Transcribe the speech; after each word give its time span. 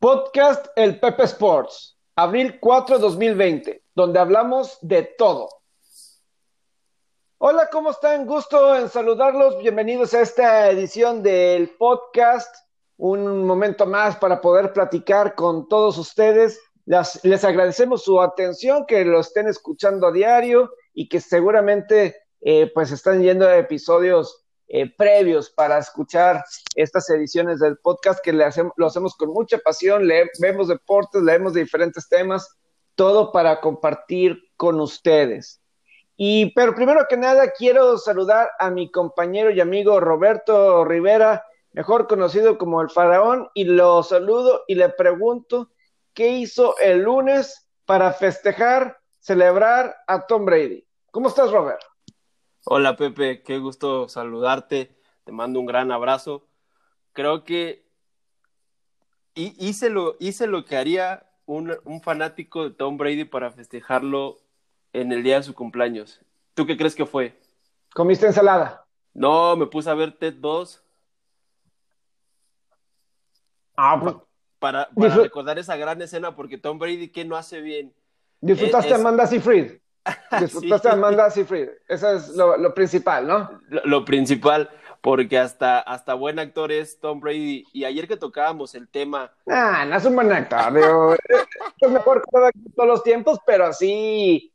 Podcast 0.00 0.68
El 0.76 0.98
Pepe 0.98 1.24
Sports, 1.24 1.98
abril 2.16 2.58
4 2.58 2.98
2020, 2.98 3.84
donde 3.94 4.18
hablamos 4.18 4.78
de 4.80 5.02
todo. 5.02 5.50
Hola, 7.36 7.68
¿cómo 7.70 7.90
están? 7.90 8.24
Gusto 8.24 8.76
en 8.76 8.88
saludarlos. 8.88 9.58
Bienvenidos 9.58 10.14
a 10.14 10.22
esta 10.22 10.70
edición 10.70 11.22
del 11.22 11.68
podcast. 11.76 12.56
Un 12.96 13.44
momento 13.44 13.84
más 13.84 14.16
para 14.16 14.40
poder 14.40 14.72
platicar 14.72 15.34
con 15.34 15.68
todos 15.68 15.98
ustedes. 15.98 16.58
Les, 16.86 17.44
agradecemos 17.44 18.02
su 18.02 18.22
atención, 18.22 18.86
que 18.86 19.04
lo 19.04 19.20
estén 19.20 19.48
escuchando 19.48 20.06
a 20.06 20.12
diario 20.12 20.72
y 20.94 21.10
que 21.10 21.20
seguramente 21.20 22.16
eh, 22.40 22.70
pues 22.72 22.90
están 22.90 23.20
yendo 23.20 23.46
a 23.46 23.58
episodios 23.58 24.39
eh, 24.72 24.88
previos 24.96 25.50
para 25.50 25.78
escuchar 25.78 26.44
estas 26.76 27.10
ediciones 27.10 27.58
del 27.58 27.78
podcast 27.78 28.20
que 28.22 28.32
le 28.32 28.44
hacemos, 28.44 28.72
lo 28.76 28.86
hacemos 28.86 29.16
con 29.16 29.30
mucha 29.30 29.58
pasión, 29.58 30.06
le, 30.06 30.30
vemos 30.38 30.68
deportes, 30.68 31.22
leemos 31.22 31.54
diferentes 31.54 32.08
temas, 32.08 32.56
todo 32.94 33.32
para 33.32 33.60
compartir 33.60 34.40
con 34.56 34.80
ustedes. 34.80 35.60
Y 36.16 36.54
pero 36.54 36.76
primero 36.76 37.04
que 37.10 37.16
nada 37.16 37.50
quiero 37.50 37.98
saludar 37.98 38.48
a 38.60 38.70
mi 38.70 38.92
compañero 38.92 39.50
y 39.50 39.60
amigo 39.60 39.98
Roberto 39.98 40.84
Rivera, 40.84 41.44
mejor 41.72 42.06
conocido 42.06 42.56
como 42.56 42.80
el 42.80 42.90
faraón, 42.90 43.48
y 43.54 43.64
lo 43.64 44.04
saludo 44.04 44.62
y 44.68 44.76
le 44.76 44.88
pregunto 44.90 45.70
qué 46.14 46.28
hizo 46.28 46.78
el 46.78 47.00
lunes 47.00 47.66
para 47.86 48.12
festejar, 48.12 48.98
celebrar 49.18 49.96
a 50.06 50.26
Tom 50.26 50.44
Brady. 50.44 50.86
¿Cómo 51.10 51.26
estás, 51.26 51.50
Robert? 51.50 51.80
Hola 52.64 52.96
Pepe, 52.96 53.42
qué 53.42 53.58
gusto 53.58 54.08
saludarte, 54.08 54.94
te 55.24 55.32
mando 55.32 55.60
un 55.60 55.66
gran 55.66 55.90
abrazo. 55.90 56.46
Creo 57.12 57.42
que 57.44 57.86
hice 59.34 59.88
lo, 59.88 60.16
hice 60.20 60.46
lo 60.46 60.64
que 60.66 60.76
haría 60.76 61.26
un, 61.46 62.00
fanático 62.02 62.64
de 62.64 62.70
Tom 62.74 62.98
Brady 62.98 63.24
para 63.24 63.50
festejarlo 63.50 64.38
en 64.92 65.10
el 65.10 65.22
día 65.22 65.36
de 65.36 65.42
su 65.42 65.54
cumpleaños. 65.54 66.20
¿Tú 66.54 66.66
qué 66.66 66.76
crees 66.76 66.94
que 66.94 67.06
fue? 67.06 67.40
¿Comiste 67.94 68.26
ensalada? 68.26 68.86
No, 69.14 69.56
me 69.56 69.66
puse 69.66 69.88
a 69.88 69.94
ver 69.94 70.12
TED 70.12 70.34
2. 70.34 70.84
Ah, 73.76 73.98
pues, 74.00 74.14
para, 74.58 74.88
recordar 74.94 75.58
esa 75.58 75.76
gran 75.76 76.00
escena, 76.02 76.36
porque 76.36 76.58
Tom 76.58 76.78
Brady, 76.78 77.08
¿qué 77.08 77.24
no 77.24 77.36
hace 77.36 77.62
bien? 77.62 77.94
¿Disfrutaste 78.40 78.92
a 78.92 78.96
Amanda 78.96 79.26
Seyfried? 79.26 79.79
Disfrutaste 80.40 80.88
a 80.88 80.92
Amanda 80.92 81.30
Seyfried. 81.30 81.68
Eso 81.88 82.12
es 82.12 82.28
lo, 82.30 82.74
principal, 82.74 83.26
¿no? 83.26 83.60
Lo, 83.68 84.04
principal, 84.04 84.70
porque 85.00 85.38
hasta, 85.38 85.80
hasta 85.80 86.14
buen 86.14 86.38
actor 86.38 86.72
es 86.72 86.98
Tom 87.00 87.20
Brady. 87.20 87.64
Y 87.72 87.84
ayer 87.84 88.08
que 88.08 88.16
tocábamos 88.16 88.74
el 88.74 88.88
tema. 88.88 89.32
Ah, 89.48 89.84
no 89.86 89.96
es 89.96 90.04
un 90.04 90.14
buen 90.14 90.32
actor. 90.32 90.72
Digo, 90.72 91.14
es 91.80 91.90
mejor 91.90 92.22
que 92.22 92.70
todos 92.74 92.88
los 92.88 93.02
tiempos, 93.02 93.38
pero 93.46 93.72
sí. 93.72 94.52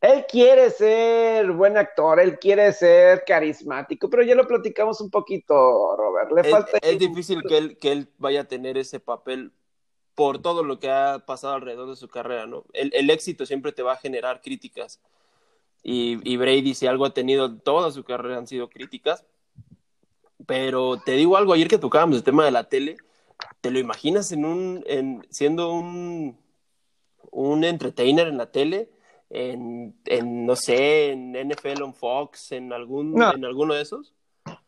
Él 0.00 0.26
quiere 0.30 0.68
ser 0.68 1.50
buen 1.52 1.78
actor, 1.78 2.20
él 2.20 2.38
quiere 2.38 2.74
ser 2.74 3.24
carismático, 3.26 4.10
pero 4.10 4.22
ya 4.22 4.34
lo 4.34 4.46
platicamos 4.46 5.00
un 5.00 5.10
poquito, 5.10 5.96
Robert. 5.96 6.30
Le 6.30 6.42
es, 6.42 6.50
falta. 6.50 6.78
Es 6.82 6.98
difícil 6.98 7.42
que 7.48 7.56
él, 7.56 7.78
que 7.78 7.90
él 7.90 8.08
vaya 8.18 8.42
a 8.42 8.44
tener 8.44 8.76
ese 8.76 9.00
papel 9.00 9.50
por 10.14 10.40
todo 10.40 10.62
lo 10.62 10.78
que 10.78 10.90
ha 10.90 11.20
pasado 11.26 11.54
alrededor 11.54 11.88
de 11.88 11.96
su 11.96 12.08
carrera, 12.08 12.46
¿no? 12.46 12.64
El, 12.72 13.10
éxito 13.10 13.46
siempre 13.46 13.72
te 13.72 13.82
va 13.82 13.94
a 13.94 13.98
generar 13.98 14.40
críticas. 14.40 15.00
Y, 15.82 16.36
Brady, 16.36 16.74
si 16.74 16.86
algo 16.86 17.04
ha 17.04 17.12
tenido 17.12 17.58
toda 17.58 17.90
su 17.90 18.04
carrera, 18.04 18.38
han 18.38 18.46
sido 18.46 18.70
críticas. 18.70 19.24
Pero 20.46 20.98
te 20.98 21.12
digo 21.12 21.36
algo, 21.36 21.52
ayer 21.52 21.68
que 21.68 21.78
tocábamos 21.78 22.16
el 22.16 22.22
tema 22.22 22.44
de 22.44 22.50
la 22.50 22.68
tele, 22.68 22.96
¿te 23.60 23.70
lo 23.70 23.78
imaginas 23.78 24.32
en 24.32 24.44
un, 24.44 24.84
en, 24.86 25.26
siendo 25.30 25.72
un, 25.72 26.38
un 27.30 27.64
entertainer 27.64 28.28
en 28.28 28.38
la 28.38 28.50
tele? 28.50 28.90
En, 29.30 29.94
en, 30.04 30.46
no 30.46 30.54
sé, 30.56 31.10
en 31.12 31.32
NFL 31.32 31.82
on 31.82 31.94
Fox, 31.94 32.52
en, 32.52 32.72
algún, 32.72 33.20
en 33.20 33.44
alguno 33.44 33.74
de 33.74 33.82
esos? 33.82 34.14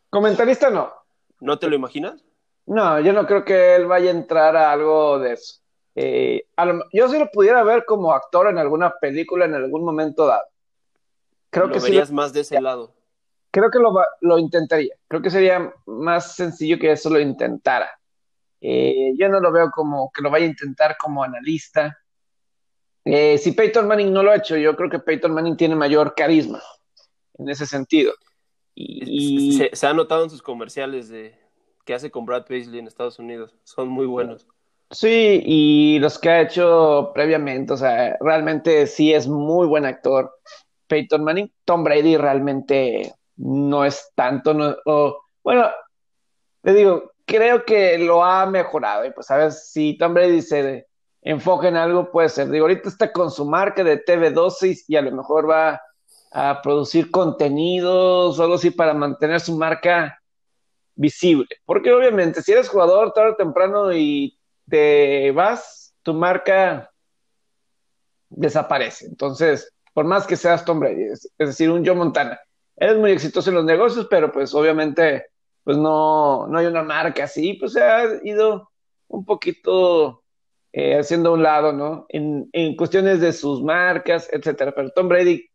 Comentarista 0.09 0.69
no. 0.69 0.91
¿No 1.39 1.57
te 1.59 1.67
lo 1.67 1.75
imaginas? 1.75 2.23
No, 2.67 2.99
yo 2.99 3.13
no 3.13 3.25
creo 3.25 3.45
que 3.45 3.75
él 3.75 3.85
vaya 3.87 4.11
a 4.11 4.13
entrar 4.13 4.55
a 4.57 4.73
algo 4.73 5.19
de 5.19 5.33
eso. 5.33 5.61
Eh, 5.95 6.45
yo 6.93 7.09
sí 7.09 7.17
lo 7.17 7.31
pudiera 7.31 7.63
ver 7.63 7.85
como 7.85 8.11
actor 8.11 8.47
en 8.49 8.57
alguna 8.57 8.93
película 9.01 9.45
en 9.45 9.55
algún 9.55 9.83
momento 9.83 10.27
dado. 10.27 10.43
Creo 11.49 11.71
que 11.71 11.79
verías 11.79 12.11
más 12.11 12.33
de 12.33 12.41
ese 12.41 12.61
lado. 12.61 12.93
Creo 13.51 13.71
que 13.71 13.79
lo, 14.21 14.37
intentaría. 14.37 14.93
Creo 15.07 15.21
que 15.21 15.29
sería 15.29 15.73
más 15.85 16.35
sencillo 16.35 16.77
que 16.77 16.91
eso 16.91 17.09
lo 17.09 17.19
intentara. 17.19 17.89
Eh, 18.59 19.13
yo 19.17 19.29
no 19.29 19.39
lo 19.39 19.51
veo 19.51 19.71
como 19.71 20.11
que 20.13 20.21
lo 20.21 20.29
vaya 20.29 20.45
a 20.45 20.49
intentar 20.49 20.97
como 20.97 21.23
analista. 21.23 21.97
Eh, 23.05 23.37
si 23.37 23.53
Peyton 23.53 23.87
Manning 23.87 24.11
no 24.11 24.23
lo 24.23 24.31
ha 24.31 24.35
hecho, 24.35 24.57
yo 24.57 24.75
creo 24.75 24.89
que 24.89 24.99
Peyton 24.99 25.33
Manning 25.33 25.55
tiene 25.55 25.75
mayor 25.75 26.13
carisma 26.15 26.61
en 27.35 27.49
ese 27.49 27.65
sentido. 27.65 28.13
Y, 28.75 29.57
se 29.73 29.87
ha 29.87 29.93
notado 29.93 30.25
en 30.25 30.29
sus 30.29 30.43
comerciales 30.43 31.09
de, 31.09 31.46
que 31.87 31.95
hace 31.95 32.11
con 32.11 32.25
Brad 32.25 32.45
Paisley 32.45 32.79
en 32.79 32.87
Estados 32.87 33.17
Unidos. 33.17 33.55
Son 33.63 33.87
muy 33.87 34.05
buenos. 34.05 34.45
Sí, 34.91 35.41
y 35.43 35.99
los 35.99 36.19
que 36.19 36.29
ha 36.29 36.41
hecho 36.41 37.11
previamente, 37.13 37.73
o 37.73 37.77
sea, 37.77 38.17
realmente 38.19 38.85
sí 38.87 39.13
es 39.13 39.27
muy 39.27 39.65
buen 39.67 39.85
actor. 39.85 40.37
Peyton 40.87 41.23
Manning, 41.23 41.51
Tom 41.65 41.83
Brady 41.83 42.17
realmente 42.17 43.13
no 43.37 43.85
es 43.85 44.11
tanto, 44.15 44.53
no, 44.53 44.75
bueno, 45.43 45.69
le 46.63 46.73
digo, 46.73 47.11
creo 47.25 47.63
que 47.63 47.97
lo 47.97 48.23
ha 48.23 48.45
mejorado 48.45 49.05
y 49.05 49.11
pues 49.11 49.29
a 49.31 49.37
ver 49.37 49.51
si 49.51 49.97
Tom 49.97 50.13
Brady 50.13 50.41
se 50.41 50.87
enfoca 51.21 51.67
en 51.67 51.77
algo, 51.77 52.11
puede 52.11 52.29
ser. 52.29 52.49
Digo, 52.49 52.65
ahorita 52.65 52.89
está 52.89 53.11
con 53.11 53.31
su 53.31 53.45
marca 53.45 53.83
de 53.83 54.03
TV12 54.03 54.85
y 54.87 54.95
a 54.95 55.01
lo 55.01 55.11
mejor 55.11 55.49
va 55.49 55.81
a 56.31 56.61
producir 56.61 57.11
contenidos 57.11 58.37
o 58.37 58.43
algo 58.43 58.55
así 58.55 58.71
para 58.71 58.93
mantener 58.93 59.39
su 59.39 59.57
marca 59.57 60.17
visible. 60.97 61.47
Porque 61.65 61.93
obviamente, 61.93 62.41
si 62.41 62.51
eres 62.51 62.67
jugador 62.67 63.13
tarde 63.13 63.31
o 63.31 63.35
temprano 63.35 63.93
y 63.93 64.37
te 64.67 65.31
vas, 65.31 65.95
tu 66.03 66.13
marca 66.13 66.91
desaparece. 68.29 69.05
Entonces, 69.05 69.73
por 69.93 70.05
más 70.05 70.27
que 70.27 70.35
seas 70.35 70.65
Tom 70.65 70.79
Brady, 70.79 71.03
es, 71.03 71.31
decir, 71.37 71.71
un 71.71 71.85
Joe 71.85 71.95
Montana, 71.95 72.39
eres 72.75 72.97
muy 72.97 73.11
exitoso 73.11 73.49
en 73.49 73.55
los 73.55 73.65
negocios, 73.65 74.07
pero 74.09 74.31
pues 74.31 74.53
obviamente, 74.53 75.27
pues 75.63 75.77
no, 75.77 76.47
no 76.47 76.57
hay 76.57 76.65
una 76.65 76.83
marca 76.83 77.23
así, 77.23 77.53
pues 77.53 77.73
se 77.73 77.81
ha 77.81 78.05
ido 78.23 78.69
un 79.07 79.25
poquito 79.25 80.23
eh, 80.73 80.99
haciendo 80.99 81.29
a 81.29 81.33
un 81.33 81.43
lado, 81.43 81.71
¿no? 81.71 82.05
En, 82.09 82.49
en 82.51 82.75
cuestiones 82.75 83.21
de 83.21 83.33
sus 83.33 83.63
marcas, 83.63 84.29
etcétera. 84.31 84.73
Pero 84.75 84.91
Tom 84.91 85.07
Brady 85.07 85.49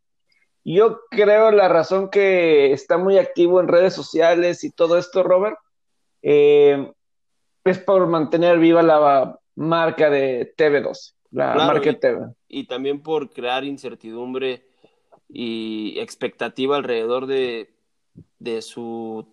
yo 0.64 1.00
creo 1.10 1.50
la 1.50 1.68
razón 1.68 2.08
que 2.08 2.72
está 2.72 2.98
muy 2.98 3.18
activo 3.18 3.60
en 3.60 3.68
redes 3.68 3.94
sociales 3.94 4.64
y 4.64 4.70
todo 4.70 4.98
esto, 4.98 5.22
Robert, 5.22 5.58
eh, 6.22 6.92
es 7.64 7.78
por 7.78 8.06
mantener 8.06 8.58
viva 8.58 8.82
la 8.82 9.38
marca 9.54 10.10
de 10.10 10.54
TV12, 10.56 11.14
la 11.30 11.54
marca 11.54 11.98
TV. 11.98 12.34
Y 12.48 12.66
también 12.66 13.02
por 13.02 13.30
crear 13.30 13.64
incertidumbre 13.64 14.66
y 15.28 15.98
expectativa 15.98 16.76
alrededor 16.76 17.26
de, 17.26 17.74
de 18.38 18.62
su 18.62 19.26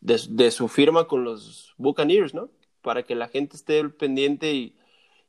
de, 0.00 0.50
su 0.50 0.68
firma 0.68 1.06
con 1.06 1.24
los 1.24 1.74
Buccaneers, 1.76 2.34
¿no? 2.34 2.50
Para 2.80 3.04
que 3.04 3.14
la 3.14 3.28
gente 3.28 3.56
esté 3.56 3.88
pendiente 3.88 4.52
y, 4.52 4.76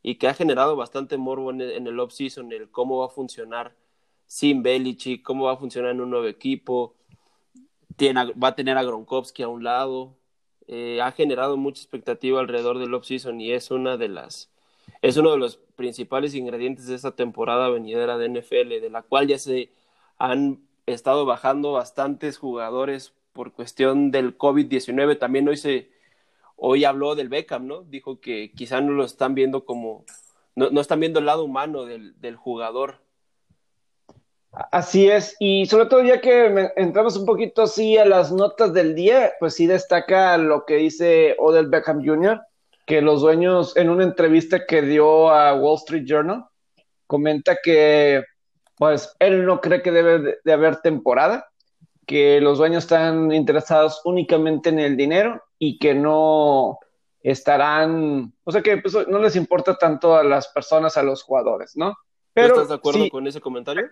y 0.02 0.16
que 0.16 0.28
ha 0.28 0.34
generado 0.34 0.76
bastante 0.76 1.18
morbo 1.18 1.52
en 1.52 1.62
el, 1.62 1.72
en 1.74 1.88
el 1.88 2.00
off-season, 2.00 2.52
el 2.52 2.72
cómo 2.72 3.00
va 3.00 3.06
a 3.06 3.10
funcionar 3.10 3.76
sin 4.28 4.64
Belichick, 4.64 5.24
cómo 5.24 5.46
va 5.46 5.54
a 5.54 5.58
funcionar 5.58 5.92
en 5.92 6.02
un 6.02 6.10
nuevo 6.10 6.28
equipo, 6.28 6.96
Tiene, 7.96 8.34
va 8.34 8.50
a 8.50 8.56
tener 8.56 8.78
a 8.78 8.84
Gronkowski 8.84 9.44
a 9.44 9.48
un 9.48 9.64
lado, 9.64 10.18
eh, 10.68 11.02
ha 11.02 11.12
generado 11.12 11.58
mucha 11.58 11.82
expectativa 11.82 12.40
alrededor 12.40 12.80
del 12.80 12.94
offseason 12.94 13.42
y 13.42 13.52
es 13.52 13.72
una 13.72 13.98
de 13.98 14.08
las 14.10 14.50
es 15.02 15.18
uno 15.18 15.32
de 15.32 15.38
los 15.38 15.58
principales 15.76 16.36
ingredientes 16.36 16.88
de 16.88 16.96
esta 16.96 17.16
temporada 17.16 17.70
venidera 17.70 18.18
de 18.18 18.30
NFL, 18.30 18.82
de 18.82 18.90
la 18.90 19.02
cual 19.02 19.28
ya 19.28 19.38
se 19.38 19.72
han 20.18 20.62
estado 20.86 21.26
bajando 21.26 21.74
bastantes 21.74 22.38
jugadores 22.38 23.14
por 23.34 23.54
cuestión 23.54 24.12
del 24.12 24.38
COVID-19. 24.38 25.20
También 25.20 25.48
hoy 25.48 25.58
se 25.58 25.92
hoy 26.56 26.86
habló 26.86 27.16
del 27.16 27.30
Beckham, 27.30 27.68
¿no? 27.68 27.84
Dijo 27.84 28.22
que 28.22 28.52
quizá 28.54 28.82
no 28.82 28.94
lo 28.94 29.04
están 29.06 29.36
viendo 29.36 29.66
como 29.66 30.06
no, 30.56 30.70
no 30.70 30.82
están 30.82 31.00
viendo 31.00 31.20
el 31.20 31.26
lado 31.26 31.44
humano 31.44 31.86
del, 31.86 32.20
del 32.22 32.36
jugador 32.38 33.03
Así 34.72 35.10
es, 35.10 35.36
y 35.40 35.66
sobre 35.66 35.88
todo 35.88 36.04
ya 36.04 36.22
que 36.22 36.72
entramos 36.76 37.18
un 37.18 37.26
poquito 37.26 37.64
así 37.64 37.98
a 37.98 38.06
las 38.06 38.32
notas 38.32 38.72
del 38.72 38.94
día, 38.94 39.32
pues 39.40 39.56
sí 39.56 39.66
destaca 39.66 40.38
lo 40.38 40.66
que 40.66 40.76
dice 40.76 41.36
Odell 41.40 41.70
Beckham 41.70 42.06
Jr., 42.06 42.40
que 42.86 43.02
los 43.02 43.22
dueños 43.22 43.76
en 43.76 43.90
una 43.90 44.04
entrevista 44.04 44.68
que 44.68 44.84
dio 44.84 45.32
a 45.32 45.56
Wall 45.56 45.78
Street 45.78 46.04
Journal, 46.06 46.46
comenta 47.08 47.58
que 47.64 48.24
pues 48.78 49.16
él 49.18 49.44
no 49.46 49.60
cree 49.60 49.82
que 49.82 49.92
debe 49.92 50.38
de, 50.44 50.54
haber 50.54 50.78
temporada, 50.82 51.50
que 52.06 52.40
los 52.40 52.60
dueños 52.60 52.84
están 52.84 53.32
interesados 53.32 54.02
únicamente 54.06 54.70
en 54.70 54.78
el 54.78 54.96
dinero 54.96 55.42
y 55.58 55.80
que 55.80 55.96
no 55.96 56.78
estarán, 57.22 58.34
o 58.44 58.52
sea 58.52 58.62
que 58.62 58.78
pues, 58.78 59.08
no 59.08 59.18
les 59.18 59.36
importa 59.36 59.78
tanto 59.78 60.16
a 60.16 60.24
las 60.24 60.50
personas, 60.50 60.96
a 60.96 61.04
los 61.04 61.24
jugadores, 61.24 61.76
¿no? 61.76 61.96
Pero, 62.34 62.56
¿Estás 62.56 62.70
de 62.70 62.76
acuerdo 62.76 63.10
con 63.10 63.26
ese 63.26 63.42
comentario? 63.42 63.90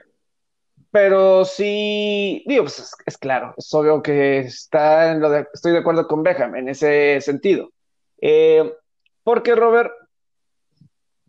Pero 0.92 1.46
sí, 1.46 2.44
digo, 2.46 2.64
pues 2.64 2.94
es, 3.06 3.18
claro, 3.18 3.54
es 3.58 3.74
obvio 3.74 4.02
que 4.02 4.40
está 4.40 5.14
en 5.14 5.22
lo 5.22 5.30
de, 5.30 5.48
estoy 5.54 5.72
de 5.72 5.78
acuerdo 5.78 6.06
con 6.06 6.22
Beckham 6.22 6.56
en 6.58 6.68
ese 6.68 7.22
sentido. 7.22 7.70
Eh, 8.20 8.74
porque 9.24 9.56
Robert, 9.56 9.92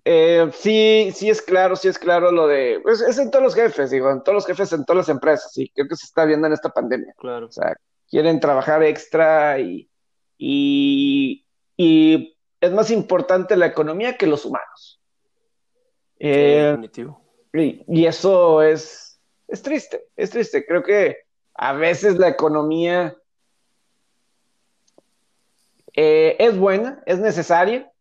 eh, 0.04 0.50
sí, 0.52 1.12
sí 1.14 1.30
es 1.30 1.40
claro, 1.40 1.76
sí 1.76 1.86
es 1.86 1.98
claro 1.98 2.32
lo 2.32 2.48
de, 2.48 2.80
pues, 2.82 3.00
es 3.00 3.18
en 3.18 3.30
todos 3.30 3.44
los 3.44 3.54
jefes, 3.54 3.90
digo, 3.90 4.10
en 4.10 4.22
todos 4.24 4.34
los 4.34 4.46
jefes, 4.46 4.72
en 4.72 4.84
todas 4.84 5.06
las 5.06 5.14
empresas, 5.14 5.56
y 5.56 5.68
creo 5.70 5.86
que 5.86 5.96
se 5.96 6.06
está 6.06 6.24
viendo 6.24 6.48
en 6.48 6.54
esta 6.54 6.70
pandemia. 6.70 7.14
Claro. 7.16 7.46
O 7.46 7.52
sea, 7.52 7.76
quieren 8.10 8.40
trabajar 8.40 8.82
extra 8.82 9.60
y, 9.60 9.88
y, 10.38 11.46
y 11.76 12.36
es 12.60 12.72
más 12.72 12.90
importante 12.90 13.56
la 13.56 13.66
economía 13.66 14.16
que 14.16 14.26
los 14.26 14.44
humanos. 14.44 15.00
Eh, 16.18 16.68
definitivo. 16.70 17.20
Y, 17.52 17.84
y, 17.86 18.06
eso 18.06 18.62
es, 18.62 19.11
es 19.52 19.62
triste, 19.62 20.06
es 20.16 20.30
triste. 20.30 20.64
Creo 20.64 20.82
que 20.82 21.18
a 21.54 21.74
veces 21.74 22.16
la 22.16 22.28
economía 22.28 23.14
eh, 25.94 26.36
es 26.38 26.56
buena, 26.56 27.02
es 27.04 27.18
necesaria, 27.18 27.92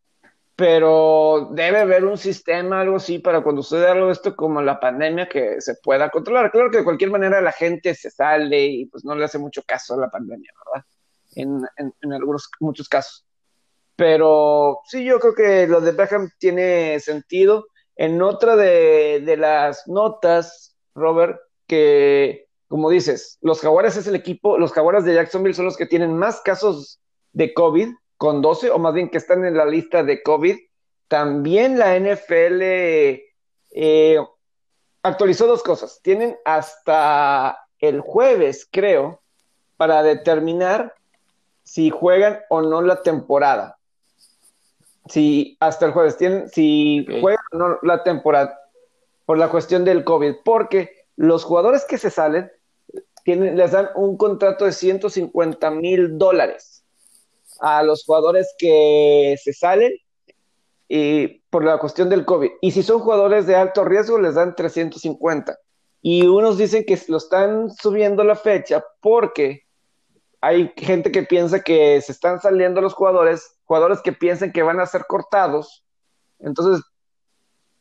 pero 0.55 1.49
debe 1.51 1.79
haber 1.79 2.05
un 2.05 2.17
sistema, 2.17 2.79
algo 2.79 2.95
así, 2.95 3.19
para 3.19 3.41
cuando 3.41 3.63
sucede 3.63 3.89
algo 3.89 4.07
de 4.07 4.13
esto 4.13 4.33
como 4.33 4.61
la 4.61 4.79
pandemia 4.79 5.27
que 5.27 5.59
se 5.59 5.75
pueda 5.83 6.09
controlar. 6.09 6.51
Claro 6.51 6.71
que 6.71 6.77
de 6.77 6.83
cualquier 6.85 7.11
manera 7.11 7.41
la 7.41 7.51
gente 7.51 7.93
se 7.95 8.09
sale 8.09 8.65
y 8.65 8.85
pues 8.85 9.03
no 9.03 9.13
le 9.13 9.25
hace 9.25 9.37
mucho 9.37 9.61
caso 9.67 9.95
a 9.95 9.97
la 9.97 10.09
pandemia, 10.09 10.53
¿verdad? 10.65 10.85
En, 11.35 11.61
en, 12.01 12.13
algunos, 12.13 12.49
muchos 12.61 12.87
casos. 12.87 13.25
Pero 13.97 14.79
sí, 14.85 15.03
yo 15.03 15.19
creo 15.19 15.35
que 15.35 15.67
lo 15.67 15.81
de 15.81 15.91
Beckham 15.91 16.29
tiene 16.37 16.97
sentido. 17.01 17.67
En 17.97 18.21
otra 18.21 18.55
de, 18.55 19.21
de 19.25 19.35
las 19.35 19.85
notas, 19.87 20.70
Robert, 20.95 21.39
que 21.67 22.47
como 22.71 22.89
dices, 22.89 23.37
los 23.41 23.59
Jaguares 23.59 23.97
es 23.97 24.07
el 24.07 24.15
equipo, 24.15 24.57
los 24.57 24.71
Jaguares 24.71 25.03
de 25.03 25.13
Jacksonville 25.13 25.53
son 25.53 25.65
los 25.65 25.75
que 25.75 25.85
tienen 25.85 26.17
más 26.17 26.39
casos 26.39 27.01
de 27.33 27.53
COVID 27.53 27.89
con 28.15 28.41
12, 28.41 28.69
o 28.69 28.79
más 28.79 28.93
bien 28.93 29.09
que 29.09 29.17
están 29.17 29.43
en 29.43 29.57
la 29.57 29.65
lista 29.65 30.03
de 30.03 30.23
COVID. 30.23 30.57
También 31.09 31.77
la 31.77 31.99
NFL 31.99 32.61
eh, 33.71 34.19
actualizó 35.03 35.47
dos 35.47 35.63
cosas. 35.63 35.99
Tienen 36.01 36.37
hasta 36.45 37.57
el 37.79 37.99
jueves, 37.99 38.65
creo, 38.71 39.21
para 39.75 40.01
determinar 40.01 40.95
si 41.63 41.89
juegan 41.89 42.39
o 42.49 42.61
no 42.61 42.81
la 42.81 43.01
temporada. 43.01 43.79
Si 45.07 45.57
hasta 45.59 45.87
el 45.87 45.91
jueves 45.91 46.15
tienen, 46.15 46.47
si 46.47 47.05
juegan 47.19 47.43
o 47.51 47.57
no 47.57 47.79
la 47.81 48.01
temporada, 48.01 48.60
por 49.31 49.37
la 49.37 49.47
cuestión 49.47 49.85
del 49.85 50.03
COVID, 50.03 50.39
porque 50.43 51.05
los 51.15 51.45
jugadores 51.45 51.85
que 51.87 51.97
se 51.97 52.09
salen 52.09 52.51
les 53.23 53.71
dan 53.71 53.87
un 53.95 54.17
contrato 54.17 54.65
de 54.65 54.73
150 54.73 55.71
mil 55.71 56.17
dólares 56.17 56.83
a 57.61 57.81
los 57.81 58.03
jugadores 58.03 58.53
que 58.57 59.37
se 59.41 59.53
salen 59.53 59.93
y 60.89 61.39
por 61.49 61.63
la 61.63 61.77
cuestión 61.77 62.09
del 62.09 62.25
COVID. 62.25 62.49
Y 62.59 62.71
si 62.71 62.83
son 62.83 62.99
jugadores 62.99 63.47
de 63.47 63.55
alto 63.55 63.85
riesgo, 63.85 64.19
les 64.19 64.35
dan 64.35 64.53
350. 64.53 65.57
Y 66.01 66.27
unos 66.27 66.57
dicen 66.57 66.83
que 66.83 66.99
lo 67.07 67.15
están 67.15 67.71
subiendo 67.71 68.25
la 68.25 68.35
fecha 68.35 68.83
porque 68.99 69.61
hay 70.41 70.73
gente 70.75 71.09
que 71.09 71.23
piensa 71.23 71.61
que 71.61 72.01
se 72.01 72.11
están 72.11 72.41
saliendo 72.41 72.81
los 72.81 72.93
jugadores, 72.95 73.57
jugadores 73.63 74.01
que 74.01 74.11
piensan 74.11 74.51
que 74.51 74.61
van 74.61 74.81
a 74.81 74.87
ser 74.87 75.05
cortados. 75.07 75.85
Entonces, 76.37 76.83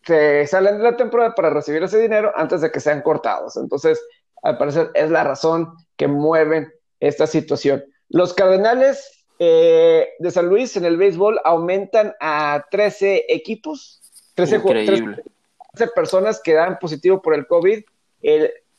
se 0.05 0.47
salen 0.47 0.79
de 0.79 0.85
la 0.85 0.97
temporada 0.97 1.35
para 1.35 1.51
recibir 1.51 1.83
ese 1.83 1.99
dinero 1.99 2.33
antes 2.37 2.61
de 2.61 2.71
que 2.71 2.81
sean 2.81 3.03
cortados. 3.03 3.57
Entonces, 3.57 4.01
al 4.43 4.59
parecer 4.59 4.91
es 4.95 5.11
la 5.11 5.25
razón 5.25 5.73
que 5.97 6.09
mueven 6.09 6.73
esta 7.01 7.27
situación. 7.27 7.85
Los 8.09 8.35
Cardenales 8.35 9.25
eh, 9.39 10.09
de 10.19 10.31
San 10.31 10.47
Luis 10.47 10.77
en 10.77 10.85
el 10.85 10.97
béisbol 10.97 11.41
aumentan 11.45 12.15
a 12.21 12.65
13 12.71 13.27
equipos, 13.29 14.01
13, 14.35 14.61
13, 14.61 15.87
personas 15.95 16.41
que 16.43 16.55
dan 16.55 16.79
positivo 16.79 17.21
por 17.21 17.35
el 17.35 17.47
COVID. 17.47 17.83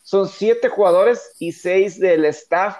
son 0.02 0.28
7 0.28 0.70
jugadores 0.70 1.36
y 1.40 1.52
6 1.52 2.00
del 2.00 2.26
staff 2.26 2.78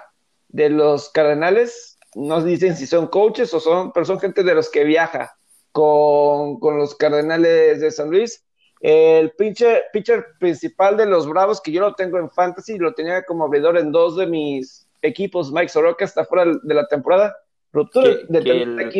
de 0.48 0.68
los 0.70 1.10
Cardenales. 1.10 1.98
Nos 2.14 2.44
dicen 2.44 2.76
si 2.76 2.86
son 2.86 3.06
coaches 3.06 3.54
o 3.54 3.60
son, 3.60 3.92
pero 3.92 4.04
son 4.04 4.20
gente 4.20 4.42
de 4.42 4.54
los 4.54 4.68
que 4.68 4.84
viaja 4.84 5.34
con, 5.72 6.60
con 6.60 6.78
los 6.78 6.94
Cardenales 6.94 7.80
de 7.80 7.90
San 7.90 8.10
Luis. 8.10 8.44
El 8.80 9.32
pitcher, 9.32 9.84
pitcher 9.92 10.26
principal 10.38 10.96
de 10.96 11.06
los 11.06 11.28
Bravos, 11.28 11.60
que 11.60 11.72
yo 11.72 11.80
lo 11.80 11.94
tengo 11.94 12.18
en 12.18 12.30
Fantasy, 12.30 12.78
lo 12.78 12.94
tenía 12.94 13.24
como 13.24 13.44
abridor 13.44 13.78
en 13.78 13.92
dos 13.92 14.16
de 14.16 14.26
mis 14.26 14.86
equipos, 15.02 15.52
Mike 15.52 15.68
Soroka, 15.68 16.04
está 16.04 16.24
fuera 16.24 16.52
de 16.62 16.74
la 16.74 16.86
temporada 16.86 17.36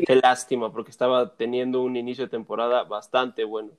qué, 0.07 0.17
lástima, 0.17 0.73
porque 0.73 0.91
estaba 0.91 1.37
teniendo 1.37 1.83
un 1.83 1.97
inicio 1.97 2.25
de 2.25 2.31
temporada 2.31 2.85
bastante 2.85 3.45
bueno. 3.45 3.73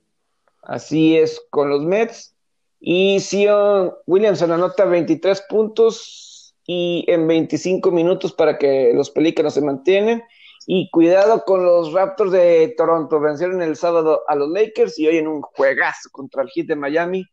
Así 0.62 1.16
es, 1.16 1.42
con 1.50 1.68
los 1.68 1.82
Mets. 1.82 2.34
Y 2.80 3.18
Sion 3.20 3.92
Williamson 4.06 4.52
anota 4.52 4.84
23 4.84 5.42
puntos 5.48 6.54
y 6.66 7.04
en 7.08 7.26
25 7.26 7.90
minutos 7.90 8.32
para 8.32 8.56
que 8.56 8.92
los 8.94 9.10
Pelícanos 9.10 9.54
se 9.54 9.62
mantienen. 9.62 10.22
Y 10.66 10.90
cuidado 10.90 11.44
con 11.44 11.64
los 11.64 11.92
Raptors 11.92 12.32
de 12.32 12.74
Toronto. 12.76 13.20
Vencieron 13.20 13.60
el 13.62 13.76
sábado 13.76 14.22
a 14.28 14.34
los 14.34 14.48
Lakers 14.50 14.98
y 14.98 15.06
hoy 15.06 15.18
en 15.18 15.28
un 15.28 15.42
juegazo 15.42 16.08
contra 16.10 16.42
el 16.42 16.50
Heat 16.50 16.66
de 16.68 16.76
Miami, 16.76 17.26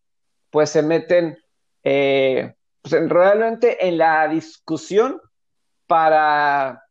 pues 0.49 0.69
se 0.69 0.81
meten 0.81 1.37
eh, 1.83 2.53
pues 2.81 2.93
realmente 3.09 3.87
en 3.87 3.97
la 3.97 4.27
discusión 4.27 5.21
para 5.87 6.83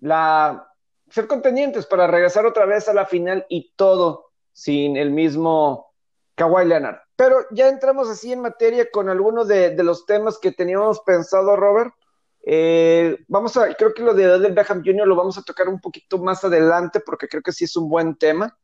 la 0.00 0.68
ser 1.10 1.26
contendientes 1.26 1.86
para 1.86 2.06
regresar 2.06 2.46
otra 2.46 2.66
vez 2.66 2.88
a 2.88 2.94
la 2.94 3.06
final 3.06 3.46
y 3.48 3.72
todo 3.76 4.30
sin 4.52 4.96
el 4.96 5.10
mismo 5.10 5.92
Kawhi 6.34 6.66
Leonard. 6.66 6.98
Pero 7.16 7.46
ya 7.50 7.68
entramos 7.68 8.08
así 8.08 8.32
en 8.32 8.40
materia 8.40 8.90
con 8.90 9.08
algunos 9.08 9.48
de, 9.48 9.74
los 9.82 10.06
temas 10.06 10.38
que 10.38 10.52
teníamos 10.52 11.00
pensado, 11.00 11.56
Robert. 11.56 11.92
Eh, 12.44 13.18
vamos 13.28 13.56
a, 13.56 13.74
creo 13.74 13.92
que 13.92 14.02
lo 14.02 14.14
de 14.14 14.28
Odell 14.28 14.54
Beckham 14.54 14.82
Jr. 14.84 15.06
lo 15.06 15.16
vamos 15.16 15.36
a 15.38 15.42
tocar 15.42 15.68
un 15.68 15.80
poquito 15.80 16.18
más 16.18 16.44
adelante 16.44 17.00
porque 17.00 17.28
creo 17.28 17.42
que 17.42 17.52
sí 17.52 17.64
es 17.64 17.76
un 17.76 17.88
buen 17.88 18.16
tema. 18.16 18.56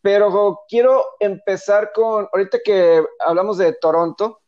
Pero 0.00 0.60
quiero 0.68 1.04
empezar 1.20 1.92
con, 1.94 2.28
ahorita 2.32 2.58
que 2.64 3.04
hablamos 3.20 3.58
de 3.58 3.72
Toronto, 3.74 4.40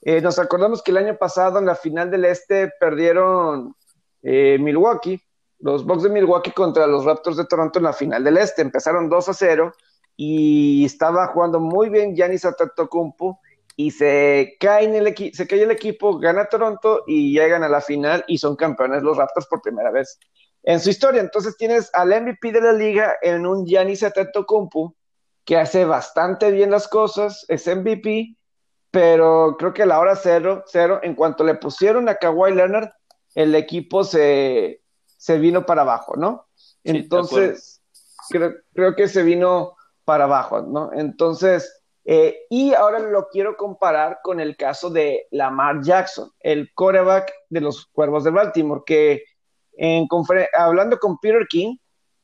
eh, 0.00 0.20
nos 0.20 0.38
acordamos 0.40 0.82
que 0.82 0.90
el 0.90 0.96
año 0.96 1.16
pasado 1.16 1.60
en 1.60 1.66
la 1.66 1.76
final 1.76 2.10
del 2.10 2.24
Este 2.24 2.72
perdieron 2.80 3.76
eh, 4.22 4.58
Milwaukee 4.58 5.22
los 5.62 5.84
Bucks 5.84 6.02
de 6.02 6.10
Milwaukee 6.10 6.50
contra 6.50 6.86
los 6.86 7.04
Raptors 7.04 7.36
de 7.36 7.46
Toronto 7.46 7.78
en 7.78 7.84
la 7.84 7.92
final 7.92 8.22
del 8.24 8.36
Este. 8.36 8.62
Empezaron 8.62 9.08
2 9.08 9.28
a 9.28 9.32
0 9.32 9.72
y 10.16 10.84
estaba 10.84 11.28
jugando 11.28 11.60
muy 11.60 11.88
bien 11.88 12.14
Giannis 12.14 12.44
Antetokounmpo 12.44 13.40
y 13.76 13.90
se 13.90 14.56
cae, 14.60 14.84
en 14.84 14.94
el 14.94 15.14
se 15.34 15.46
cae 15.46 15.62
el 15.62 15.70
equipo, 15.70 16.18
gana 16.18 16.46
Toronto 16.46 17.04
y 17.06 17.32
llegan 17.32 17.62
a 17.62 17.68
la 17.68 17.80
final 17.80 18.24
y 18.26 18.38
son 18.38 18.56
campeones 18.56 19.02
los 19.02 19.16
Raptors 19.16 19.46
por 19.46 19.62
primera 19.62 19.90
vez 19.90 20.18
en 20.62 20.80
su 20.80 20.90
historia. 20.90 21.20
Entonces 21.20 21.56
tienes 21.56 21.90
al 21.94 22.08
MVP 22.08 22.52
de 22.52 22.60
la 22.60 22.72
liga 22.72 23.16
en 23.22 23.46
un 23.46 23.66
Giannis 23.66 24.02
Antetokounmpo 24.02 24.94
que 25.44 25.56
hace 25.56 25.84
bastante 25.84 26.50
bien 26.52 26.70
las 26.70 26.86
cosas, 26.86 27.44
es 27.48 27.66
MVP, 27.66 28.36
pero 28.90 29.56
creo 29.58 29.72
que 29.72 29.82
a 29.82 29.86
la 29.86 29.98
hora 29.98 30.14
cero, 30.14 30.62
cero, 30.66 31.00
en 31.02 31.14
cuanto 31.14 31.44
le 31.44 31.54
pusieron 31.54 32.08
a 32.08 32.14
Kawhi 32.14 32.54
Leonard, 32.54 32.90
el 33.34 33.54
equipo 33.54 34.04
se, 34.04 34.82
se 35.06 35.38
vino 35.38 35.66
para 35.66 35.82
abajo, 35.82 36.14
¿no? 36.16 36.46
Entonces, 36.84 37.82
creo, 38.28 38.94
que 38.94 39.08
se 39.08 39.22
vino 39.22 39.76
para 40.04 40.24
abajo, 40.24 40.62
¿no? 40.62 40.90
Entonces, 40.92 41.81
eh, 42.04 42.46
y 42.50 42.74
ahora 42.74 42.98
lo 42.98 43.28
quiero 43.28 43.56
comparar 43.56 44.18
con 44.22 44.40
el 44.40 44.56
caso 44.56 44.90
de 44.90 45.28
Lamar 45.30 45.82
Jackson, 45.82 46.30
el 46.40 46.72
quarterback 46.74 47.32
de 47.48 47.60
los 47.60 47.86
Cuervos 47.86 48.24
de 48.24 48.30
Baltimore, 48.30 48.82
que 48.84 49.22
en 49.74 50.08
hablando 50.54 50.98
con 50.98 51.18
Peter 51.18 51.46
King 51.48 51.76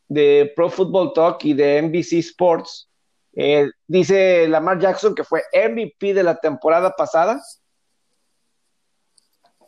de 0.09 0.53
Pro 0.57 0.69
Football 0.69 1.13
Talk 1.13 1.45
y 1.45 1.55
de 1.55 1.81
NBC 1.83 2.15
Sports, 2.15 2.91
eh, 3.35 3.71
dice 3.87 4.49
Lamar 4.49 4.81
Jackson 4.81 5.15
que 5.15 5.23
fue 5.23 5.43
MVP 5.53 6.13
de 6.13 6.25
la 6.25 6.41
temporada 6.41 6.91
pasada 6.97 7.41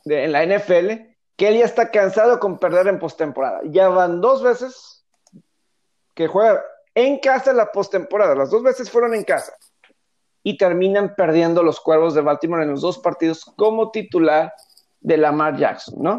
en 0.04 0.32
la 0.32 0.42
NFL 0.44 1.08
que 1.36 1.48
él 1.48 1.58
ya 1.58 1.66
está 1.66 1.90
cansado 1.90 2.40
con 2.40 2.58
perder 2.58 2.88
en 2.88 2.98
postemporada. 2.98 3.60
Ya 3.64 3.88
van 3.88 4.20
dos 4.20 4.42
veces 4.42 5.06
que 6.14 6.26
juega 6.26 6.62
en 6.94 7.20
casa 7.20 7.52
la 7.52 7.70
postemporada, 7.70 8.34
las 8.34 8.50
dos 8.50 8.62
veces 8.62 8.90
fueron 8.90 9.14
en 9.14 9.22
casa 9.22 9.54
y 10.42 10.56
terminan 10.56 11.14
perdiendo 11.16 11.62
los 11.62 11.80
Cuervos 11.80 12.14
de 12.14 12.22
Baltimore 12.22 12.62
en 12.62 12.70
los 12.70 12.80
dos 12.80 12.98
partidos 12.98 13.44
como 13.56 13.90
titular 13.90 14.52
de 15.00 15.16
Lamar 15.16 15.56
Jackson, 15.56 16.02
¿no? 16.02 16.18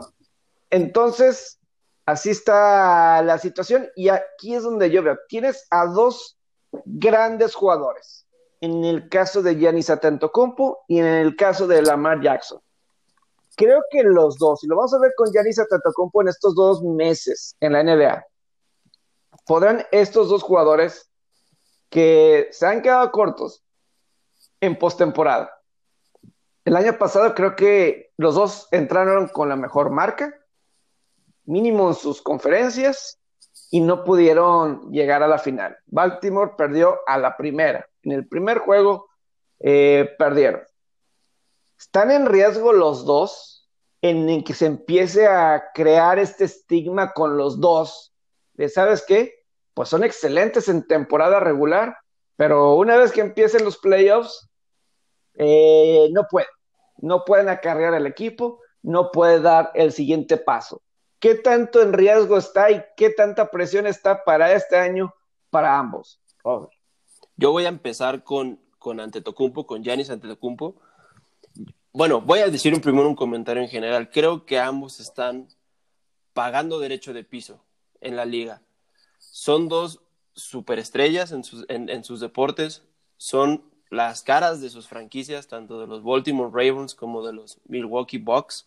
Entonces, 0.69 1.61
Así 2.05 2.31
está 2.31 3.21
la 3.21 3.37
situación 3.37 3.89
y 3.95 4.09
aquí 4.09 4.55
es 4.55 4.63
donde 4.63 4.89
yo 4.89 5.03
veo, 5.03 5.17
tienes 5.29 5.67
a 5.69 5.85
dos 5.85 6.37
grandes 6.85 7.53
jugadores, 7.53 8.25
en 8.59 8.83
el 8.83 9.07
caso 9.07 9.41
de 9.41 9.55
Giannis 9.55 9.89
Antetokounmpo 9.89 10.83
y 10.87 10.99
en 10.99 11.05
el 11.05 11.35
caso 11.35 11.67
de 11.67 11.81
Lamar 11.81 12.21
Jackson. 12.21 12.59
Creo 13.55 13.81
que 13.91 14.03
los 14.03 14.37
dos, 14.37 14.63
y 14.63 14.67
lo 14.67 14.77
vamos 14.77 14.93
a 14.93 14.99
ver 14.99 15.11
con 15.15 15.31
Giannis 15.31 15.59
Antetokounmpo 15.59 16.21
en 16.21 16.29
estos 16.29 16.55
dos 16.55 16.81
meses 16.81 17.55
en 17.59 17.73
la 17.73 17.83
NBA, 17.83 18.25
podrán 19.45 19.85
estos 19.91 20.29
dos 20.29 20.41
jugadores 20.41 21.09
que 21.89 22.49
se 22.51 22.65
han 22.65 22.81
quedado 22.81 23.11
cortos 23.11 23.63
en 24.61 24.77
postemporada. 24.77 25.61
El 26.63 26.75
año 26.75 26.97
pasado 26.97 27.33
creo 27.33 27.55
que 27.55 28.11
los 28.17 28.35
dos 28.35 28.67
entraron 28.71 29.27
con 29.27 29.49
la 29.49 29.55
mejor 29.55 29.89
marca, 29.89 30.33
mínimo 31.45 31.89
en 31.89 31.95
sus 31.95 32.21
conferencias, 32.21 33.19
y 33.71 33.79
no 33.79 34.03
pudieron 34.03 34.91
llegar 34.91 35.23
a 35.23 35.27
la 35.27 35.39
final. 35.39 35.77
Baltimore 35.87 36.51
perdió 36.57 36.99
a 37.07 37.17
la 37.17 37.37
primera. 37.37 37.89
En 38.03 38.11
el 38.11 38.27
primer 38.27 38.59
juego 38.59 39.09
eh, 39.59 40.13
perdieron. 40.19 40.61
Están 41.79 42.11
en 42.11 42.25
riesgo 42.25 42.73
los 42.73 43.05
dos 43.05 43.69
en, 44.01 44.43
que 44.43 44.53
se 44.53 44.65
empiece 44.65 45.25
a 45.25 45.71
crear 45.73 46.19
este 46.19 46.43
estigma 46.43 47.13
con 47.13 47.37
los 47.37 47.59
dos. 47.59 48.13
De, 48.53 48.67
¿Sabes 48.69 49.03
qué? 49.07 49.45
Pues 49.73 49.89
son 49.89 50.03
excelentes 50.03 50.67
en 50.67 50.85
temporada 50.85 51.39
regular, 51.39 51.97
pero 52.35 52.75
una 52.75 52.97
vez 52.97 53.11
que 53.11 53.21
empiecen 53.21 53.63
los 53.63 53.77
playoffs, 53.77 54.50
eh, 55.35 56.09
no 56.11 56.27
pueden. 56.29 56.49
No 56.97 57.25
pueden 57.25 57.49
acarrear 57.49 57.93
el 57.95 58.05
equipo, 58.05 58.59
no 58.83 59.11
puede 59.11 59.41
dar 59.41 59.71
el 59.73 59.91
siguiente 59.91 60.37
paso. 60.37 60.81
¿Qué 61.19 61.35
tanto 61.35 61.81
en 61.81 61.93
riesgo 61.93 62.37
está 62.37 62.71
y 62.71 62.83
qué 62.95 63.09
tanta 63.09 63.51
presión 63.51 63.85
está 63.87 64.23
para 64.23 64.53
este 64.53 64.77
año 64.77 65.13
para 65.49 65.77
ambos? 65.77 66.19
Yo 67.37 67.51
voy 67.51 67.65
a 67.65 67.69
empezar 67.69 68.23
con, 68.23 68.59
con 68.79 68.99
Antetokounmpo, 68.99 69.65
con 69.65 69.83
Giannis 69.83 70.09
Antetokounmpo. 70.09 70.75
Bueno, 71.93 72.21
voy 72.21 72.39
a 72.39 72.49
decir 72.49 72.79
primero 72.81 73.07
un 73.07 73.15
comentario 73.15 73.61
en 73.61 73.69
general. 73.69 74.09
Creo 74.09 74.45
que 74.45 74.59
ambos 74.59 74.99
están 74.99 75.47
pagando 76.33 76.79
derecho 76.79 77.13
de 77.13 77.23
piso 77.23 77.63
en 77.99 78.15
la 78.15 78.25
liga. 78.25 78.61
Son 79.19 79.69
dos 79.69 80.01
superestrellas 80.33 81.31
en 81.31 81.43
sus, 81.43 81.65
en 81.67 82.03
sus 82.03 82.19
deportes. 82.19 82.83
Son 83.17 83.70
las 83.91 84.23
caras 84.23 84.61
de 84.61 84.69
sus 84.69 84.87
franquicias, 84.87 85.47
tanto 85.47 85.79
de 85.79 85.85
los 85.85 86.01
Baltimore 86.01 86.49
Ravens 86.51 86.95
como 86.95 87.27
de 87.27 87.33
los 87.33 87.59
Milwaukee 87.65 88.17
Bucks. 88.17 88.65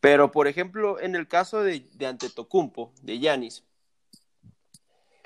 Pero, 0.00 0.32
por 0.32 0.48
ejemplo, 0.48 1.00
en 1.00 1.14
el 1.14 1.28
caso 1.28 1.62
de, 1.62 1.86
de 1.94 2.06
Antetokounmpo, 2.06 2.92
de 3.00 3.20
Yanis, 3.20 3.62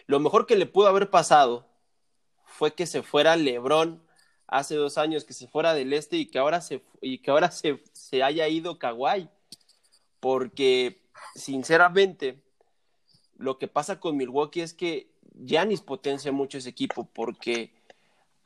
lo 0.06 0.20
mejor 0.20 0.46
que 0.46 0.56
le 0.56 0.66
pudo 0.66 0.88
haber 0.88 1.08
pasado 1.08 1.66
fue 2.44 2.74
que 2.74 2.86
se 2.86 3.02
fuera 3.02 3.34
LeBron 3.34 4.02
hace 4.46 4.74
dos 4.74 4.98
años, 4.98 5.24
que 5.24 5.32
se 5.32 5.48
fuera 5.48 5.72
del 5.72 5.94
este 5.94 6.18
y 6.18 6.26
que 6.26 6.38
ahora 6.38 6.60
se, 6.60 6.84
y 7.00 7.18
que 7.18 7.30
ahora 7.30 7.50
se, 7.50 7.82
se 7.94 8.22
haya 8.22 8.46
ido 8.46 8.78
Kawhi. 8.78 9.30
Porque, 10.20 11.00
sinceramente, 11.34 12.42
lo 13.38 13.58
que 13.58 13.68
pasa 13.68 14.00
con 14.00 14.18
Milwaukee 14.18 14.60
es 14.60 14.74
que 14.74 15.10
Yanis 15.32 15.80
potencia 15.80 16.30
mucho 16.30 16.58
ese 16.58 16.68
equipo, 16.68 17.08
porque 17.14 17.77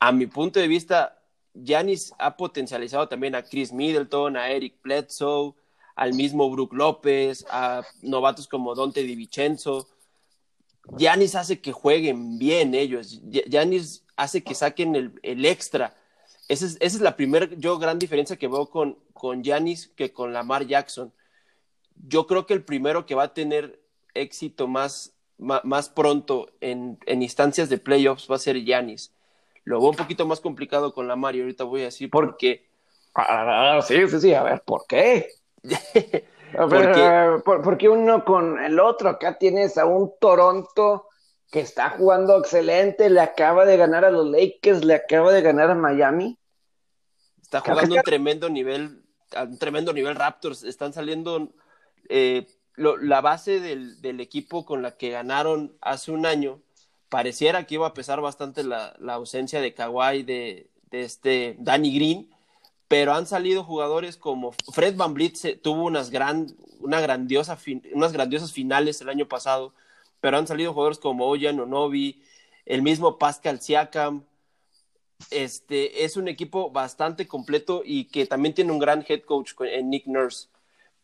a 0.07 0.11
mi 0.11 0.27
punto 0.27 0.59
de 0.59 0.67
vista, 0.67 1.17
Yanis 1.53 2.13
ha 2.19 2.35
potencializado 2.35 3.07
también 3.07 3.35
a 3.35 3.43
Chris 3.43 3.71
Middleton, 3.71 4.35
a 4.35 4.49
Eric 4.49 4.75
Bledsoe, 4.83 5.53
al 5.95 6.13
mismo 6.13 6.49
Brook 6.51 6.73
López, 6.73 7.45
a 7.49 7.83
novatos 8.01 8.49
como 8.49 8.75
Dante 8.75 9.03
Di 9.03 9.15
Vincenzo. 9.15 9.87
Yanis 10.97 11.35
hace 11.35 11.61
que 11.61 11.71
jueguen 11.71 12.37
bien 12.37 12.75
ellos. 12.75 13.21
Yanis 13.23 14.03
hace 14.17 14.43
que 14.43 14.55
saquen 14.55 15.17
el, 15.23 15.45
extra. 15.45 15.95
Esa 16.49 16.65
es, 16.81 16.99
la 16.99 17.15
primera 17.15 17.47
yo 17.57 17.79
gran 17.79 17.97
diferencia 17.97 18.35
que 18.35 18.49
veo 18.49 18.69
con 18.69 18.97
con 19.13 19.41
Giannis 19.41 19.87
que 19.95 20.11
con 20.11 20.33
Lamar 20.33 20.67
Jackson. 20.67 21.13
Yo 22.09 22.27
creo 22.27 22.45
que 22.45 22.53
el 22.53 22.65
primero 22.65 23.05
que 23.05 23.15
va 23.15 23.23
a 23.23 23.33
tener 23.33 23.79
éxito 24.13 24.67
más, 24.67 25.13
más, 25.37 25.87
pronto 25.87 26.49
en, 26.59 26.99
en, 27.05 27.23
instancias 27.23 27.69
de 27.69 27.77
playoffs 27.77 28.29
va 28.29 28.35
a 28.35 28.39
ser 28.39 28.61
Yanis. 28.65 29.13
Lo 29.63 29.79
veo 29.79 29.89
un 29.89 29.95
poquito 29.95 30.25
más 30.25 30.39
complicado 30.39 30.93
con 30.93 31.07
Lamar 31.07 31.35
y 31.35 31.41
ahorita 31.41 31.63
voy 31.63 31.81
a 31.81 31.85
decir 31.85 32.09
por, 32.09 32.37
qué. 32.37 32.67
Ah, 33.15 33.79
sí, 33.85 34.07
sí, 34.09 34.19
sí, 34.19 34.33
a 34.33 34.43
ver, 34.43 34.61
¿por 34.65 34.85
qué? 34.87 35.29
porque, 36.53 37.41
porque 37.63 37.89
uno 37.89 38.25
con 38.25 38.59
el 38.61 38.79
otro, 38.79 39.09
acá 39.09 39.37
tienes 39.37 39.77
a 39.77 39.85
un 39.85 40.13
Toronto 40.19 41.07
que 41.51 41.59
está 41.59 41.91
jugando 41.91 42.39
excelente, 42.39 43.09
le 43.09 43.21
acaba 43.21 43.65
de 43.65 43.77
ganar 43.77 44.03
a 44.03 44.09
los 44.09 44.25
Lakers, 44.25 44.83
le 44.83 44.95
acaba 44.95 45.31
de 45.31 45.41
ganar 45.41 45.69
a 45.69 45.75
Miami. 45.75 46.37
Está 47.41 47.61
jugando 47.61 47.95
un 47.95 48.01
tremendo 48.01 48.49
nivel, 48.49 49.03
un 49.39 49.59
tremendo 49.59 49.93
nivel 49.93 50.15
Raptors, 50.15 50.63
están 50.63 50.93
saliendo 50.93 51.53
eh, 52.09 52.47
la 52.75 53.21
base 53.21 53.59
del, 53.59 54.01
del, 54.01 54.19
equipo 54.19 54.65
con 54.65 54.81
la 54.81 54.97
que 54.97 55.11
ganaron 55.11 55.77
hace 55.79 56.11
un 56.11 56.25
año, 56.25 56.59
pareciera 57.13 57.67
que 57.67 57.75
iba 57.75 57.85
a 57.85 57.93
pesar 57.93 58.21
bastante 58.21 58.63
la, 58.63 58.95
la 58.99 59.13
ausencia 59.13 59.61
de 59.61 59.75
Kawhi, 59.75 60.23
de, 60.23 60.67
este 60.89 61.55
Danny 61.59 61.93
Green, 61.93 62.31
pero 62.87 63.13
han 63.13 63.27
salido 63.27 63.63
jugadores 63.63 64.17
como 64.17 64.51
Fred 64.71 64.95
Van 64.95 65.13
Vliet 65.13 65.61
tuvo 65.61 65.83
unas, 65.83 66.09
gran, 66.09 66.47
una 66.79 67.01
grandiosa 67.01 67.55
unas 67.93 68.13
grandiosas 68.13 68.51
finales 68.51 68.99
el 68.99 69.09
año 69.09 69.27
pasado, 69.27 69.75
pero 70.21 70.39
han 70.39 70.47
salido 70.47 70.73
jugadores 70.73 70.97
como 70.97 71.27
Oyan 71.27 71.59
Onobi, 71.59 72.23
el 72.65 72.81
mismo 72.81 73.19
Pascal 73.19 73.61
Siakam. 73.61 74.23
Este 75.29 76.05
es 76.05 76.17
un 76.17 76.27
equipo 76.27 76.71
bastante 76.71 77.27
completo 77.27 77.83
y 77.85 78.05
que 78.05 78.25
también 78.25 78.55
tiene 78.55 78.71
un 78.71 78.79
gran 78.79 79.05
head 79.07 79.21
coach 79.21 79.51
en 79.59 79.91
Nick 79.91 80.07
Nurse. 80.07 80.47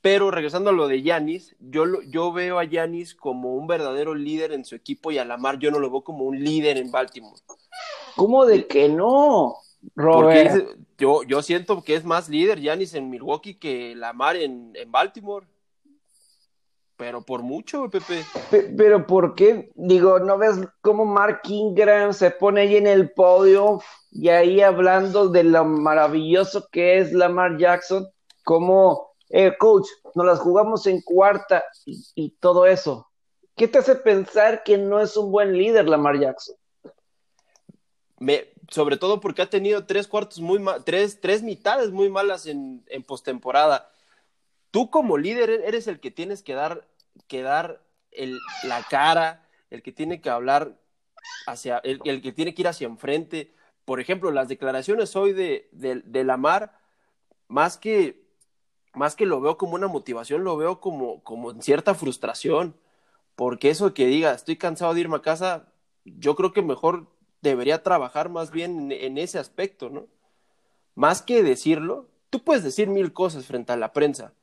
Pero 0.01 0.31
regresando 0.31 0.69
a 0.69 0.73
lo 0.73 0.87
de 0.87 1.01
Yanis, 1.01 1.55
yo, 1.59 2.01
yo 2.03 2.31
veo 2.31 2.59
a 2.59 2.63
Yanis 2.63 3.15
como 3.15 3.55
un 3.55 3.67
verdadero 3.67 4.15
líder 4.15 4.53
en 4.53 4.63
su 4.63 4.75
equipo 4.75 5.11
y 5.11 5.17
a 5.17 5.25
Lamar 5.25 5.59
yo 5.59 5.71
no 5.71 5.79
lo 5.79 5.91
veo 5.91 6.01
como 6.01 6.23
un 6.23 6.41
líder 6.41 6.77
en 6.77 6.91
Baltimore. 6.91 7.41
¿Cómo 8.15 8.45
de 8.45 8.65
que 8.65 8.87
no? 8.87 9.55
Robert. 9.95 10.77
yo, 10.97 11.23
yo 11.23 11.41
siento 11.41 11.81
que 11.83 11.95
es 11.95 12.05
más 12.05 12.29
líder 12.29 12.59
Yanis 12.59 12.93
en 12.93 13.09
Milwaukee 13.09 13.55
que 13.55 13.95
Lamar 13.95 14.35
en, 14.35 14.71
en 14.75 14.91
Baltimore. 14.91 15.45
Pero 16.99 17.21
por 17.21 17.43
mucho, 17.43 17.89
Pepe. 17.89 18.25
Pero 18.75 19.07
¿por 19.07 19.33
qué? 19.33 19.71
Digo, 19.75 20.19
¿no 20.19 20.37
ves 20.37 20.57
cómo 20.81 21.05
Mark 21.05 21.39
Ingram 21.47 22.11
se 22.11 22.29
pone 22.29 22.59
ahí 22.59 22.75
en 22.75 22.87
el 22.87 23.11
podio 23.11 23.81
y 24.11 24.27
ahí 24.27 24.59
hablando 24.59 25.29
de 25.29 25.45
lo 25.45 25.63
maravilloso 25.63 26.67
que 26.69 26.99
es 26.99 27.13
Lamar 27.13 27.57
Jackson? 27.57 28.05
Como, 28.43 29.08
eh, 29.29 29.55
coach, 29.57 29.87
nos 30.15 30.25
las 30.25 30.39
jugamos 30.39 30.87
en 30.87 31.01
cuarta 31.01 31.63
y, 31.85 32.31
todo 32.39 32.65
eso. 32.65 33.07
¿Qué 33.55 33.67
te 33.67 33.77
hace 33.77 33.95
pensar 33.95 34.63
que 34.63 34.77
no 34.77 34.99
es 34.99 35.15
un 35.17 35.31
buen 35.31 35.55
líder 35.55 35.87
Lamar 35.87 36.19
Jackson? 36.19 36.55
Sobre 38.69 38.97
todo 38.97 39.19
porque 39.19 39.41
ha 39.41 39.49
tenido 39.49 39.85
tres 39.85 40.07
cuartos 40.07 40.39
muy 40.39 40.63
tres, 40.83 41.21
tres 41.21 41.43
mitades 41.43 41.91
muy 41.91 42.09
malas 42.09 42.47
en, 42.47 42.83
en 42.87 43.03
postemporada. 43.03 43.91
Tú 44.71 44.89
como 44.89 45.17
líder 45.17 45.49
eres 45.49 45.87
el 45.87 45.99
que 45.99 46.11
tienes 46.11 46.43
que 46.43 46.53
dar, 46.53 46.87
que 47.27 47.41
dar 47.41 47.81
la 48.63 48.83
cara, 48.89 49.47
el 49.69 49.83
que 49.83 49.91
tiene 49.91 50.21
que 50.21 50.29
hablar 50.29 50.77
hacia, 51.47 51.77
el, 51.79 51.99
el, 52.05 52.21
que 52.21 52.31
tiene 52.31 52.53
que 52.53 52.63
ir 52.63 52.67
hacia 52.67 52.87
enfrente. 52.87 53.53
Por 53.85 53.99
ejemplo, 53.99 54.31
las 54.31 54.47
declaraciones 54.47 55.15
hoy 55.15 55.33
de, 55.33 55.69
de, 55.71 56.01
de 56.03 56.23
Lamar, 56.23 56.79
más 57.47 57.77
que, 57.77 58.28
más 58.93 59.15
que 59.15 59.25
lo 59.25 59.41
veo 59.41 59.57
como 59.57 59.75
una 59.75 59.87
motivación, 59.87 60.43
lo 60.43 60.57
veo 60.57 60.79
como, 60.79 61.23
como 61.23 61.51
en 61.51 61.61
cierta 61.61 61.95
frustración. 61.95 62.75
Porque 63.35 63.69
eso 63.69 63.93
que 63.93 64.07
diga, 64.07 64.33
estoy 64.33 64.57
cansado 64.57 64.93
de 64.93 65.01
irme 65.01 65.17
a 65.17 65.21
casa, 65.21 65.71
yo 66.03 66.35
creo 66.35 66.51
que 66.51 66.61
mejor 66.61 67.07
debería 67.41 67.83
trabajar 67.83 68.29
más 68.29 68.51
bien 68.51 68.91
en, 68.91 69.17
ese 69.17 69.39
aspecto, 69.39 69.89
¿no? 69.89 70.07
Más 70.95 71.21
que 71.21 71.41
decirlo, 71.41 72.09
tú 72.29 72.43
puedes 72.43 72.63
decir 72.63 72.89
mil 72.89 73.13
cosas 73.13 73.45
frente 73.45 73.71
a 73.71 73.77
la 73.77 73.93
prensa 73.93 74.33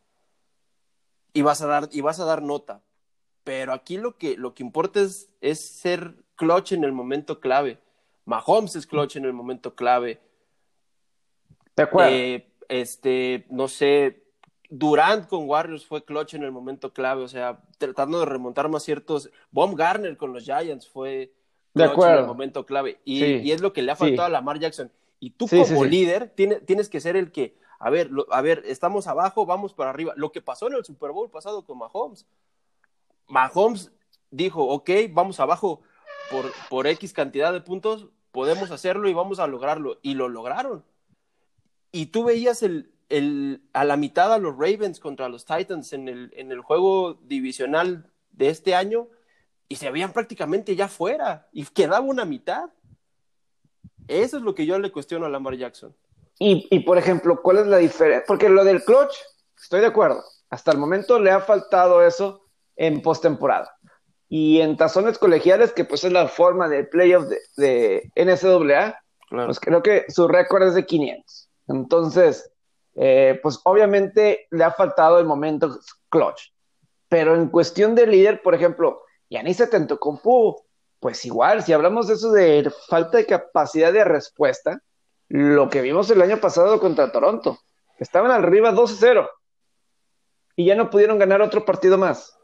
y 1.34 1.42
vas 1.42 1.60
a 1.60 1.66
dar, 1.66 1.88
y 1.92 2.00
vas 2.00 2.20
a 2.20 2.24
dar 2.24 2.40
nota, 2.40 2.82
pero 3.44 3.74
aquí 3.74 3.98
lo 3.98 4.16
que, 4.16 4.36
lo 4.38 4.54
que 4.54 4.62
importa 4.62 5.00
es, 5.00 5.28
es 5.42 5.60
ser 5.60 6.14
clutch 6.34 6.72
en 6.72 6.84
el 6.84 6.92
momento 6.92 7.40
clave. 7.40 7.78
Mahomes 8.24 8.76
es 8.76 8.86
clutch 8.86 9.16
en 9.16 9.26
el 9.26 9.34
momento 9.34 9.74
clave. 9.74 10.20
De 11.76 11.82
acuerdo. 11.82 12.10
Eh, 12.12 12.48
este, 12.68 13.46
no 13.50 13.68
sé, 13.68 14.25
Durant 14.70 15.26
con 15.28 15.48
Warriors 15.48 15.86
fue 15.86 16.04
clutch 16.04 16.34
en 16.34 16.42
el 16.42 16.52
momento 16.52 16.92
clave, 16.92 17.22
o 17.22 17.28
sea, 17.28 17.62
tratando 17.78 18.20
de 18.20 18.26
remontar 18.26 18.68
más 18.68 18.82
ciertos. 18.82 19.30
Bomb 19.50 19.76
Garner 19.76 20.16
con 20.16 20.32
los 20.32 20.44
Giants 20.44 20.88
fue 20.88 21.32
de 21.74 21.84
acuerdo. 21.84 22.14
en 22.14 22.20
el 22.20 22.26
momento 22.26 22.66
clave. 22.66 23.00
Y, 23.04 23.50
es 23.50 23.60
lo 23.60 23.72
que 23.72 23.82
le 23.82 23.92
ha 23.92 23.96
faltado 23.96 24.26
a 24.26 24.30
Lamar 24.30 24.58
Jackson. 24.58 24.90
Y 25.20 25.30
tú 25.30 25.46
como 25.48 25.84
líder 25.84 26.30
tienes 26.30 26.88
que 26.88 27.00
ser 27.00 27.16
el 27.16 27.32
que, 27.32 27.58
a 27.78 27.90
ver, 27.90 28.10
a 28.30 28.42
ver, 28.42 28.62
estamos 28.66 29.06
abajo, 29.06 29.46
vamos 29.46 29.72
para 29.72 29.90
arriba. 29.90 30.12
Lo 30.16 30.32
que 30.32 30.42
pasó 30.42 30.66
en 30.66 30.74
el 30.74 30.84
Super 30.84 31.12
Bowl 31.12 31.30
pasado 31.30 31.64
con 31.64 31.78
Mahomes. 31.78 32.26
Mahomes 33.28 33.92
dijo, 34.30 34.64
ok, 34.66 34.90
vamos 35.10 35.40
abajo 35.40 35.80
por, 36.30 36.52
por 36.68 36.86
X 36.86 37.12
cantidad 37.12 37.52
de 37.52 37.60
puntos, 37.60 38.08
podemos 38.32 38.70
hacerlo 38.70 39.08
y 39.08 39.14
vamos 39.14 39.38
a 39.38 39.46
lograrlo. 39.46 39.98
Y 40.02 40.14
lo 40.14 40.28
lograron. 40.28 40.84
Y 41.92 42.06
tú 42.06 42.24
veías 42.24 42.62
el, 42.62 42.92
el, 43.08 43.62
a 43.72 43.84
la 43.84 43.96
mitad 43.96 44.32
a 44.32 44.38
los 44.38 44.54
Ravens 44.54 45.00
contra 45.00 45.28
los 45.28 45.44
Titans 45.44 45.92
en 45.92 46.08
el, 46.08 46.32
en 46.36 46.50
el 46.52 46.60
juego 46.60 47.14
divisional 47.22 48.10
de 48.32 48.48
este 48.48 48.74
año 48.74 49.08
y 49.68 49.76
se 49.76 49.90
veían 49.90 50.12
prácticamente 50.12 50.76
ya 50.76 50.88
fuera 50.88 51.48
y 51.52 51.64
quedaba 51.64 52.00
una 52.00 52.24
mitad. 52.24 52.70
Eso 54.08 54.36
es 54.36 54.42
lo 54.42 54.54
que 54.54 54.66
yo 54.66 54.78
le 54.78 54.92
cuestiono 54.92 55.26
a 55.26 55.28
Lamar 55.28 55.56
Jackson. 55.56 55.94
Y, 56.38 56.68
y 56.70 56.80
por 56.80 56.98
ejemplo, 56.98 57.40
¿cuál 57.42 57.58
es 57.58 57.66
la 57.66 57.78
diferencia? 57.78 58.24
Porque 58.26 58.48
lo 58.48 58.64
del 58.64 58.84
clutch, 58.84 59.14
estoy 59.60 59.80
de 59.80 59.86
acuerdo. 59.86 60.22
Hasta 60.50 60.70
el 60.70 60.78
momento 60.78 61.18
le 61.18 61.30
ha 61.30 61.40
faltado 61.40 62.04
eso 62.04 62.46
en 62.76 63.02
postemporada. 63.02 63.76
Y 64.28 64.60
en 64.60 64.76
tazones 64.76 65.18
colegiales, 65.18 65.72
que 65.72 65.84
pues 65.84 66.04
es 66.04 66.12
la 66.12 66.28
forma 66.28 66.68
de 66.68 66.84
playoff 66.84 67.26
de, 67.26 67.40
de 67.56 68.12
NCAA, 68.16 69.00
pues 69.30 69.60
creo 69.60 69.82
que 69.82 70.04
su 70.08 70.28
récord 70.28 70.64
es 70.64 70.74
de 70.74 70.86
500. 70.86 71.48
Entonces, 71.68 72.50
eh, 72.96 73.38
pues 73.42 73.60
obviamente 73.64 74.48
le 74.50 74.64
ha 74.64 74.72
faltado 74.72 75.18
el 75.18 75.26
momento 75.26 75.78
clutch. 76.08 76.52
Pero 77.08 77.34
en 77.34 77.48
cuestión 77.50 77.94
de 77.94 78.06
líder, 78.06 78.42
por 78.42 78.54
ejemplo, 78.54 79.02
Yanis 79.28 79.60
Antetokounmpo, 79.60 80.64
pues 80.98 81.24
igual, 81.24 81.62
si 81.62 81.72
hablamos 81.72 82.08
de 82.08 82.14
eso 82.14 82.32
de 82.32 82.72
falta 82.88 83.18
de 83.18 83.26
capacidad 83.26 83.92
de 83.92 84.02
respuesta, 84.02 84.80
lo 85.28 85.68
que 85.68 85.82
vimos 85.82 86.10
el 86.10 86.22
año 86.22 86.38
pasado 86.40 86.80
contra 86.80 87.12
Toronto, 87.12 87.58
estaban 87.98 88.30
arriba 88.30 88.72
2-0 88.72 89.28
y 90.56 90.64
ya 90.64 90.74
no 90.74 90.88
pudieron 90.88 91.18
ganar 91.18 91.42
otro 91.42 91.64
partido 91.64 91.98
más. 91.98 92.36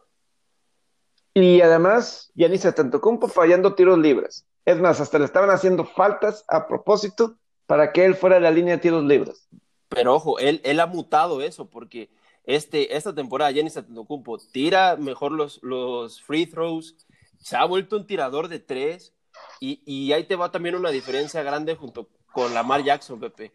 Y 1.34 1.62
además, 1.62 2.30
Yanis 2.34 2.66
Antetokounmpo 2.66 3.26
fallando 3.26 3.74
tiros 3.74 3.98
libres. 3.98 4.46
Es 4.66 4.78
más, 4.78 5.00
hasta 5.00 5.18
le 5.18 5.24
estaban 5.24 5.48
haciendo 5.48 5.86
faltas 5.86 6.44
a 6.46 6.68
propósito 6.68 7.36
para 7.66 7.90
que 7.90 8.04
él 8.04 8.14
fuera 8.14 8.36
de 8.36 8.42
la 8.42 8.50
línea 8.50 8.76
de 8.76 8.82
tiros 8.82 9.02
libres. 9.02 9.48
Pero 9.94 10.14
ojo, 10.14 10.38
él, 10.38 10.60
él 10.64 10.80
ha 10.80 10.86
mutado 10.86 11.42
eso 11.42 11.68
porque 11.68 12.10
este, 12.44 12.96
esta 12.96 13.14
temporada 13.14 13.52
Jenny 13.52 13.70
Antetokounmpo 13.74 14.38
tira 14.38 14.96
mejor 14.96 15.32
los, 15.32 15.62
los 15.62 16.20
free 16.20 16.46
throws, 16.46 16.96
se 17.40 17.56
ha 17.56 17.64
vuelto 17.64 17.96
un 17.96 18.06
tirador 18.06 18.48
de 18.48 18.58
tres 18.58 19.12
y, 19.60 19.82
y 19.84 20.12
ahí 20.12 20.24
te 20.24 20.36
va 20.36 20.50
también 20.50 20.74
una 20.74 20.90
diferencia 20.90 21.42
grande 21.42 21.74
junto 21.74 22.08
con 22.32 22.54
Lamar 22.54 22.82
Jackson, 22.82 23.20
Pepe. 23.20 23.52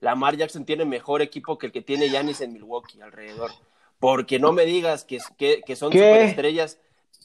Lamar 0.00 0.36
Jackson 0.36 0.64
tiene 0.64 0.84
mejor 0.84 1.20
equipo 1.20 1.58
que 1.58 1.66
el 1.66 1.72
que 1.72 1.82
tiene 1.82 2.08
Yanis 2.08 2.40
en 2.40 2.52
Milwaukee 2.52 3.00
alrededor. 3.02 3.50
Porque 3.98 4.38
no 4.38 4.52
me 4.52 4.64
digas 4.64 5.04
que, 5.04 5.18
que, 5.36 5.60
que 5.60 5.76
son 5.76 5.92
superestrellas. 5.92 6.78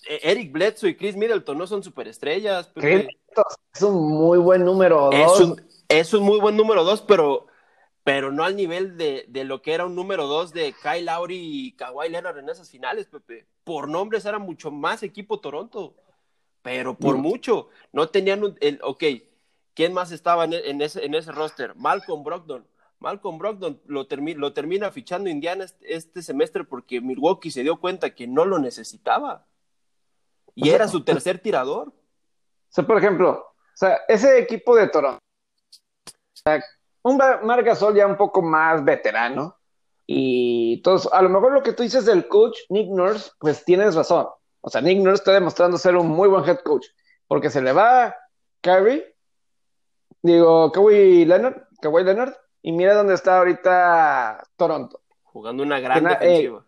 E, 0.10 0.32
Eric 0.32 0.52
Bledsoe 0.52 0.90
y 0.90 0.96
Chris 0.96 1.16
Middleton 1.16 1.58
no 1.58 1.68
son 1.68 1.84
superestrellas. 1.84 2.68
Pepe. 2.68 3.08
Es 3.74 3.82
un 3.82 3.96
muy 3.96 4.38
buen 4.40 4.66
número 4.66 5.10
dos. 5.10 5.40
Es 5.40 5.40
un, 5.40 5.62
es 5.88 6.14
un 6.14 6.24
muy 6.24 6.40
buen 6.40 6.58
número 6.58 6.84
dos, 6.84 7.02
pero 7.02 7.48
pero 8.06 8.32
no 8.32 8.44
al 8.44 8.56
nivel 8.56 8.98
de, 8.98 9.26
de, 9.30 9.44
lo 9.46 9.64
que 9.64 9.74
era 9.74 9.88
un 9.88 9.96
número 9.96 10.28
dos 10.28 10.54
de 10.54 10.76
Kyle 10.80 11.06
Lowry 11.06 11.40
y 11.40 11.72
Kawhi 11.72 12.08
Leonard 12.08 12.38
en 12.38 12.50
esas 12.50 12.70
finales, 12.70 13.08
Pepe. 13.08 13.48
Por 13.64 13.90
nombres 13.90 14.26
era 14.26 14.38
mucho 14.38 14.70
más 14.70 15.02
equipo 15.02 15.40
Toronto, 15.40 15.96
pero 16.62 16.96
por 16.96 17.18
mucho. 17.18 17.70
No 17.92 18.10
tenían 18.10 18.44
un, 18.44 18.56
el, 18.62 18.80
ok, 18.84 19.04
¿quién 19.74 19.92
más 19.92 20.12
estaba 20.12 20.46
en, 20.46 20.54
en, 20.54 20.84
ese, 20.84 21.04
en 21.04 21.16
ese 21.16 21.32
roster? 21.32 21.74
Malcolm 21.74 22.24
Brogdon. 22.24 22.68
Malcolm 23.00 23.40
Brogdon 23.40 23.82
lo, 23.88 24.06
termi 24.06 24.36
lo 24.36 24.54
termina 24.54 24.92
fichando 24.92 25.28
Indiana 25.28 25.64
este, 25.64 25.96
este, 25.96 26.22
semestre 26.22 26.64
porque 26.64 27.02
Milwaukee 27.02 27.50
se 27.50 27.64
dio 27.64 27.80
cuenta 27.80 28.14
que 28.14 28.28
no 28.28 28.46
lo 28.46 28.60
necesitaba. 28.60 29.48
Y 30.54 30.62
o 30.62 30.66
sea, 30.66 30.76
era 30.76 30.88
su 30.88 31.04
tercer 31.04 31.40
tirador. 31.40 31.88
O 31.88 31.94
sea, 32.70 32.86
por 32.86 33.00
ejemplo, 33.00 33.32
o 33.32 33.77
sea, 33.77 34.01
ese 34.08 34.38
equipo 34.38 34.75
de 34.75 34.90
Toronto, 34.90 35.20
un 37.05 37.18
Marc 37.18 37.63
Gasol 37.63 37.96
ya 37.96 38.07
un 38.07 38.18
poco 38.18 38.41
más 38.41 38.83
veterano. 38.83 39.55
Y 40.07 40.81
todos, 40.81 41.07
a 41.13 41.22
lo 41.22 41.29
mejor 41.29 41.51
lo 41.51 41.61
que 41.61 41.74
tú 41.74 41.83
dices 41.83 42.05
del 42.05 42.27
coach, 42.27 42.57
Nick 42.70 42.89
Nurse, 42.89 43.31
pues 43.39 43.63
tienes 43.63 43.94
razón. 43.94 44.27
O 44.61 44.70
sea, 44.72 44.81
Nick 44.81 44.98
Nurse 44.98 45.22
está 45.22 45.33
demostrando 45.33 45.77
ser 45.77 45.96
un 45.96 46.07
muy 46.07 46.27
buen 46.27 46.44
head 46.46 46.59
coach. 46.59 46.87
Porque 47.27 47.51
se 47.51 47.61
le 47.61 47.74
va 47.74 48.15
Kyrie, 48.61 49.15
digo, 50.24 50.72
Kawhi 50.72 51.25
Leonard, 51.25 51.68
Kawhi 51.79 52.03
Leonard, 52.03 52.33
y 52.63 52.72
mira 52.72 52.96
dónde 52.96 53.13
está 53.13 53.37
ahorita 53.37 54.44
Toronto. 54.55 55.01
Jugando 55.24 55.61
una 55.61 55.79
gran 55.79 56.01
una, 56.01 56.15
defensiva. 56.15 56.59
Eh, 56.59 56.63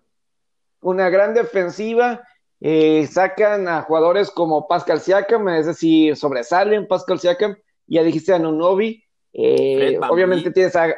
una 0.82 1.10
gran 1.10 1.34
defensiva. 1.34 2.22
Eh, 2.60 3.08
sacan 3.08 3.68
a 3.68 3.82
jugadores 3.84 4.30
como 4.30 4.68
Pascal 4.68 5.00
Siakam, 5.00 5.50
es 5.50 5.66
decir, 5.66 6.16
sobresalen 6.16 6.88
Pascal 6.88 7.20
Siakam. 7.20 7.58
Ya 7.88 8.04
dijiste 8.04 8.34
a 8.34 8.40
Nunobi, 8.40 9.07
eh, 9.38 10.00
obviamente 10.10 10.52
tienes 10.52 10.76
a. 10.76 10.90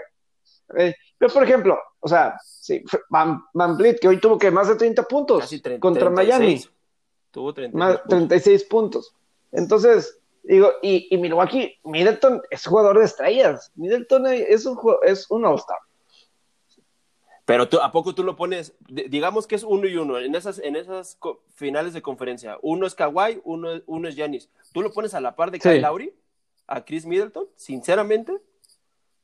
Eh, 0.78 0.96
pero 1.18 1.34
por 1.34 1.44
ejemplo, 1.44 1.78
o 2.00 2.08
sea, 2.08 2.38
sí, 2.44 2.84
Van, 3.10 3.44
Van 3.54 3.76
Vliet, 3.76 4.00
que 4.00 4.08
hoy 4.08 4.20
tuvo 4.20 4.38
que 4.38 4.50
más 4.50 4.70
de 4.70 4.76
30 4.76 5.04
puntos 5.04 5.50
30, 5.50 5.80
contra 5.80 6.14
36. 6.14 6.40
Miami. 6.40 6.66
Tuvo 7.32 7.54
36 7.54 7.78
más, 7.78 8.04
36 8.08 8.64
puntos. 8.64 9.14
Entonces, 9.52 10.20
digo, 10.44 10.72
y, 10.82 11.14
y, 11.14 11.18
Milwaukee, 11.18 11.78
Middleton 11.84 12.42
es 12.50 12.66
jugador 12.66 12.98
de 12.98 13.06
estrellas. 13.06 13.72
Middleton 13.76 14.28
es 14.28 14.66
un, 14.66 14.80
es 15.04 15.30
un 15.30 15.46
All-Star. 15.46 15.80
Pero 17.46 17.68
tú, 17.68 17.80
¿a 17.82 17.92
poco 17.92 18.14
tú 18.14 18.24
lo 18.24 18.36
pones? 18.36 18.76
Digamos 18.88 19.48
que 19.48 19.56
es 19.56 19.64
uno 19.64 19.88
y 19.88 19.98
uno. 19.98 20.20
En 20.20 20.36
esas, 20.36 20.60
en 20.60 20.76
esas 20.76 21.18
finales 21.56 21.94
de 21.94 22.02
conferencia, 22.02 22.60
uno 22.62 22.86
es 22.86 22.94
Kawhi, 22.94 23.42
uno, 23.44 23.82
uno 23.88 24.08
es 24.08 24.16
Giannis. 24.16 24.50
¿Tú 24.72 24.84
lo 24.84 24.94
pones 24.94 25.16
a 25.16 25.20
la 25.20 25.36
par 25.36 25.50
de 25.50 25.60
Kyle 25.60 25.78
sí. 25.78 25.80
Lowry? 25.82 26.14
A 26.70 26.86
Chris 26.86 27.06
Middleton, 27.06 27.48
sinceramente. 27.56 28.40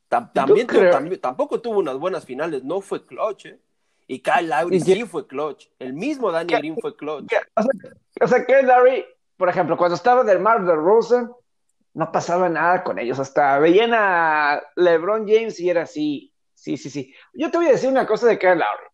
Tam 0.08 0.32
también, 0.32 0.66
tam 0.66 1.08
tampoco 1.16 1.60
tuvo 1.60 1.78
unas 1.78 1.98
buenas 1.98 2.24
finales, 2.24 2.62
no 2.62 2.80
fue 2.80 3.04
clutch, 3.06 3.46
¿eh? 3.46 3.60
Y 4.08 4.20
Kyle 4.20 4.48
Lowry 4.48 4.80
sí 4.80 5.04
fue 5.04 5.26
clutch. 5.26 5.68
El 5.80 5.92
mismo 5.92 6.30
Danny 6.30 6.54
Green 6.54 6.76
fue 6.80 6.96
clutch. 6.96 7.24
O 7.56 7.62
sea, 7.62 7.80
o 8.20 8.28
sea, 8.28 8.62
Lowry, 8.62 9.04
por 9.36 9.48
ejemplo, 9.48 9.76
cuando 9.76 9.96
estaba 9.96 10.22
del 10.22 10.38
Mar 10.38 10.64
de 10.64 10.74
Rosen, 10.76 11.28
no 11.94 12.12
pasaba 12.12 12.48
nada 12.48 12.84
con 12.84 13.00
ellos. 13.00 13.18
Hasta 13.18 13.58
veían 13.58 13.92
a 13.94 14.62
LeBron 14.76 15.26
James 15.26 15.58
y 15.58 15.70
era 15.70 15.82
así. 15.82 16.32
Sí, 16.54 16.76
sí, 16.76 16.88
sí. 16.88 17.12
Yo 17.34 17.50
te 17.50 17.58
voy 17.58 17.66
a 17.66 17.72
decir 17.72 17.90
una 17.90 18.06
cosa 18.06 18.28
de 18.28 18.38
Kyle 18.38 18.50
Lowry. 18.50 18.86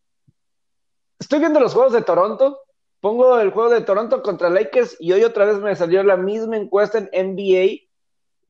Estoy 1.18 1.40
viendo 1.40 1.60
los 1.60 1.74
juegos 1.74 1.92
de 1.92 2.02
Toronto. 2.02 2.60
Pongo 3.00 3.38
el 3.38 3.50
juego 3.50 3.68
de 3.68 3.82
Toronto 3.82 4.22
contra 4.22 4.48
Lakers 4.48 4.96
y 4.98 5.12
hoy 5.12 5.24
otra 5.24 5.44
vez 5.44 5.58
me 5.58 5.76
salió 5.76 6.02
la 6.04 6.16
misma 6.16 6.56
encuesta 6.56 6.98
en 6.98 7.34
NBA 7.34 7.91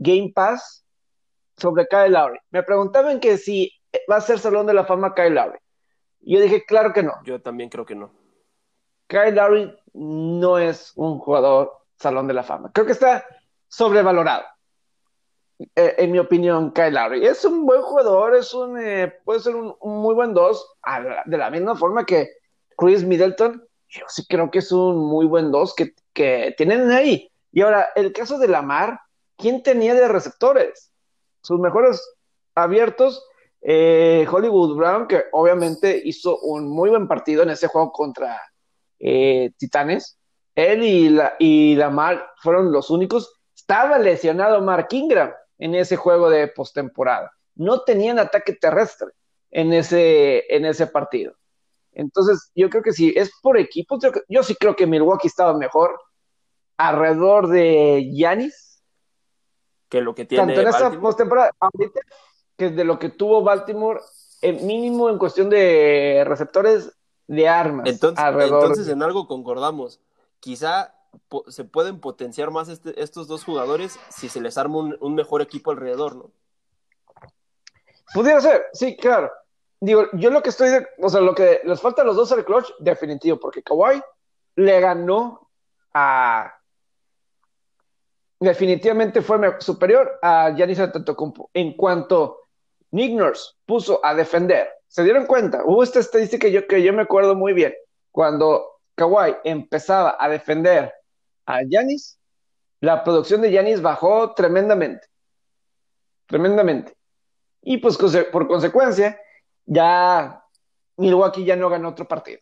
Game 0.02 0.32
Pass 0.34 0.84
sobre 1.56 1.86
Kyle 1.86 2.10
Lowry. 2.10 2.38
Me 2.50 2.62
preguntaban 2.62 3.20
que 3.20 3.38
si 3.38 3.72
va 4.10 4.16
a 4.16 4.20
ser 4.20 4.38
Salón 4.38 4.66
de 4.66 4.74
la 4.74 4.84
Fama 4.84 5.14
Kyle 5.14 5.34
Lowry. 5.34 5.58
Y 6.20 6.34
yo 6.34 6.40
dije, 6.40 6.64
claro 6.64 6.92
que 6.92 7.02
no. 7.02 7.14
Yo 7.24 7.40
también 7.40 7.68
creo 7.68 7.84
que 7.84 7.94
no. 7.94 8.12
Kyle 9.06 9.34
Lowry 9.34 9.76
no 9.94 10.58
es 10.58 10.92
un 10.96 11.18
jugador 11.18 11.72
Salón 11.96 12.26
de 12.26 12.34
la 12.34 12.42
Fama. 12.42 12.70
Creo 12.72 12.86
que 12.86 12.92
está 12.92 13.24
sobrevalorado. 13.68 14.44
Eh, 15.76 15.94
en 15.98 16.10
mi 16.10 16.18
opinión, 16.18 16.72
Kyle 16.72 16.94
Lowry. 16.94 17.26
Es 17.26 17.44
un 17.44 17.66
buen 17.66 17.82
jugador, 17.82 18.34
es 18.34 18.52
un, 18.54 18.80
eh, 18.80 19.12
puede 19.24 19.40
ser 19.40 19.54
un, 19.54 19.74
un, 19.80 20.00
muy 20.00 20.14
buen 20.14 20.34
dos, 20.34 20.66
de 21.26 21.38
la 21.38 21.50
misma 21.50 21.76
forma 21.76 22.04
que 22.04 22.30
Chris 22.76 23.04
Middleton. 23.04 23.62
Yo 23.88 24.04
sí 24.08 24.26
creo 24.26 24.50
que 24.50 24.60
es 24.60 24.72
un 24.72 24.96
muy 24.96 25.26
buen 25.26 25.52
dos 25.52 25.74
que, 25.74 25.94
que 26.12 26.54
tienen 26.56 26.90
ahí. 26.90 27.30
Y 27.52 27.60
ahora, 27.60 27.88
el 27.94 28.12
caso 28.12 28.38
de 28.38 28.48
Lamar, 28.48 28.98
¿quién 29.42 29.62
tenía 29.62 29.92
de 29.94 30.06
receptores? 30.06 30.92
Sus 31.42 31.58
mejores 31.58 32.00
abiertos, 32.54 33.26
eh, 33.60 34.24
Hollywood 34.30 34.76
Brown, 34.76 35.08
que 35.08 35.24
obviamente 35.32 36.00
hizo 36.04 36.38
un 36.38 36.68
muy 36.68 36.90
buen 36.90 37.08
partido 37.08 37.42
en 37.42 37.50
ese 37.50 37.66
juego 37.66 37.90
contra 37.90 38.40
eh, 39.00 39.50
Titanes. 39.58 40.16
Él 40.54 40.84
y, 40.84 41.08
la, 41.08 41.34
y 41.40 41.74
Lamar 41.74 42.24
fueron 42.36 42.70
los 42.70 42.88
únicos. 42.88 43.40
Estaba 43.54 43.98
lesionado 43.98 44.62
Mark 44.62 44.88
Ingram 44.92 45.32
en 45.58 45.74
ese 45.74 45.96
juego 45.96 46.30
de 46.30 46.46
postemporada. 46.46 47.32
No 47.56 47.82
tenían 47.82 48.20
ataque 48.20 48.52
terrestre 48.54 49.08
en 49.50 49.72
ese, 49.72 50.44
en 50.54 50.66
ese 50.66 50.86
partido. 50.86 51.34
Entonces, 51.92 52.52
yo 52.54 52.70
creo 52.70 52.82
que 52.82 52.92
si 52.92 53.12
es 53.16 53.32
por 53.42 53.58
equipos, 53.58 54.00
yo, 54.02 54.12
yo 54.28 54.42
sí 54.44 54.54
creo 54.54 54.76
que 54.76 54.86
Milwaukee 54.86 55.26
estaba 55.26 55.52
mejor 55.52 55.98
alrededor 56.76 57.48
de 57.48 58.08
Yanis 58.14 58.71
que 59.92 60.00
lo 60.00 60.14
que 60.14 60.24
tiene. 60.24 60.54
Tanto 60.54 60.60
en 60.62 60.68
esa 60.68 60.90
postemporada, 60.98 61.50
ahorita, 61.60 62.00
que 62.56 62.70
de 62.70 62.82
lo 62.82 62.98
que 62.98 63.10
tuvo 63.10 63.42
Baltimore, 63.42 64.00
el 64.40 64.62
mínimo 64.62 65.10
en 65.10 65.18
cuestión 65.18 65.50
de 65.50 66.24
receptores 66.26 66.96
de 67.26 67.46
armas. 67.46 67.86
Entonces, 67.86 68.24
entonces 68.26 68.88
en 68.88 69.02
algo 69.02 69.28
concordamos. 69.28 70.00
Quizá 70.40 70.94
se 71.48 71.64
pueden 71.64 72.00
potenciar 72.00 72.50
más 72.50 72.70
este, 72.70 73.02
estos 73.02 73.28
dos 73.28 73.44
jugadores 73.44 74.00
si 74.08 74.30
se 74.30 74.40
les 74.40 74.56
arma 74.56 74.78
un, 74.78 74.96
un, 74.98 75.14
mejor 75.14 75.42
equipo 75.42 75.72
alrededor, 75.72 76.16
¿no? 76.16 76.30
Pudiera 78.14 78.40
ser, 78.40 78.64
sí, 78.72 78.96
claro. 78.96 79.30
Digo, 79.78 80.06
yo 80.14 80.30
lo 80.30 80.42
que 80.42 80.48
estoy, 80.48 80.70
de, 80.70 80.86
o 81.02 81.10
sea, 81.10 81.20
lo 81.20 81.34
que 81.34 81.60
les 81.64 81.82
falta 81.82 82.00
a 82.00 82.06
los 82.06 82.16
dos 82.16 82.32
al 82.32 82.46
clutch, 82.46 82.72
definitivo, 82.78 83.38
porque 83.38 83.62
Kawhi 83.62 84.00
le 84.56 84.80
ganó 84.80 85.50
a 85.92 86.61
definitivamente 88.42 89.22
fue 89.22 89.38
superior 89.60 90.18
a 90.20 90.52
Giannis 90.54 90.80
Antetokounmpo 90.80 91.50
en 91.54 91.74
cuanto 91.74 92.40
Nick 92.90 93.12
Nurse 93.12 93.52
puso 93.64 94.04
a 94.04 94.14
defender. 94.14 94.68
¿Se 94.88 95.04
dieron 95.04 95.26
cuenta? 95.26 95.62
Hubo 95.64 95.82
esta 95.82 96.00
estadística 96.00 96.46
que 96.46 96.52
yo, 96.52 96.66
que 96.66 96.82
yo 96.82 96.92
me 96.92 97.02
acuerdo 97.02 97.34
muy 97.34 97.52
bien. 97.52 97.72
Cuando 98.10 98.80
Kawhi 98.94 99.36
empezaba 99.44 100.16
a 100.18 100.28
defender 100.28 100.92
a 101.46 101.62
Giannis, 101.62 102.18
la 102.80 103.04
producción 103.04 103.40
de 103.40 103.50
Giannis 103.50 103.80
bajó 103.80 104.34
tremendamente. 104.34 105.06
Tremendamente. 106.26 106.94
Y 107.62 107.78
pues 107.78 107.96
por 108.32 108.48
consecuencia, 108.48 109.18
ya 109.64 110.44
Milwaukee 110.96 111.44
ya 111.44 111.56
no 111.56 111.70
ganó 111.70 111.90
otro 111.90 112.06
partido. 112.06 112.40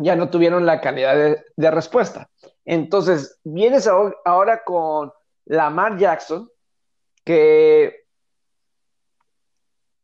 Ya 0.00 0.16
no 0.16 0.30
tuvieron 0.30 0.66
la 0.66 0.80
calidad 0.80 1.14
de, 1.56 1.70
respuesta. 1.70 2.30
Entonces, 2.64 3.38
vienes 3.44 3.88
ahora 3.88 4.64
con 4.64 5.12
Lamar 5.46 5.98
Jackson, 5.98 6.50
que 7.24 8.04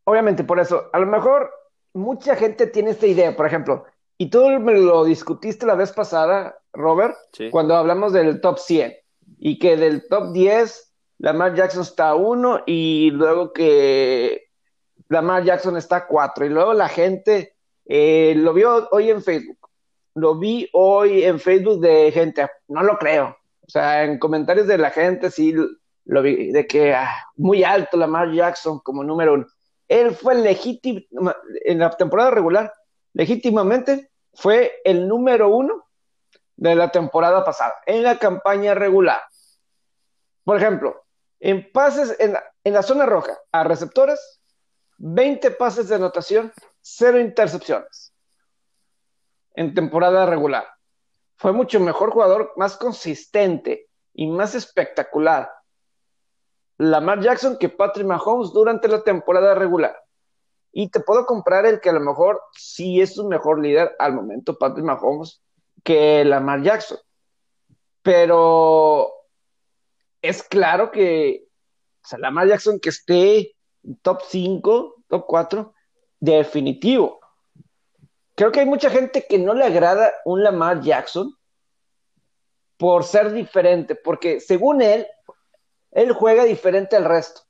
obviamente 0.05 0.45
por 0.45 0.61
eso, 0.61 0.89
a 0.93 0.99
lo 0.99 1.07
mejor 1.07 1.51
mucha 1.93 2.37
gente 2.37 2.67
tiene 2.67 2.91
esta 2.91 3.07
idea, 3.07 3.37
por 3.37 3.47
ejemplo, 3.47 3.85
y 4.19 4.31
tú 4.31 4.49
me 4.61 4.75
lo 4.75 5.05
discutiste 5.05 5.67
la 5.67 5.75
vez 5.75 5.93
pasada, 5.93 6.59
Robert, 6.73 7.17
cuando 7.51 7.77
hablamos 7.77 8.13
del 8.13 8.41
top 8.41 8.59
100, 8.59 8.95
y 9.39 9.59
que 9.59 9.77
del 9.77 10.07
top 10.09 10.33
10, 10.33 10.95
Lamar 11.19 11.55
Jackson 11.55 11.83
está 11.83 12.11
a 12.11 12.15
1 12.15 12.63
y 12.67 13.11
luego 13.11 13.53
que 13.53 14.51
Lamar 15.09 15.45
Jackson 15.45 15.77
está 15.77 15.97
a 15.97 16.07
4, 16.07 16.47
y 16.47 16.49
luego 16.49 16.73
la 16.73 16.89
gente 16.89 17.57
eh, 17.85 18.35
lo 18.37 18.53
vio 18.53 18.89
hoy 18.91 19.11
en 19.11 19.23
Facebook, 19.23 19.66
lo 20.17 20.35
vi 20.39 20.67
hoy 20.73 21.25
en 21.25 21.39
Facebook 21.39 21.81
de 21.81 22.11
gente, 22.11 22.49
no 22.69 22.83
lo 22.83 22.97
creo, 22.97 23.37
o 23.61 23.71
sea, 23.71 24.03
en 24.03 24.19
comentarios 24.19 24.67
de 24.67 24.79
la 24.79 24.91
gente 24.91 25.31
sí 25.31 25.55
lo 26.07 26.23
vi, 26.23 26.53
de 26.53 26.67
que 26.67 26.95
ah, 26.95 27.15
muy 27.37 27.65
alto 27.65 27.99
Lamar 27.99 28.33
Jackson 28.33 28.81
como 28.81 29.05
número 29.05 29.35
uno. 29.35 29.47
Él 29.89 30.15
fue 30.15 30.35
legítimo, 30.37 31.01
en 31.67 31.79
la 31.79 31.91
temporada 31.91 32.31
regular, 32.31 32.73
legítimamente 33.13 34.11
fue 34.33 34.81
el 34.85 35.07
número 35.07 35.51
uno 35.51 35.87
de 36.57 36.75
la 36.75 36.91
temporada 36.91 37.45
pasada, 37.45 37.75
en 37.85 38.03
la 38.03 38.19
campaña 38.19 38.75
regular. 38.75 39.21
Por 40.45 40.57
ejemplo, 40.57 41.05
en 41.41 41.71
pases 41.73 42.17
en 42.19 42.73
la, 42.73 42.83
zona 42.83 43.05
roja 43.05 43.37
a 43.53 43.65
receptores, 43.65 44.41
20 44.97 45.51
pases 45.51 45.89
de 45.89 45.97
anotación, 45.97 46.55
cero 46.81 47.21
intercepciones 47.21 48.06
en 49.57 49.75
temporada 49.75 50.27
regular. 50.27 50.67
Fue 51.35 51.53
mucho 51.53 51.81
mejor 51.81 52.11
jugador, 52.11 52.53
más 52.57 52.77
consistente 52.77 53.89
y 54.15 54.29
más 54.29 54.55
espectacular 54.55 55.51
Lamar 56.79 57.21
Jackson 57.21 57.57
que 57.59 57.69
Patrick 57.69 58.07
Mahomes 58.07 58.53
durante 58.53 58.89
la 58.89 59.03
temporada 59.03 59.55
regular. 59.55 59.97
Y 60.73 60.91
te 60.91 61.01
puedo 61.01 61.25
comprar 61.25 61.65
el 61.65 61.81
que 61.81 61.89
a 61.89 61.95
lo 61.95 62.01
mejor 62.01 62.43
sí 62.53 63.01
es 63.01 63.17
un 63.19 63.29
mejor 63.29 63.61
líder 63.61 63.97
al 63.99 64.13
momento, 64.13 64.59
Patrick 64.59 64.85
Mahomes, 64.85 65.43
que 65.83 66.23
Lamar 66.25 66.63
Jackson. 66.63 66.99
Pero 68.03 69.11
es 70.21 70.43
claro 70.43 70.91
que 70.91 71.47
o 72.13 72.19
Lamar 72.19 72.47
Jackson 72.47 72.79
que 72.79 72.91
esté 72.91 73.57
top 74.03 74.21
5, 74.29 75.05
top 75.09 75.25
4, 75.27 75.75
definitivo. 76.21 77.21
Creo 78.37 78.53
que 78.53 78.61
hay 78.61 78.67
mucha 78.67 78.91
gente 78.91 79.27
que 79.27 79.39
no 79.39 79.55
le 79.55 79.65
agrada 79.65 80.13
un 80.27 80.45
Lamar 80.45 80.83
Jackson 80.83 81.35
por 82.77 83.05
ser 83.05 83.33
diferente, 83.33 83.95
porque 83.95 84.41
según 84.41 84.83
él, 84.83 85.07
él 85.93 86.13
juega 86.13 86.45
diferente 86.45 86.97
al 86.97 87.07
resto. 87.07 87.41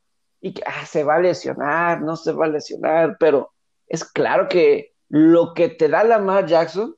Y 0.40 0.54
que 0.54 0.62
ah, 0.64 0.86
se 0.86 1.02
va 1.02 1.16
a 1.16 1.20
lesionar, 1.20 2.02
no 2.02 2.14
se 2.14 2.30
va 2.30 2.44
a 2.44 2.50
lesionar, 2.50 3.16
pero 3.18 3.52
es 3.88 4.04
claro 4.04 4.48
que 4.48 4.94
lo 5.08 5.54
que 5.54 5.68
te 5.68 5.88
da 5.88 6.04
Lamar 6.04 6.46
Jackson 6.46 6.96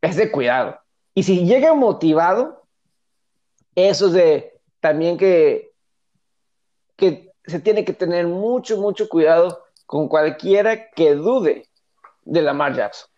es 0.00 0.14
de 0.14 0.30
cuidado. 0.30 0.78
Y 1.12 1.24
si 1.24 1.44
llega 1.44 1.74
motivado, 1.74 2.68
eso 3.74 4.06
es 4.06 4.12
de 4.12 4.60
también 4.78 5.18
que, 5.18 5.72
que 6.94 7.32
se 7.44 7.58
tiene 7.58 7.84
que 7.84 7.94
tener 7.94 8.28
mucho, 8.28 8.76
mucho 8.76 9.08
cuidado 9.08 9.64
con 9.86 10.06
cualquiera 10.06 10.90
que 10.92 11.16
dude 11.16 11.69
de 12.24 12.42
Lamar 12.42 12.74
Jackson. 12.74 13.08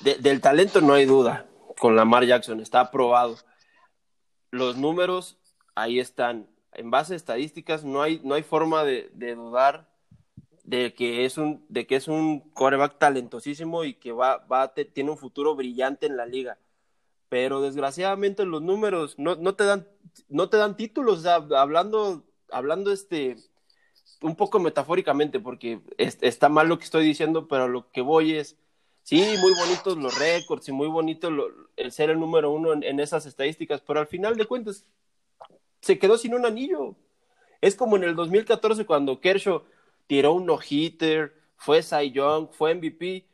del 0.00 0.40
talento 0.40 0.80
no 0.80 0.94
hay 0.94 1.04
duda 1.04 1.46
con 1.78 1.96
Lamar 1.96 2.24
Jackson, 2.24 2.60
está 2.60 2.80
aprobado 2.80 3.36
los 4.50 4.76
números 4.76 5.38
ahí 5.74 6.00
están. 6.00 6.48
En 6.72 6.90
base 6.90 7.14
a 7.14 7.16
estadísticas, 7.16 7.84
no 7.84 8.02
hay, 8.02 8.20
no 8.22 8.34
hay 8.34 8.42
forma 8.42 8.84
de, 8.84 9.10
dudar 9.34 9.88
de 10.64 10.94
que 10.94 11.24
es 11.24 11.38
un, 11.38 11.64
de 11.68 11.86
que 11.86 11.96
es 11.96 12.08
un 12.08 12.40
coreback 12.50 12.98
talentosísimo 12.98 13.84
y 13.84 13.94
que 13.94 14.12
va, 14.12 14.38
va 14.38 14.74
tiene 14.74 15.10
un 15.10 15.18
futuro 15.18 15.54
brillante 15.54 16.06
en 16.06 16.16
la 16.16 16.26
liga. 16.26 16.58
Pero 17.28 17.60
desgraciadamente 17.60 18.44
los 18.44 18.62
números 18.62 19.18
no, 19.18 19.36
no 19.36 19.54
te 19.54 19.64
dan, 19.64 19.88
no 20.28 20.48
te 20.48 20.58
dan 20.58 20.76
títulos, 20.76 21.24
hablando, 21.26 22.24
hablando 22.50 22.92
este 22.92 23.36
un 24.22 24.36
poco 24.36 24.58
metafóricamente, 24.58 25.40
porque 25.40 25.80
está 25.98 26.48
mal 26.48 26.68
lo 26.68 26.78
que 26.78 26.84
estoy 26.84 27.04
diciendo, 27.04 27.48
pero 27.48 27.68
lo 27.68 27.90
que 27.90 28.00
voy 28.00 28.34
es, 28.34 28.56
sí, 29.02 29.22
muy 29.40 29.52
bonitos 29.54 29.96
los 29.96 30.18
récords 30.18 30.68
y 30.68 30.72
muy 30.72 30.88
bonito 30.88 31.28
el 31.76 31.92
ser 31.92 32.10
el 32.10 32.20
número 32.20 32.50
uno 32.50 32.72
en, 32.72 33.00
esas 33.00 33.26
estadísticas, 33.26 33.80
pero 33.80 34.00
al 34.00 34.06
final 34.06 34.36
de 34.36 34.46
cuentas 34.46 34.84
se 35.80 35.98
quedó 35.98 36.18
sin 36.18 36.34
un 36.34 36.46
anillo. 36.46 36.96
Es 37.60 37.74
como 37.74 37.96
en 37.96 38.04
el 38.04 38.16
2014 38.16 38.86
cuando 38.86 39.20
Kershaw 39.20 39.62
tiró 40.06 40.32
un 40.32 40.46
no-hitter, 40.46 41.34
fue 41.56 41.82
Cy 41.82 42.10
Young, 42.12 42.48
fue 42.52 42.74
MVP, 42.74 43.26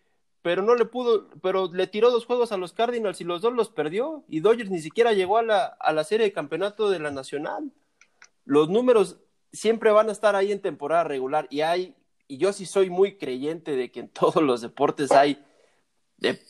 pero 0.43 0.63
no 0.63 0.75
le 0.75 0.85
pudo, 0.85 1.29
pero 1.41 1.71
le 1.73 1.87
tiró 1.87 2.11
dos 2.11 2.27
juegos 2.27 2.51
a 2.53 2.57
los 2.57 2.73
Cardinals 2.73 3.21
y 3.21 3.25
los 3.25 3.43
dos 3.43 3.53
los 3.53 3.69
perdió 3.69 4.25
y 4.29 4.41
Dodgers 4.41 4.71
ni 4.71 4.81
siquiera 4.81 5.13
llegó 5.13 5.39
a 5.39 5.43
la, 5.43 5.65
a 5.65 5.93
la 5.93 6.03
serie 6.03 6.27
de 6.27 6.33
campeonato 6.33 6.91
de 6.91 6.99
la 6.99 7.13
Nacional. 7.13 7.73
Los 8.45 8.69
números 8.69 9.19
siempre 9.53 9.91
van 9.91 10.09
a 10.09 10.13
estar 10.13 10.37
ahí 10.37 10.53
en 10.53 10.61
temporada 10.61 11.05
regular 11.05 11.47
y 11.51 11.61
hay, 11.61 11.95
y 12.29 12.39
yo 12.39 12.53
sí 12.53 12.67
soy 12.67 12.91
muy 12.91 13.19
creyente 13.19 13.77
de 13.77 13.91
que 13.91 14.01
en 14.01 14.09
todos 14.09 14.43
los 14.43 14.61
deportes 14.61 15.13
hay 15.13 15.45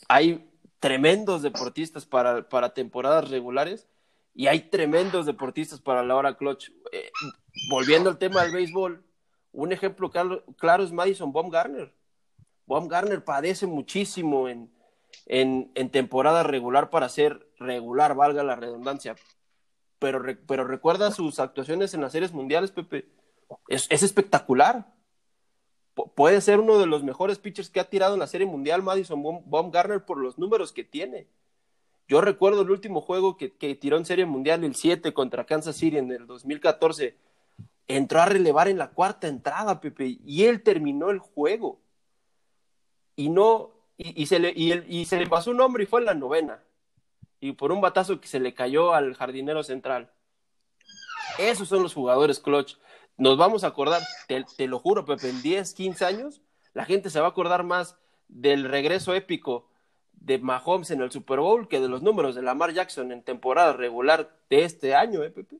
hay 0.08 0.48
tremendos 0.80 1.42
deportistas 1.42 2.06
para, 2.06 2.48
para, 2.48 2.74
temporadas 2.74 3.30
regulares 3.30 3.88
y 4.34 4.46
hay 4.46 4.60
tremendos 4.70 5.26
deportistas 5.26 5.80
para 5.80 6.02
la 6.02 6.16
hora 6.16 6.36
clutch. 6.36 6.70
Eh, 6.92 7.10
volviendo 7.70 8.10
al 8.10 8.18
tema 8.18 8.42
del 8.42 8.52
béisbol, 8.52 9.04
un 9.52 9.72
ejemplo 9.72 10.10
claro, 10.10 10.82
es 10.82 10.92
Madison 10.92 11.32
Baumgartner. 11.32 11.94
Baumgartner 12.66 13.24
padece 13.24 13.66
muchísimo 13.66 14.48
en, 14.48 14.72
en, 15.26 15.70
en, 15.74 15.90
temporada 15.90 16.42
regular 16.42 16.90
para 16.90 17.08
ser 17.08 17.46
regular, 17.58 18.14
valga 18.14 18.42
la 18.42 18.56
redundancia. 18.56 19.14
Pero, 20.02 20.22
pero 20.46 20.64
recuerda 20.64 21.10
sus 21.10 21.40
actuaciones 21.40 21.94
en 21.94 22.02
las 22.02 22.12
series 22.12 22.32
mundiales, 22.32 22.72
Pepe. 22.72 23.08
Es, 23.68 23.86
es 23.90 24.02
espectacular 24.02 24.92
puede 25.94 26.40
ser 26.40 26.60
uno 26.60 26.78
de 26.78 26.86
los 26.86 27.02
mejores 27.02 27.38
pitchers 27.38 27.70
que 27.70 27.80
ha 27.80 27.88
tirado 27.88 28.14
en 28.14 28.20
la 28.20 28.26
Serie 28.26 28.46
Mundial 28.46 28.82
Madison 28.82 29.22
Baumgartner 29.46 30.04
por 30.04 30.18
los 30.18 30.38
números 30.38 30.72
que 30.72 30.84
tiene. 30.84 31.26
Yo 32.08 32.20
recuerdo 32.20 32.62
el 32.62 32.70
último 32.70 33.00
juego 33.00 33.36
que, 33.36 33.48
tiró 33.48 33.96
en 33.96 34.04
Serie 34.04 34.26
Mundial, 34.26 34.64
el 34.64 34.74
7 34.74 35.12
contra 35.12 35.44
Kansas 35.44 35.76
City 35.76 35.98
en 35.98 36.10
el 36.10 36.26
2014. 36.26 37.16
Entró 37.88 38.20
a 38.20 38.26
relevar 38.26 38.68
en 38.68 38.78
la 38.78 38.90
cuarta 38.90 39.28
entrada, 39.28 39.80
Pepe, 39.80 40.18
y 40.24 40.44
él 40.44 40.62
terminó 40.62 41.10
el 41.10 41.18
juego. 41.18 41.80
Y 43.16 43.28
no, 43.28 43.70
y, 43.96 44.26
se, 44.26 44.38
le, 44.38 44.52
y, 44.54 45.04
se 45.04 45.18
le 45.18 45.26
pasó 45.26 45.50
un 45.50 45.60
hombre 45.60 45.84
y 45.84 45.86
fue 45.86 46.00
en 46.00 46.06
la 46.06 46.14
novena. 46.14 46.62
Y 47.42 47.52
por 47.52 47.72
un 47.72 47.82
batazo 47.82 48.22
que 48.22 48.28
se 48.28 48.40
le 48.40 48.54
cayó 48.54 48.94
al 48.94 49.14
jardinero 49.14 49.62
central. 49.62 50.10
Esos 51.38 51.68
son 51.68 51.82
los 51.82 51.92
jugadores 51.92 52.40
clutch 52.40 52.76
nos 53.16 53.36
vamos 53.36 53.64
a 53.64 53.68
acordar, 53.68 54.02
te, 54.26 54.66
lo 54.66 54.78
juro, 54.78 55.04
Pepe, 55.04 55.28
en 55.28 55.42
10, 55.42 55.74
15 55.74 56.04
años, 56.04 56.40
la 56.72 56.84
gente 56.84 57.10
se 57.10 57.20
va 57.20 57.26
a 57.26 57.30
acordar 57.30 57.62
más 57.62 57.96
del 58.28 58.64
regreso 58.64 59.14
épico 59.14 59.68
de 60.12 60.38
Mahomes 60.38 60.90
en 60.90 61.02
el 61.02 61.10
Super 61.10 61.40
Bowl 61.40 61.68
que 61.68 61.80
de 61.80 61.88
los 61.88 62.02
números 62.02 62.34
de 62.34 62.42
Lamar 62.42 62.72
Jackson 62.72 63.12
en 63.12 63.22
temporada 63.22 63.74
regular 63.74 64.34
de 64.48 64.64
este 64.64 64.94
año, 64.94 65.22
¿eh, 65.22 65.30
Pepe? 65.30 65.56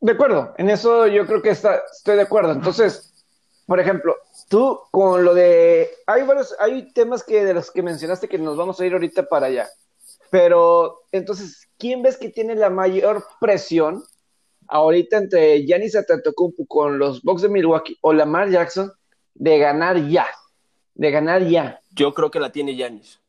De 0.00 0.12
acuerdo, 0.12 0.54
en 0.58 0.68
eso 0.68 1.06
yo 1.06 1.26
creo 1.26 1.40
que 1.40 1.50
está, 1.50 1.82
estoy 1.90 2.16
de 2.16 2.22
acuerdo. 2.22 2.52
Entonces, 2.52 3.24
por 3.66 3.80
ejemplo, 3.80 4.16
tú 4.48 4.78
con 4.90 5.24
lo 5.24 5.32
de, 5.32 5.88
hay 6.06 6.22
varios, 6.22 6.54
hay 6.58 6.92
temas 6.92 7.24
que 7.24 7.44
de 7.44 7.54
los 7.54 7.70
que 7.70 7.82
mencionaste 7.82 8.28
que 8.28 8.38
nos 8.38 8.56
vamos 8.56 8.78
a 8.78 8.86
ir 8.86 8.92
ahorita 8.92 9.26
para 9.26 9.46
allá, 9.46 9.68
pero 10.34 11.04
entonces, 11.12 11.70
¿quién 11.78 12.02
ves 12.02 12.16
que 12.16 12.28
tiene 12.28 12.56
la 12.56 12.68
mayor 12.68 13.24
presión 13.40 14.02
ahorita 14.66 15.18
entre 15.18 15.62
Giannis 15.64 15.94
Antetokounmpo 15.94 16.66
con 16.66 16.98
los 16.98 17.22
Bucks 17.22 17.42
de 17.42 17.48
Milwaukee 17.48 17.96
o 18.00 18.12
Lamar 18.12 18.50
Jackson 18.50 18.90
de 19.34 19.58
ganar 19.58 19.96
ya. 20.08 20.26
de 20.94 21.12
ganar 21.12 21.46
ya. 21.46 21.80
Yo 21.92 22.14
creo 22.14 22.32
que 22.32 22.40
la 22.40 22.50
tiene 22.50 22.74
Yanis. 22.74 23.20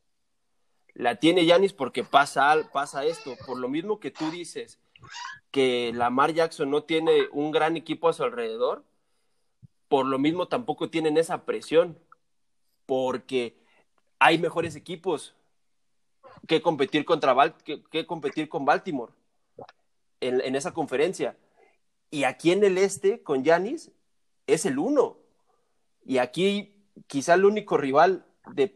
La 0.96 1.18
tiene 1.18 1.46
Yanis 1.46 1.74
porque 1.74 2.04
pasa, 2.04 2.56
pasa 2.74 3.06
esto. 3.06 3.36
Por 3.46 3.60
lo 3.60 3.70
mismo 3.70 4.00
que 4.00 4.10
tú 4.10 4.32
dices 4.32 4.80
que 5.52 5.92
Lamar 5.94 6.34
Jackson 6.34 6.72
no 6.72 6.86
tiene 6.86 7.28
un 7.34 7.52
gran 7.52 7.78
equipo 7.78 8.10
a 8.10 8.14
su 8.14 8.24
alrededor, 8.24 8.84
por 9.90 10.08
lo 10.08 10.18
mismo 10.18 10.48
tampoco 10.48 10.90
tienen 10.90 11.18
esa 11.18 11.46
presión. 11.46 12.00
Porque 12.88 13.56
hay 14.18 14.40
mejores 14.40 14.76
equipos 14.76 15.35
que 16.48 16.62
competir 16.62 17.06
contra 17.06 17.36
que, 17.64 18.06
competir 18.06 18.50
con 18.50 18.66
Baltimore 18.66 19.14
en, 20.22 20.42
en, 20.42 20.56
esa 20.56 20.74
conferencia. 20.74 21.38
Y 22.12 22.24
aquí 22.24 22.52
en 22.52 22.64
el 22.64 22.78
este, 22.78 23.24
con 23.24 23.44
Yanis, 23.44 23.92
es 24.48 24.66
el 24.66 24.80
uno. 24.80 25.18
Y 26.06 26.20
aquí 26.20 26.76
quizá 27.08 27.34
el 27.34 27.46
único 27.46 27.78
rival 27.78 28.26
de 28.54 28.68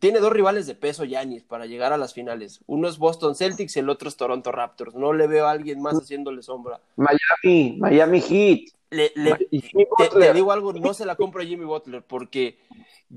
tiene 0.00 0.18
dos 0.18 0.32
rivales 0.32 0.66
de 0.66 0.74
peso 0.74 1.04
Yanis 1.04 1.44
para 1.44 1.66
llegar 1.66 1.92
a 1.92 1.96
las 1.96 2.12
finales. 2.12 2.60
Uno 2.66 2.88
es 2.88 2.98
Boston 2.98 3.34
Celtics 3.34 3.76
y 3.76 3.80
el 3.80 3.88
otro 3.88 4.08
es 4.08 4.16
Toronto 4.16 4.50
Raptors. 4.50 4.94
No 4.94 5.12
le 5.12 5.26
veo 5.26 5.46
a 5.46 5.52
alguien 5.52 5.80
más 5.80 5.94
haciéndole 5.94 6.42
sombra. 6.42 6.80
Miami, 6.96 7.76
Miami 7.78 8.20
Heat. 8.20 8.72
Le, 8.92 9.10
te, 9.10 10.32
digo 10.34 10.52
algo, 10.52 10.74
no 10.74 10.92
se 10.92 11.06
la 11.06 11.16
compra 11.16 11.44
Jimmy 11.44 11.64
Butler 11.64 12.04
porque 12.04 12.58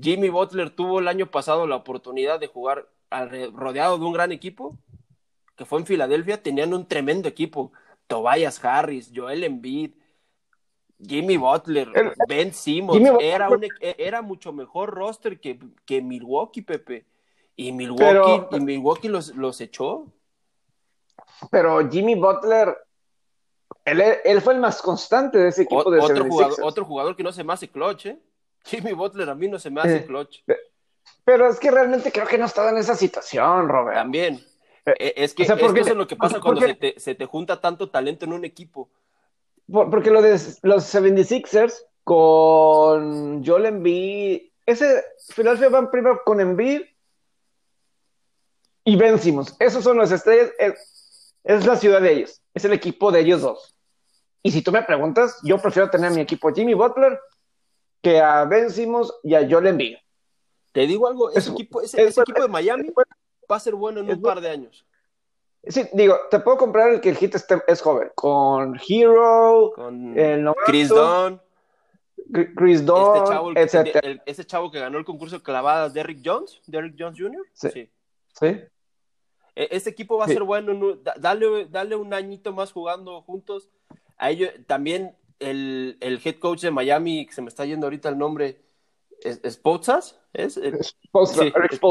Jimmy 0.00 0.30
Butler 0.30 0.70
tuvo 0.70 1.00
el 1.00 1.08
año 1.08 1.30
pasado 1.30 1.66
la 1.66 1.76
oportunidad 1.76 2.40
de 2.40 2.46
jugar 2.46 2.88
rodeado 3.52 3.98
de 3.98 4.04
un 4.04 4.12
gran 4.14 4.32
equipo, 4.32 4.78
que 5.54 5.66
fue 5.66 5.78
en 5.78 5.86
Filadelfia, 5.86 6.42
tenían 6.42 6.72
un 6.72 6.86
tremendo 6.86 7.28
equipo. 7.28 7.72
Tobias 8.06 8.64
Harris, 8.64 9.12
Joel 9.14 9.44
Embiid, 9.44 9.92
Jimmy 10.98 11.36
Butler, 11.36 11.90
Ben 12.26 12.54
Simmons, 12.54 13.10
era, 13.20 13.50
un, 13.50 13.64
e, 13.64 13.96
era 13.98 14.22
mucho 14.22 14.52
mejor 14.52 14.94
roster 14.94 15.40
que, 15.40 15.58
que 15.84 16.00
Milwaukee, 16.00 16.62
Pepe. 16.62 17.04
Y 17.54 17.72
Milwaukee, 17.72 18.56
y 18.56 18.60
Milwaukee 18.60 19.08
los, 19.08 19.34
los 19.34 19.60
echó. 19.60 20.06
Pero 21.50 21.88
Jimmy 21.90 22.14
Butler, 22.14 22.76
él, 23.86 24.02
él, 24.24 24.40
fue 24.42 24.52
el 24.52 24.60
más 24.60 24.82
constante 24.82 25.38
de 25.38 25.48
ese 25.48 25.62
equipo 25.62 25.90
de 25.90 26.00
otro 26.00 26.24
jugador, 26.24 26.58
otro 26.62 26.84
jugador 26.84 27.16
que 27.16 27.22
no 27.22 27.32
se 27.32 27.42
me 27.42 27.54
hace 27.54 27.68
clutch, 27.68 28.06
¿eh? 28.06 28.18
Jimmy 28.64 28.92
Butler 28.92 29.30
a 29.30 29.34
mí 29.34 29.48
no 29.48 29.58
se 29.58 29.70
me 29.70 29.80
hace 29.80 30.04
clutch. 30.04 30.42
Pero 31.24 31.48
es 31.48 31.58
que 31.58 31.70
realmente 31.70 32.12
creo 32.12 32.26
que 32.26 32.36
no 32.36 32.46
estaba 32.46 32.70
en 32.70 32.78
esa 32.78 32.94
situación, 32.94 33.68
Robert. 33.68 33.96
También. 33.96 34.34
Eh, 34.84 34.94
eh, 34.98 35.14
es 35.16 35.34
que, 35.34 35.44
eso 35.44 35.54
es 35.54 35.96
lo 35.96 36.06
que 36.06 36.16
pasa 36.16 36.40
cuando 36.40 36.60
se 36.60 36.74
te, 36.74 37.00
se 37.00 37.14
te 37.14 37.26
junta 37.26 37.60
tanto 37.60 37.88
talento 37.88 38.24
en 38.24 38.32
un 38.32 38.44
equipo 38.44 38.90
porque 39.68 40.10
lo 40.10 40.22
de 40.22 40.32
los 40.62 40.94
76ers 40.94 41.82
con 42.04 43.44
Joel 43.44 43.66
Embiid, 43.66 44.42
ese 44.64 45.04
Philadelphia 45.34 45.68
van 45.68 45.90
primero 45.90 46.22
con 46.24 46.40
Embiid 46.40 46.82
y 48.84 48.96
vencimos. 48.96 49.56
Esos 49.58 49.82
son 49.82 49.96
los 49.96 50.12
estrellas, 50.12 50.52
es, 51.42 51.66
la 51.66 51.76
ciudad 51.76 52.00
de 52.00 52.12
ellos, 52.12 52.40
es 52.54 52.64
el 52.64 52.72
equipo 52.72 53.10
de 53.10 53.20
ellos 53.20 53.42
dos. 53.42 53.75
Y 54.46 54.52
si 54.52 54.62
tú 54.62 54.70
me 54.70 54.80
preguntas, 54.82 55.40
yo 55.42 55.58
prefiero 55.58 55.90
tener 55.90 56.12
a 56.12 56.14
mi 56.14 56.20
equipo 56.20 56.52
Jimmy 56.54 56.72
Butler 56.72 57.18
que 58.00 58.20
a 58.20 58.44
Vencimos 58.44 59.12
y 59.24 59.34
a 59.34 59.44
Joel 59.50 59.66
Embiid. 59.66 59.96
Te 60.70 60.86
digo 60.86 61.08
algo, 61.08 61.32
ese, 61.32 61.50
equipo, 61.50 61.80
ese, 61.80 62.00
equipo 62.00 62.42
de 62.42 62.46
Miami 62.46 62.92
va 63.50 63.56
a 63.56 63.58
ser 63.58 63.74
bueno 63.74 63.98
en 63.98 64.08
un 64.08 64.22
par 64.22 64.40
de 64.40 64.48
años. 64.48 64.86
Sí, 65.66 65.82
digo, 65.94 66.16
te 66.30 66.38
puedo 66.38 66.58
comprar 66.58 66.90
el 66.90 67.00
que 67.00 67.08
el 67.08 67.16
hit 67.16 67.34
es 67.66 67.80
joven, 67.80 68.12
con 68.14 68.78
Hero, 68.88 69.72
con 69.74 70.16
el 70.16 70.48
Chris 70.64 70.90
Dunn, 70.90 71.40
Chris 72.54 72.86
Dunn, 72.86 73.56
este 73.56 73.82
chavo, 73.82 74.20
ese 74.26 74.46
chavo 74.46 74.70
que 74.70 74.78
ganó 74.78 74.98
el 74.98 75.04
concurso 75.04 75.38
de 75.38 75.42
clavadas, 75.42 75.92
Derrick 75.92 76.20
Jones, 76.24 76.60
Derrick 76.68 76.94
Jones 76.96 77.18
Jr. 77.18 77.42
Sí. 77.52 77.90
Sí. 78.32 78.46
E, 78.46 79.68
este 79.72 79.90
equipo 79.90 80.18
va 80.18 80.26
a 80.26 80.28
ser 80.28 80.44
bueno, 80.44 81.00
dale, 81.18 81.66
dale 81.66 81.96
un 81.96 82.14
añito 82.14 82.52
más 82.52 82.70
jugando 82.70 83.20
juntos. 83.22 83.70
A 84.16 84.30
ellos 84.30 84.50
también 84.66 85.16
el, 85.38 85.98
el, 86.00 86.20
head 86.24 86.38
coach 86.38 86.62
de 86.62 86.70
Miami, 86.70 87.26
que 87.26 87.32
se 87.32 87.42
me 87.42 87.48
está 87.48 87.64
yendo 87.64 87.86
ahorita 87.86 88.08
el 88.08 88.18
nombre, 88.18 88.62
¿es, 89.22 89.40
¿es 89.42 89.60
¿Es? 90.32 90.60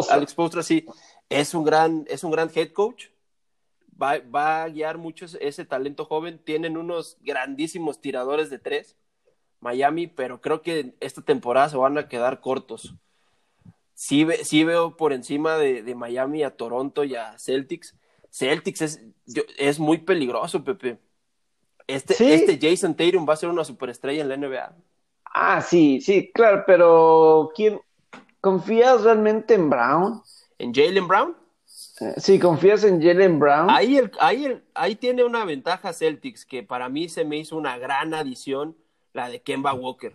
Alex 0.09 0.33
Postra, 0.33 0.63
sí. 0.63 0.85
Es 1.29 1.53
un 1.53 1.63
gran, 1.63 2.05
es 2.07 2.23
un 2.23 2.31
gran 2.31 2.49
head 2.53 2.71
coach 2.71 3.07
va, 4.01 4.63
a 4.63 4.69
guiar 4.69 4.97
mucho 4.97 5.25
ese 5.39 5.65
talento 5.65 6.05
joven. 6.05 6.39
Tienen 6.43 6.77
unos 6.77 7.17
grandísimos 7.21 8.01
tiradores 8.01 8.49
de 8.49 8.59
tres, 8.59 8.97
Miami, 9.59 10.07
pero 10.07 10.41
creo 10.41 10.61
que 10.61 10.95
esta 10.99 11.21
temporada 11.21 11.69
se 11.69 11.77
van 11.77 11.97
a 11.97 12.07
quedar 12.07 12.41
cortos. 12.41 12.95
Sí, 13.93 14.27
sí 14.43 14.63
veo 14.63 14.97
por 14.97 15.13
encima 15.13 15.57
de, 15.57 15.95
Miami 15.95 16.43
a 16.43 16.55
Toronto 16.55 17.03
y 17.03 17.15
a 17.15 17.37
Celtics. 17.39 17.95
Celtics 18.29 18.81
es, 18.81 19.01
es 19.57 19.79
muy 19.79 19.99
peligroso, 19.99 20.63
Pepe. 20.63 20.99
Este, 21.87 22.33
este 22.33 22.59
Jason 22.61 22.95
Tatum 22.95 23.27
va 23.27 23.33
a 23.33 23.37
ser 23.37 23.49
una 23.49 23.63
superestrella 23.63 24.21
en 24.21 24.29
la 24.29 24.37
NBA. 24.37 24.75
Ah, 25.25 25.61
sí, 25.61 26.01
sí, 26.01 26.31
claro, 26.33 26.63
pero 26.65 27.51
¿quién 27.55 27.79
confías 28.41 29.03
realmente 29.03 29.53
en 29.53 29.69
Brown? 29.69 30.21
¿En 30.57 30.73
Jalen 30.73 31.07
Brown? 31.07 31.35
Si 32.17 32.39
confías 32.39 32.83
en 32.83 33.01
Jalen 33.01 33.39
Brown. 33.39 33.69
Ahí, 33.69 33.97
el, 33.97 34.11
ahí, 34.19 34.61
ahí 34.73 34.95
tiene 34.95 35.23
una 35.23 35.45
ventaja 35.45 35.93
Celtics 35.93 36.45
que 36.45 36.63
para 36.63 36.89
mí 36.89 37.09
se 37.09 37.25
me 37.25 37.37
hizo 37.37 37.57
una 37.57 37.77
gran 37.77 38.13
adición, 38.13 38.77
la 39.13 39.29
de 39.29 39.41
Kemba 39.41 39.73
Walker. 39.73 40.13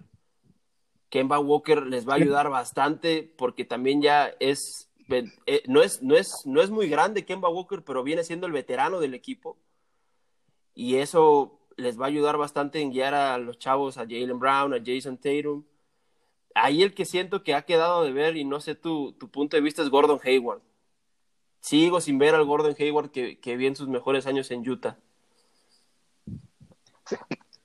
Kemba 1.11 1.39
Walker 1.39 1.87
les 1.87 2.09
va 2.09 2.15
a 2.15 2.17
ayudar 2.17 2.49
bastante 2.51 3.33
porque 3.37 3.65
también 3.65 4.01
ya 4.01 4.33
es, 4.41 4.91
eh, 5.09 5.63
no 5.67 5.83
es, 5.83 6.03
no 6.03 6.17
es, 6.17 6.47
no 6.47 6.63
es 6.63 6.71
muy 6.71 6.89
grande 6.89 7.25
Kemba 7.25 7.49
Walker, 7.49 7.83
pero 7.85 8.03
viene 8.03 8.25
siendo 8.25 8.47
el 8.47 8.53
veterano 8.53 9.01
del 9.01 9.15
equipo. 9.15 9.59
Y 10.75 10.97
eso 10.97 11.60
les 11.81 12.01
va 12.01 12.05
a 12.05 12.09
ayudar 12.09 12.37
bastante 12.37 12.81
en 12.81 12.91
guiar 12.91 13.15
a 13.15 13.39
los 13.39 13.59
chavos, 13.59 13.99
a 13.99 14.03
Jalen 14.03 14.39
Brown, 14.39 14.75
a 14.75 14.83
Jason 14.85 15.17
Tatum. 15.17 15.65
Ahí 16.55 16.83
el 16.83 16.95
que 16.95 17.05
siento 17.05 17.43
que 17.43 17.55
ha 17.55 17.63
quedado 17.63 18.05
de 18.05 18.13
ver, 18.13 18.37
y 18.37 18.45
no 18.45 18.61
sé 18.61 18.75
tu, 18.75 19.13
tu 19.13 19.31
punto 19.31 19.57
de 19.57 19.63
vista, 19.63 19.83
es 19.83 19.91
Gordon 19.91 20.21
Hayward 20.23 20.63
sigo 21.61 22.01
sin 22.01 22.19
ver 22.19 22.35
al 22.35 22.45
Gordon 22.45 22.75
Hayward 22.79 23.11
que, 23.11 23.39
que 23.39 23.57
vi 23.57 23.67
en 23.67 23.77
sus 23.77 23.89
mejores 23.89 24.27
años 24.27 24.51
en 24.51 24.69
Utah. 24.69 24.99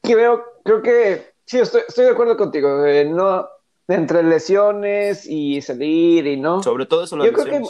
creo, 0.01 0.43
creo 0.63 0.81
que 0.81 1.33
sí, 1.45 1.59
estoy, 1.59 1.81
estoy 1.87 2.05
de 2.05 2.11
acuerdo 2.11 2.37
contigo. 2.37 2.69
no, 3.07 3.47
entre 3.87 4.23
lesiones 4.23 5.25
y 5.25 5.61
salir 5.61 6.27
y 6.27 6.37
no. 6.37 6.61
Sobre 6.61 6.85
todo 6.85 7.03
eso, 7.03 7.17
las 7.17 7.27
yo 7.27 7.33
creo 7.33 7.45
que 7.45 7.63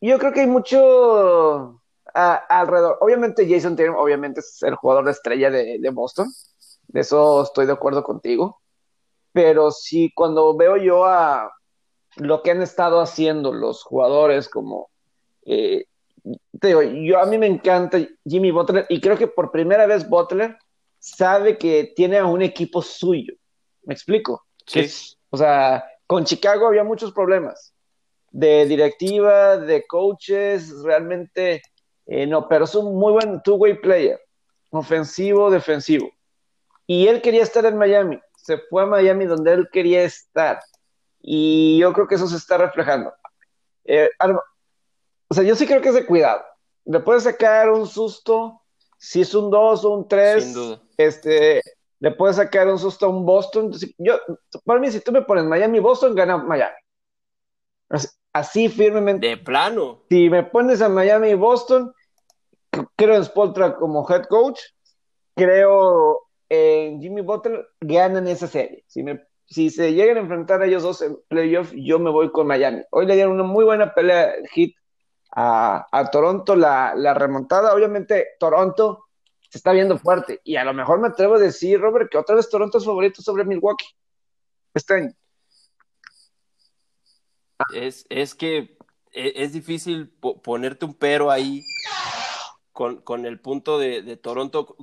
Yo 0.00 0.18
creo 0.18 0.32
que 0.32 0.40
hay 0.40 0.46
mucho 0.46 1.79
alrededor. 2.14 2.98
Obviamente, 3.00 3.48
Jason 3.48 3.76
Tatum, 3.76 3.96
obviamente, 3.96 4.40
es 4.40 4.62
el 4.62 4.74
jugador 4.74 5.04
de 5.04 5.12
estrella 5.12 5.50
de, 5.50 5.78
de 5.80 5.90
Boston. 5.90 6.28
De 6.88 7.00
eso 7.00 7.42
estoy 7.42 7.66
de 7.66 7.72
acuerdo 7.72 8.02
contigo. 8.02 8.60
Pero 9.32 9.70
sí, 9.70 10.12
cuando 10.14 10.56
veo 10.56 10.76
yo 10.76 11.04
a 11.04 11.52
lo 12.16 12.42
que 12.42 12.50
han 12.50 12.62
estado 12.62 13.00
haciendo 13.00 13.52
los 13.52 13.84
jugadores 13.84 14.48
como 14.48 14.90
eh, 15.46 15.84
te 16.60 16.68
digo, 16.68 16.82
yo 16.82 17.18
a 17.18 17.26
mí 17.26 17.38
me 17.38 17.46
encanta 17.46 17.98
Jimmy 18.24 18.50
Butler 18.50 18.86
y 18.88 19.00
creo 19.00 19.16
que 19.16 19.26
por 19.26 19.50
primera 19.50 19.86
vez 19.86 20.08
Butler 20.08 20.56
sabe 20.98 21.56
que 21.56 21.92
tiene 21.96 22.18
a 22.18 22.26
un 22.26 22.42
equipo 22.42 22.82
suyo. 22.82 23.34
¿Me 23.84 23.94
explico? 23.94 24.46
Sí. 24.66 24.86
o 25.30 25.36
sea, 25.36 25.84
con 26.06 26.24
Chicago 26.24 26.66
había 26.66 26.84
muchos 26.84 27.12
problemas 27.12 27.74
de 28.30 28.66
directiva, 28.66 29.56
de 29.56 29.86
coaches, 29.86 30.82
realmente 30.84 31.62
eh, 32.06 32.26
no, 32.26 32.48
pero 32.48 32.64
es 32.64 32.74
un 32.74 32.96
muy 32.96 33.12
buen 33.12 33.42
two-way 33.42 33.80
player, 33.80 34.20
ofensivo, 34.70 35.50
defensivo. 35.50 36.10
Y 36.86 37.06
él 37.06 37.22
quería 37.22 37.42
estar 37.42 37.64
en 37.66 37.76
Miami, 37.76 38.20
se 38.36 38.58
fue 38.58 38.82
a 38.82 38.86
Miami 38.86 39.26
donde 39.26 39.52
él 39.52 39.68
quería 39.72 40.02
estar. 40.02 40.60
Y 41.20 41.78
yo 41.78 41.92
creo 41.92 42.08
que 42.08 42.16
eso 42.16 42.26
se 42.26 42.36
está 42.36 42.58
reflejando. 42.58 43.12
Eh, 43.84 44.08
o 45.28 45.34
sea, 45.34 45.44
yo 45.44 45.54
sí 45.54 45.66
creo 45.66 45.80
que 45.80 45.90
es 45.90 45.94
de 45.94 46.06
cuidado. 46.06 46.42
Le 46.84 47.00
puedes 47.00 47.24
sacar 47.24 47.70
un 47.70 47.86
susto, 47.86 48.62
si 48.98 49.20
es 49.20 49.34
un 49.34 49.50
2 49.50 49.84
o 49.84 49.90
un 49.90 50.08
3, 50.08 50.56
este, 50.96 51.62
le 52.00 52.10
puedes 52.12 52.36
sacar 52.36 52.66
un 52.68 52.78
susto 52.78 53.06
a 53.06 53.10
un 53.10 53.24
Boston. 53.24 53.72
Yo, 53.98 54.18
para 54.64 54.80
mí, 54.80 54.90
si 54.90 55.00
tú 55.00 55.12
me 55.12 55.22
pones 55.22 55.44
Miami-Boston, 55.44 56.14
gana 56.14 56.38
Miami. 56.38 56.74
Así 57.88 58.08
firmemente. 58.68 59.28
De 59.28 59.36
plano. 59.36 60.02
Si 60.08 60.30
me 60.30 60.42
pones 60.44 60.80
a 60.82 60.88
Miami 60.88 61.30
y 61.30 61.34
Boston, 61.34 61.92
creo 62.96 63.16
en 63.16 63.24
Spoltra 63.24 63.76
como 63.76 64.06
head 64.08 64.24
coach, 64.26 64.60
creo 65.34 66.20
en 66.48 67.00
Jimmy 67.00 67.22
Butler, 67.22 67.66
ganan 67.80 68.26
esa 68.28 68.46
serie. 68.46 68.84
Si, 68.86 69.02
me, 69.02 69.22
si 69.46 69.70
se 69.70 69.92
llegan 69.92 70.16
a 70.16 70.20
enfrentar 70.20 70.62
a 70.62 70.66
ellos 70.66 70.82
dos 70.82 71.02
en 71.02 71.16
playoff, 71.28 71.72
yo 71.72 71.98
me 71.98 72.10
voy 72.10 72.30
con 72.30 72.46
Miami. 72.46 72.82
Hoy 72.90 73.06
le 73.06 73.14
dieron 73.14 73.34
una 73.34 73.44
muy 73.44 73.64
buena 73.64 73.94
pelea 73.94 74.32
hit 74.52 74.74
a, 75.32 76.08
Toronto 76.10 76.56
la, 76.56 77.14
remontada. 77.14 77.74
Obviamente, 77.74 78.28
Toronto 78.38 79.06
se 79.48 79.58
está 79.58 79.72
viendo 79.72 79.98
fuerte. 79.98 80.40
Y 80.44 80.56
a 80.56 80.64
lo 80.64 80.74
mejor 80.74 81.00
me 81.00 81.08
atrevo 81.08 81.36
a 81.36 81.38
decir, 81.40 81.80
Robert, 81.80 82.10
que 82.10 82.18
otra 82.18 82.36
vez 82.36 82.48
Toronto 82.48 82.78
es 82.78 82.84
favorito 82.84 83.22
sobre 83.22 83.44
Milwaukee. 83.44 83.86
Este 84.74 85.14
es, 87.74 88.06
es 88.08 88.34
que 88.34 88.76
e, 89.12 89.32
es, 89.36 89.52
difícil 89.52 90.08
ponerte 90.42 90.84
un 90.84 90.94
pero 90.94 91.30
ahí 91.30 91.64
con, 92.72 93.00
con 93.02 93.26
el 93.26 93.40
punto 93.40 93.78
de, 93.78 94.16
Toronto. 94.16 94.76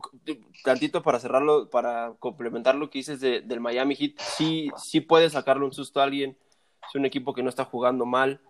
Tantito 0.64 1.02
para 1.02 1.20
cerrarlo, 1.20 1.70
para 1.70 2.14
complementar 2.20 2.76
lo 2.76 2.90
que 2.90 3.00
dices 3.00 3.20
de, 3.20 3.42
del 3.42 3.60
Miami 3.60 3.96
Heat, 3.96 4.20
sí, 4.20 4.70
sí 4.78 5.02
puede 5.02 5.30
sacarle 5.30 5.66
un 5.66 5.74
susto 5.74 6.00
a 6.00 6.04
alguien. 6.04 6.38
Es 6.88 6.96
un 6.96 7.06
equipo 7.06 7.34
que 7.34 7.44
no 7.44 7.50
está 7.50 7.66
jugando 7.66 8.06
mal. 8.06 8.42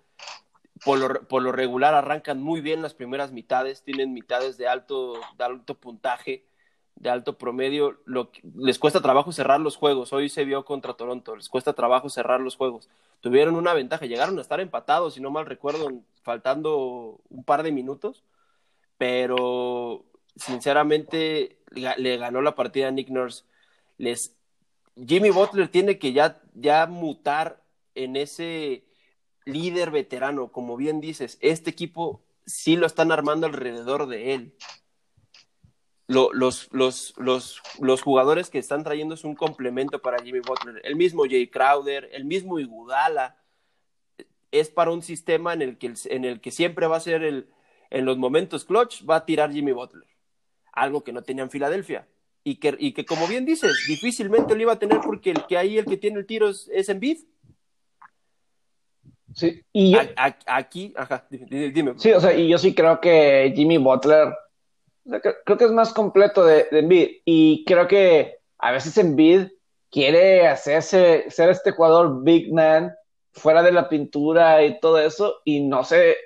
Por 0.85 0.99
lo, 0.99 1.27
por 1.27 1.41
lo 1.41 1.51
regular 1.51 1.95
arrancan 1.95 2.41
muy 2.41 2.61
bien 2.61 2.83
las 2.83 2.93
primeras 2.93 3.31
mitades, 3.31 3.83
tienen 3.83 4.13
mitades 4.13 4.57
de 4.57 4.67
alto, 4.67 5.19
de 5.37 5.43
alto 5.43 5.79
puntaje 5.79 6.46
de 6.99 7.09
alto 7.09 7.37
promedio, 7.37 7.99
lo, 8.05 8.31
les 8.55 8.79
cuesta 8.79 9.01
trabajo 9.01 9.31
cerrar 9.31 9.59
los 9.59 9.75
juegos. 9.75 10.13
Hoy 10.13 10.29
se 10.29 10.45
vio 10.45 10.65
contra 10.65 10.95
Toronto, 10.95 11.35
les 11.35 11.49
cuesta 11.49 11.73
trabajo 11.73 12.09
cerrar 12.09 12.41
los 12.41 12.55
juegos. 12.55 12.89
Tuvieron 13.21 13.55
una 13.55 13.73
ventaja, 13.73 14.05
llegaron 14.05 14.37
a 14.37 14.41
estar 14.41 14.59
empatados, 14.59 15.13
si 15.13 15.21
no 15.21 15.31
mal 15.31 15.45
recuerdo, 15.45 15.89
faltando 16.23 17.19
un 17.29 17.43
par 17.43 17.63
de 17.63 17.71
minutos, 17.71 18.23
pero 18.97 20.05
sinceramente 20.35 21.59
le 21.69 22.17
ganó 22.17 22.41
la 22.41 22.55
partida 22.55 22.87
a 22.87 22.91
Nick 22.91 23.09
Nurse. 23.09 23.43
Les, 23.97 24.35
Jimmy 24.95 25.29
Butler 25.29 25.67
tiene 25.69 25.99
que 25.99 26.13
ya, 26.13 26.41
ya 26.55 26.87
mutar 26.87 27.61
en 27.93 28.15
ese 28.15 28.85
líder 29.45 29.91
veterano, 29.91 30.51
como 30.51 30.77
bien 30.77 30.99
dices, 30.99 31.37
este 31.41 31.69
equipo 31.69 32.23
sí 32.45 32.75
lo 32.75 32.87
están 32.87 33.11
armando 33.11 33.45
alrededor 33.47 34.07
de 34.07 34.33
él 34.33 34.53
los, 36.07 36.69
los, 36.71 37.13
los, 37.17 37.61
los, 37.79 38.01
jugadores 38.01 38.49
que 38.49 38.59
están 38.59 38.83
trayendo 38.83 39.13
es 39.13 39.25
un 39.25 39.35
complemento 39.35 40.01
para 40.01 40.23
Jimmy 40.23 40.39
Butler. 40.39 40.81
El 40.83 40.95
mismo 40.95 41.23
Jay 41.25 41.47
Crowder, 41.47 42.09
el 42.13 42.23
mismo 42.23 42.59
Igudala, 42.59 43.37
es 44.51 44.69
para 44.69 44.91
un 44.91 45.01
sistema 45.01 45.53
en 45.53 45.61
el 45.61 45.77
que, 45.77 45.93
en 46.05 46.23
el 46.23 46.39
que 46.39 46.51
siempre 46.51 46.87
va 46.87 46.95
a 46.95 47.01
ser 47.01 47.23
el, 47.23 47.49
en 47.89 48.05
los 48.05 48.17
momentos 48.17 48.63
clutch, 48.63 49.03
va 49.07 49.17
a 49.17 49.25
tirar 49.25 49.51
Jimmy 49.51 49.73
Butler. 49.73 50.07
Algo 50.71 51.03
que 51.03 51.11
no 51.11 51.23
tenía 51.23 51.43
en 51.43 51.51
Filadelfia. 51.51 52.07
Y 52.43 52.55
que, 52.55 52.77
y 52.79 52.93
que 52.93 53.05
como 53.05 53.27
bien 53.27 53.45
dices, 53.45 53.73
difícilmente 53.89 54.55
lo 54.55 54.61
iba 54.61 54.73
a 54.73 54.79
tener 54.79 55.01
porque 55.01 55.31
el 55.31 55.45
que 55.45 55.57
ahí 55.57 55.77
el 55.77 55.85
que 55.85 55.97
tiene 55.97 56.19
el 56.19 56.25
tiro 56.25 56.47
es, 56.47 56.69
es 56.73 56.87
Embiid. 56.87 57.19
Sí, 59.33 59.61
y 59.73 59.95
aquí, 60.45 60.93
ajá, 60.95 61.27
dime. 61.29 61.93
Sí, 61.97 62.11
o 62.11 62.21
sea, 62.21 62.33
y 62.33 62.47
yo 62.47 62.57
sí 62.57 62.73
creo 62.73 63.01
que 63.01 63.51
Jimmy 63.53 63.77
Butler 63.77 64.33
creo 65.45 65.57
que 65.57 65.65
es 65.65 65.71
más 65.71 65.93
completo 65.93 66.45
de, 66.45 66.67
de 66.71 66.79
Embiid. 66.79 67.09
Y 67.25 67.65
creo 67.65 67.87
que 67.87 68.37
a 68.57 68.71
veces 68.71 68.97
Embiid 68.97 69.47
quiere 69.91 70.47
hacerse, 70.47 71.25
ser 71.29 71.49
este 71.49 71.71
jugador 71.71 72.23
big 72.23 72.53
man 72.53 72.93
fuera 73.37 73.63
de 73.63 73.71
la 73.71 73.87
pintura 73.87 74.63
y 74.63 74.79
todo 74.79 74.99
eso, 74.99 75.37
y 75.45 75.61
no 75.61 75.83
sé, 75.83 76.17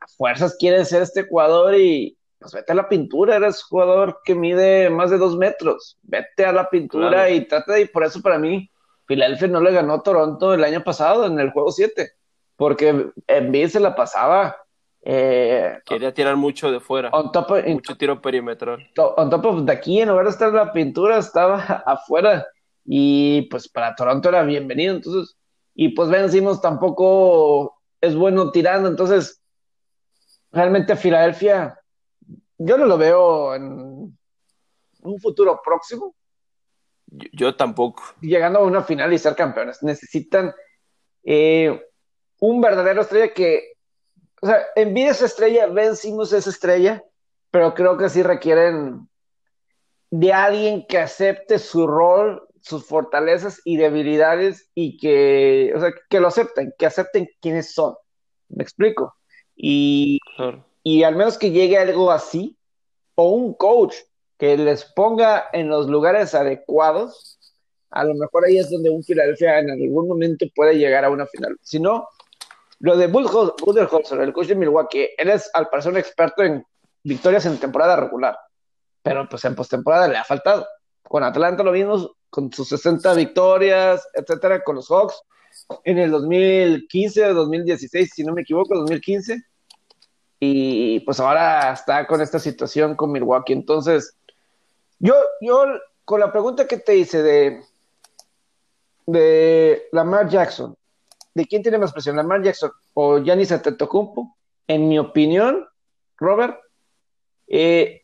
a 0.00 0.06
fuerzas 0.06 0.56
quiere 0.58 0.84
ser 0.84 1.02
este 1.02 1.24
jugador 1.24 1.74
y 1.74 2.16
pues 2.38 2.52
vete 2.52 2.72
a 2.72 2.76
la 2.76 2.88
pintura, 2.88 3.36
eres 3.36 3.62
jugador 3.64 4.20
que 4.24 4.34
mide 4.34 4.90
más 4.90 5.10
de 5.10 5.18
dos 5.18 5.36
metros, 5.36 5.98
vete 6.02 6.44
a 6.44 6.52
la 6.52 6.70
pintura 6.70 7.30
y 7.30 7.46
trata 7.46 7.72
de, 7.72 7.82
y 7.82 7.84
por 7.86 8.04
eso 8.04 8.22
para 8.22 8.38
mí, 8.38 8.70
Philadelphia 9.06 9.48
no 9.48 9.60
le 9.60 9.72
ganó 9.72 9.94
a 9.94 10.02
Toronto 10.02 10.54
el 10.54 10.62
año 10.62 10.84
pasado 10.84 11.26
en 11.26 11.40
el 11.40 11.50
juego 11.50 11.72
7, 11.72 12.12
porque 12.56 13.10
Embiid 13.26 13.68
se 13.68 13.80
la 13.80 13.96
pasaba 13.96 14.56
eh, 15.02 15.78
Quería 15.84 16.12
tirar 16.12 16.36
mucho 16.36 16.70
de 16.70 16.80
fuera. 16.80 17.10
mucho 17.10 17.96
tiro 17.96 18.20
perimetral. 18.20 18.90
On 19.16 19.30
top 19.30 19.46
of 19.46 19.64
de 19.64 19.72
aquí, 19.72 20.00
en 20.00 20.08
lugar 20.08 20.24
de 20.24 20.30
estar 20.30 20.48
en 20.48 20.56
la 20.56 20.72
pintura, 20.72 21.18
estaba 21.18 21.58
afuera. 21.86 22.46
Y 22.84 23.42
pues 23.42 23.68
para 23.68 23.94
Toronto 23.94 24.28
era 24.28 24.42
bienvenido. 24.42 24.96
Entonces, 24.96 25.36
y 25.74 25.90
pues 25.90 26.08
vencimos 26.08 26.60
tampoco 26.60 27.78
es 28.00 28.14
bueno 28.14 28.50
tirando. 28.50 28.88
Entonces, 28.88 29.42
realmente 30.50 30.96
Filadelfia, 30.96 31.78
yo 32.56 32.76
no 32.76 32.86
lo 32.86 32.98
veo 32.98 33.54
en 33.54 34.18
un 35.02 35.20
futuro 35.20 35.60
próximo. 35.64 36.14
Yo, 37.06 37.56
tampoco. 37.56 38.02
Llegando 38.20 38.58
a 38.58 38.64
una 38.64 38.82
final 38.82 39.12
y 39.12 39.18
ser 39.18 39.34
campeones. 39.34 39.82
Necesitan 39.82 40.52
eh, 41.24 41.82
un 42.40 42.60
verdadero 42.60 43.00
estrella 43.02 43.32
que 43.32 43.77
o 44.40 44.46
sea, 44.46 44.66
envidia 44.76 45.10
esa 45.10 45.26
estrella, 45.26 45.66
vencimos 45.66 46.32
esa 46.32 46.50
estrella, 46.50 47.02
pero 47.50 47.74
creo 47.74 47.96
que 47.96 48.08
sí 48.08 48.22
requieren 48.22 49.08
de 50.10 50.32
alguien 50.32 50.86
que 50.86 50.98
acepte 50.98 51.58
su 51.58 51.86
rol, 51.86 52.46
sus 52.60 52.84
fortalezas 52.86 53.60
y 53.64 53.76
debilidades 53.76 54.70
y 54.74 54.98
que, 54.98 55.72
o 55.74 55.80
sea, 55.80 55.90
que 56.08 56.20
lo 56.20 56.28
acepten, 56.28 56.72
que 56.78 56.86
acepten 56.86 57.28
quiénes 57.40 57.72
son. 57.72 57.94
¿Me 58.48 58.62
explico? 58.62 59.14
Y, 59.54 60.18
y 60.82 61.02
al 61.02 61.16
menos 61.16 61.38
que 61.38 61.50
llegue 61.50 61.78
algo 61.78 62.10
así, 62.10 62.56
o 63.14 63.30
un 63.30 63.54
coach 63.54 63.96
que 64.38 64.56
les 64.56 64.84
ponga 64.84 65.48
en 65.52 65.68
los 65.68 65.88
lugares 65.88 66.34
adecuados, 66.34 67.38
a 67.90 68.04
lo 68.04 68.14
mejor 68.14 68.44
ahí 68.44 68.58
es 68.58 68.70
donde 68.70 68.90
un 68.90 69.02
Philadelphia 69.02 69.58
en 69.58 69.70
algún 69.70 70.06
momento 70.06 70.46
puede 70.54 70.78
llegar 70.78 71.04
a 71.04 71.10
una 71.10 71.26
final. 71.26 71.56
Si 71.62 71.80
no, 71.80 72.08
lo 72.80 72.96
de 72.96 73.08
Budenholzer, 73.08 74.20
el 74.20 74.32
coach 74.32 74.46
de 74.46 74.54
Milwaukee, 74.54 75.08
él 75.16 75.30
es 75.30 75.50
al 75.54 75.68
parecer 75.68 75.92
un 75.92 75.98
experto 75.98 76.42
en 76.42 76.64
victorias 77.02 77.46
en 77.46 77.58
temporada 77.58 77.96
regular, 77.96 78.38
pero 79.02 79.28
pues 79.28 79.44
en 79.44 79.54
postemporada 79.54 80.08
le 80.08 80.16
ha 80.16 80.24
faltado. 80.24 80.66
Con 81.02 81.22
Atlanta 81.24 81.62
lo 81.62 81.72
vimos 81.72 82.10
con 82.30 82.52
sus 82.52 82.68
60 82.68 83.14
victorias, 83.14 84.06
etcétera, 84.14 84.62
con 84.62 84.76
los 84.76 84.88
Hawks 84.88 85.22
en 85.84 85.98
el 85.98 86.10
2015 86.10 87.24
o 87.26 87.34
2016, 87.34 88.10
si 88.14 88.24
no 88.24 88.32
me 88.32 88.42
equivoco, 88.42 88.76
2015. 88.76 89.42
Y 90.40 91.00
pues 91.00 91.18
ahora 91.18 91.72
está 91.72 92.06
con 92.06 92.20
esta 92.20 92.38
situación 92.38 92.94
con 92.94 93.10
Milwaukee. 93.10 93.52
Entonces, 93.52 94.16
yo, 94.98 95.14
yo 95.40 95.64
con 96.04 96.20
la 96.20 96.30
pregunta 96.30 96.66
que 96.66 96.78
te 96.78 96.96
hice 96.96 97.22
de, 97.22 97.62
de 99.06 99.88
Lamar 99.90 100.28
Jackson, 100.28 100.77
¿de 101.38 101.46
quién 101.46 101.62
tiene 101.62 101.78
más 101.78 101.92
presión, 101.92 102.16
Lamar 102.16 102.42
Jackson 102.42 102.72
o 102.94 103.18
Giannis 103.18 103.52
Antetokounmpo? 103.52 104.36
En 104.66 104.88
mi 104.88 104.98
opinión, 104.98 105.68
Robert, 106.16 106.58
eh, 107.46 108.02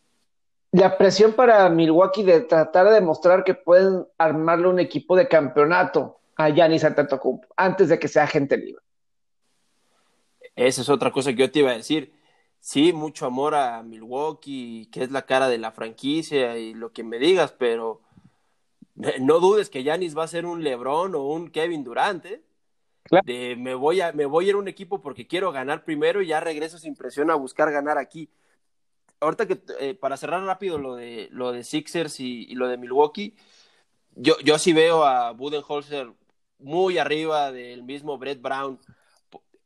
la 0.71 0.97
presión 0.97 1.33
para 1.33 1.69
Milwaukee 1.69 2.23
de 2.23 2.43
tratar 2.43 2.87
de 2.87 2.95
demostrar 2.95 3.43
que 3.43 3.55
pueden 3.55 4.07
armarle 4.19 4.69
un 4.69 4.79
equipo 4.79 5.17
de 5.17 5.27
campeonato 5.27 6.21
a 6.37 6.49
Giannis 6.49 6.85
Antetokounmpo 6.85 7.49
antes 7.57 7.89
de 7.89 7.99
que 7.99 8.07
sea 8.07 8.29
gente 8.29 8.57
libre. 8.57 8.83
Esa 10.55 10.83
es 10.83 10.89
otra 10.89 11.11
cosa 11.11 11.33
que 11.33 11.39
yo 11.39 11.51
te 11.51 11.59
iba 11.59 11.73
a 11.73 11.77
decir. 11.77 12.15
Sí, 12.61 12.93
mucho 12.93 13.27
amor 13.27 13.57
a 13.57 13.83
Milwaukee, 13.83 14.89
que 14.93 15.03
es 15.03 15.11
la 15.11 15.23
cara 15.23 15.49
de 15.49 15.59
la 15.59 15.73
franquicia 15.73 16.57
y 16.57 16.73
lo 16.73 16.93
que 16.93 17.03
me 17.03 17.19
digas, 17.19 17.53
pero 17.59 18.01
no 18.95 19.41
dudes 19.41 19.71
que 19.71 19.83
Giannis 19.83 20.17
va 20.17 20.23
a 20.23 20.29
ser 20.29 20.47
un 20.47 20.63
LeBron 20.63 21.17
o 21.17 21.25
un 21.25 21.51
Kevin 21.51 21.83
Durant, 21.83 22.25
¿eh? 22.27 22.41
De 23.11 23.55
me 23.57 23.75
voy, 23.75 24.01
a, 24.01 24.13
me 24.13 24.25
voy 24.25 24.47
a 24.47 24.49
ir 24.49 24.55
a 24.55 24.59
un 24.59 24.69
equipo 24.69 25.01
porque 25.03 25.27
quiero 25.27 25.53
ganar 25.53 25.85
primero 25.85 26.23
y 26.23 26.29
ya 26.29 26.41
regreso 26.41 26.79
sin 26.79 26.95
presión 26.95 27.31
a 27.31 27.35
buscar 27.35 27.71
ganar 27.71 27.99
aquí. 27.99 28.31
Ahorita 29.21 29.47
que, 29.47 29.61
eh, 29.81 29.95
para 29.95 30.17
cerrar 30.17 30.43
rápido 30.43 30.79
lo 30.79 30.97
de, 30.97 31.29
lo 31.31 31.53
de 31.53 31.65
Sixers 31.65 32.19
y, 32.21 32.55
lo 32.55 32.69
de 32.69 32.79
Milwaukee, 32.79 33.37
yo, 34.15 34.39
yo 34.41 34.59
sí 34.59 34.73
veo 34.73 35.05
a 35.05 35.33
Budenholzer 35.33 36.13
muy 36.59 36.99
arriba 36.99 37.53
del 37.53 37.83
mismo 37.83 38.19
Brett 38.19 38.41
Brown. 38.41 38.81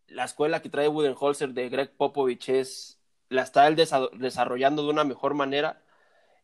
La 0.08 0.24
escuela 0.24 0.60
que 0.62 0.70
trae 0.70 0.88
Budenholzer 0.88 1.50
de 1.50 1.68
Greg 1.68 1.96
Popovich 1.96 2.48
es, 2.48 2.98
la 3.28 3.42
está 3.42 3.66
él 3.68 3.76
desarrollando 3.76 4.82
de 4.82 4.90
una 4.90 5.04
mejor 5.04 5.34
manera. 5.34 5.82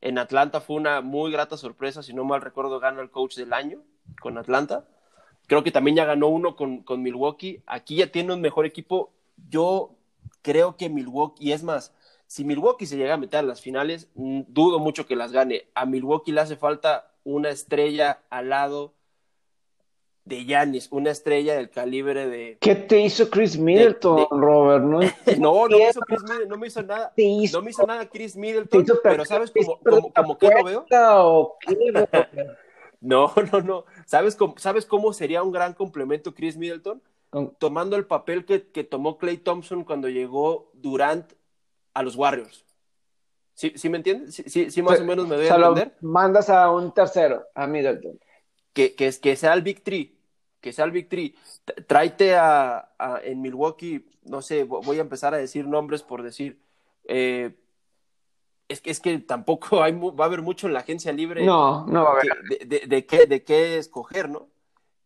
En 0.01 0.19
Atlanta 0.19 0.61
fue 0.61 0.77
una 0.77 1.01
muy 1.01 1.33
grata 1.33 1.57
sorpresa, 1.57 2.03
si 2.03 2.13
no 2.13 2.25
mal 2.25 2.43
recuerdo, 2.43 2.79
ganó 2.79 3.01
el 3.01 3.11
coach 3.11 3.37
del 3.37 3.53
año 3.53 3.83
con 4.21 4.39
Atlanta. 4.39 4.87
Creo 5.47 5.63
que 5.63 5.71
también 5.71 5.97
ya 5.97 6.05
ganó 6.05 6.29
uno 6.29 6.57
con, 6.57 6.83
con 6.83 7.03
Milwaukee. 7.03 7.63
Aquí 7.67 7.97
ya 7.97 8.11
tiene 8.11 8.33
un 8.33 8.41
mejor 8.41 8.67
equipo. 8.67 9.13
Yo 9.49 9.95
creo 10.43 10.77
que 10.77 10.89
Milwaukee, 10.89 11.49
y 11.49 11.53
es 11.53 11.63
más, 11.63 11.95
si 12.27 12.45
Milwaukee 12.45 12.87
se 12.87 12.97
llega 12.97 13.15
a 13.15 13.19
meter 13.19 13.41
a 13.41 13.43
las 13.43 13.61
finales, 13.61 14.09
mm, 14.15 14.43
dudo 14.49 14.79
mucho 14.79 15.07
que 15.07 15.17
las 15.17 15.33
gane. 15.33 15.69
A 15.75 15.87
Milwaukee 15.87 16.33
le 16.33 16.41
hace 16.41 16.57
falta 16.57 17.13
una 17.25 17.51
estrella 17.51 18.23
al 18.31 18.51
lado 18.51 18.95
de 20.25 20.47
Yanis, 20.47 20.89
una 20.91 21.11
estrella 21.11 21.55
del 21.55 21.71
calibre 21.71 22.27
de. 22.27 22.59
¿Qué 22.61 22.75
te 22.75 23.01
hizo 23.01 23.29
Chris 23.29 23.59
Middleton, 23.59 24.27
Robert? 24.31 24.85
No, 24.85 25.01
no, 25.39 25.69
no 25.69 25.79
me 25.79 25.89
hizo 25.89 26.01
Chris 26.01 26.23
Middleton, 26.23 26.49
no 26.49 26.57
me 26.57 26.67
hizo 26.67 26.83
nada. 26.83 27.13
No 27.53 27.63
me 27.63 27.71
hizo 27.71 27.87
nada 27.87 28.09
Chris 28.09 28.37
Middleton, 28.37 28.87
pero 29.03 29.25
¿sabes 29.25 29.53
cómo, 29.53 29.79
cómo, 29.85 30.13
cómo 30.13 30.39
que 30.39 30.49
lo 30.49 30.65
veo? 30.65 30.87
No, 33.05 33.35
no, 33.53 33.61
no. 33.61 33.85
¿Sabes 34.07 34.37
cómo, 34.37 34.55
¿Sabes 34.59 34.87
cómo 34.87 35.13
sería 35.13 35.43
un 35.43 35.53
gran 35.53 35.75
complemento 35.75 36.35
Chris 36.35 36.57
Middleton? 36.57 37.03
Tomando 37.59 37.97
el 37.97 38.07
papel 38.07 38.45
que, 38.45 38.69
que 38.69 38.85
tomó 38.85 39.19
Clay 39.19 39.39
Thompson 39.39 39.85
cuando 39.85 40.09
llegó 40.09 40.71
Durant 40.75 41.33
a 41.93 42.03
los 42.03 42.17
Warriors. 42.17 42.65
¿Sí, 43.55 43.73
¿sí 43.77 43.89
me 43.89 43.99
entiendes? 43.99 44.35
¿Sí, 44.35 44.71
sí, 44.71 44.83
más 44.83 45.01
o 45.01 45.05
menos 45.05 45.27
me 45.29 45.37
doy 45.37 45.47
a 45.47 45.55
entender? 45.55 45.97
Mandas 46.01 46.51
a 46.51 46.71
un 46.71 46.93
tercero, 46.93 47.45
a 47.55 47.67
Middleton. 47.67 48.19
Que, 48.73 48.95
que, 48.95 49.13
que 49.21 49.37
sea 49.37 49.53
el 49.55 49.63
Big 49.63 49.83
Three. 49.83 50.17
que 50.65 50.73
sea 50.73 50.87
el 50.87 50.93
Big 50.93 51.11
Three. 51.11 51.35
Tráete 51.87 52.37
a, 52.37 52.89
en 53.23 53.43
Milwaukee, 53.43 54.07
no 54.23 54.41
sé, 54.41 54.65
voy 54.65 54.97
a 54.97 55.03
empezar 55.03 55.35
a 55.35 55.37
decir 55.37 55.67
nombres 55.69 56.03
por 56.03 56.23
decir. 56.23 56.59
Eh, 57.05 57.55
es 58.69 58.81
que, 58.81 58.91
es 58.91 59.01
que 59.01 59.19
tampoco 59.19 59.83
hay, 59.83 59.93
va 59.93 60.25
a 60.25 60.27
haber 60.27 60.43
mucho 60.43 60.67
en 60.67 60.73
la 60.73 60.81
agencia 60.81 61.13
libre. 61.13 61.45
No, 61.45 61.87
no 61.87 62.05
va 62.05 62.11
a 62.11 62.13
haber. 62.13 62.67
De, 62.67 62.87
de, 62.87 63.07
qué, 63.07 63.27
de 63.27 63.43
qué 63.45 63.79
escoger, 63.79 64.29
¿no? 64.29 64.49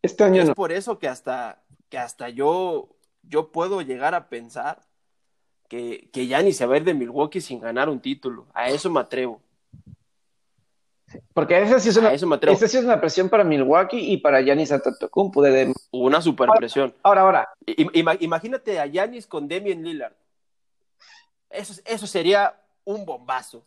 Este 0.03 0.25
año 0.25 0.43
es 0.43 0.51
por 0.51 0.73
eso 0.73 0.99
que 0.99 1.09
hasta, 1.09 1.63
que 1.89 1.99
hasta 1.99 2.29
yo, 2.29 2.89
yo 3.23 3.51
puedo 3.51 3.83
llegar 3.83 4.15
a 4.15 4.29
pensar 4.29 4.87
que, 5.69 6.09
que 6.13 6.27
ya 6.27 6.41
ni 6.43 6.53
se 6.53 6.67
va 6.67 6.75
a 6.75 6.79
ir 6.79 6.85
de 6.85 6.95
Milwaukee 6.95 7.41
sin 7.41 7.61
ganar 7.61 7.89
un 7.89 8.01
título. 8.01 8.47
A 8.55 8.71
eso 8.71 8.91
me 8.91 9.01
atrevo. 9.01 9.43
Porque 11.33 11.61
esa 11.61 11.81
sí 11.81 11.89
es 11.89 11.97
una, 11.97 12.13
esa 12.13 12.69
sí 12.69 12.77
es 12.77 12.85
una 12.85 13.01
presión 13.01 13.29
para 13.29 13.43
Milwaukee 13.43 14.13
y 14.13 14.19
para 14.19 14.41
Yanis 14.41 14.73
Antetokounmpo. 14.73 15.43
De... 15.43 15.73
Una 15.91 16.21
super 16.21 16.51
presión. 16.57 16.95
Ahora, 17.03 17.23
ahora. 17.23 17.49
imagínate 17.67 18.79
a 18.79 18.87
Yanis 18.87 19.27
con 19.27 19.49
Demian 19.49 19.83
Lillard. 19.83 20.13
Eso, 21.51 21.81
eso 21.87 22.07
sería 22.07 22.55
un 22.89 23.05
bombazo. 23.05 23.67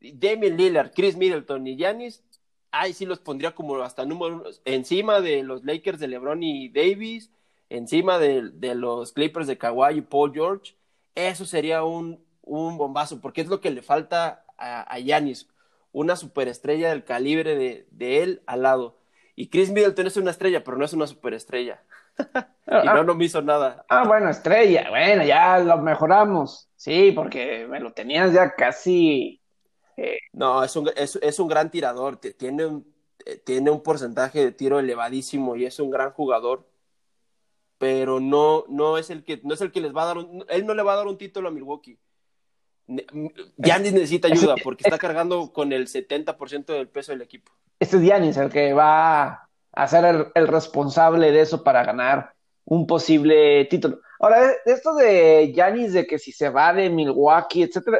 Damian 0.00 0.56
Lillard, 0.56 0.92
Chris 0.94 1.16
Middleton 1.16 1.66
y 1.66 1.76
Yanis, 1.76 2.22
ahí 2.70 2.92
sí 2.92 3.04
los 3.04 3.18
pondría 3.18 3.56
como 3.56 3.76
hasta 3.82 4.06
número 4.06 4.44
encima 4.64 5.20
de 5.20 5.42
los 5.42 5.64
Lakers 5.64 5.98
de 5.98 6.06
LeBron 6.06 6.42
y 6.42 6.68
Davis, 6.68 7.32
encima 7.68 8.18
de, 8.18 8.52
los 8.76 9.12
Clippers 9.12 9.48
de 9.48 9.58
Kawhi 9.58 9.98
y 9.98 10.00
Paul 10.02 10.32
George. 10.32 10.76
Eso 11.16 11.44
sería 11.44 11.82
un, 11.82 12.24
un 12.42 12.78
bombazo, 12.78 13.20
porque 13.20 13.40
es 13.40 13.48
lo 13.48 13.60
que 13.60 13.72
le 13.72 13.82
falta 13.82 14.44
a 14.56 14.98
Yanis, 14.98 15.48
una 15.90 16.14
superestrella 16.14 16.90
del 16.90 17.04
calibre 17.04 17.56
de, 17.56 17.88
de, 17.90 18.22
él 18.22 18.42
al 18.46 18.62
lado. 18.62 18.96
Y 19.34 19.48
Chris 19.48 19.70
Middleton 19.70 20.06
es 20.06 20.16
una 20.16 20.30
estrella, 20.30 20.62
pero 20.62 20.76
no 20.76 20.84
es 20.84 20.92
una 20.92 21.08
superestrella. 21.08 21.82
Y 22.66 22.86
no, 22.86 23.04
no 23.04 23.14
me 23.14 23.24
hizo 23.24 23.42
nada. 23.42 23.84
Ah, 23.88 24.04
bueno, 24.06 24.30
estrella, 24.30 24.90
bueno, 24.90 25.24
ya 25.24 25.58
lo 25.58 25.78
mejoramos. 25.78 26.68
Sí, 26.76 27.12
porque 27.12 27.66
me 27.68 27.80
lo 27.80 27.92
tenías 27.92 28.32
ya 28.32 28.54
casi. 28.54 29.42
Eh, 29.96 30.18
no, 30.32 30.64
es 30.64 30.74
un, 30.76 30.90
es, 30.96 31.16
es 31.16 31.38
un 31.38 31.48
gran 31.48 31.70
tirador, 31.70 32.16
tiene 32.16 32.66
un, 32.66 32.94
eh, 33.26 33.36
tiene 33.36 33.70
un 33.70 33.82
porcentaje 33.82 34.44
de 34.44 34.52
tiro 34.52 34.78
elevadísimo 34.78 35.56
y 35.56 35.66
es 35.66 35.78
un 35.78 35.90
gran 35.90 36.12
jugador, 36.12 36.66
pero 37.76 38.20
no, 38.20 38.64
no, 38.68 38.96
es 38.98 39.10
el 39.10 39.24
que, 39.24 39.40
no 39.44 39.54
es 39.54 39.60
el 39.60 39.72
que 39.72 39.80
les 39.80 39.94
va 39.94 40.02
a 40.02 40.06
dar 40.06 40.18
un, 40.18 40.44
él 40.48 40.66
no 40.66 40.74
le 40.74 40.82
va 40.82 40.94
a 40.94 40.96
dar 40.96 41.06
un 41.06 41.18
título 41.18 41.48
a 41.48 41.52
Milwaukee. 41.52 41.98
Giannis 43.56 43.92
necesita 43.92 44.28
ayuda 44.28 44.56
porque 44.64 44.82
está 44.84 44.98
cargando 44.98 45.52
con 45.52 45.72
el 45.72 45.86
70% 45.86 46.66
del 46.66 46.88
peso 46.88 47.12
del 47.12 47.22
equipo. 47.22 47.52
Este 47.78 47.96
es 47.96 48.02
Giannis 48.02 48.36
el 48.36 48.50
que 48.50 48.72
va 48.72 49.49
a 49.72 49.88
ser 49.88 50.04
el, 50.04 50.26
el 50.34 50.48
responsable 50.48 51.32
de 51.32 51.40
eso 51.40 51.62
para 51.62 51.84
ganar 51.84 52.32
un 52.64 52.86
posible 52.86 53.64
título. 53.66 54.00
Ahora, 54.18 54.52
esto 54.64 54.94
de 54.94 55.52
Giannis, 55.54 55.92
de 55.92 56.06
que 56.06 56.18
si 56.18 56.32
se 56.32 56.50
va 56.50 56.72
de 56.72 56.90
Milwaukee, 56.90 57.62
etcétera, 57.62 57.98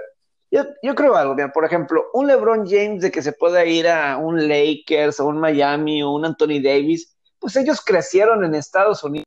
yo, 0.50 0.94
creo 0.94 1.14
algo, 1.14 1.34
bien, 1.36 1.52
por 1.52 1.64
ejemplo, 1.64 2.06
un 2.12 2.26
LeBron 2.26 2.66
James 2.68 3.02
de 3.02 3.12
que 3.12 3.22
se 3.22 3.32
pueda 3.32 3.64
ir 3.64 3.86
a 3.86 4.16
un 4.16 4.48
Lakers, 4.48 5.20
o 5.20 5.26
un 5.26 5.38
Miami, 5.38 6.02
o 6.02 6.10
un 6.10 6.24
Anthony 6.24 6.60
Davis, 6.62 7.16
pues 7.38 7.54
ellos 7.56 7.80
crecieron 7.80 8.44
en 8.44 8.56
Estados 8.56 9.04
Unidos. 9.04 9.26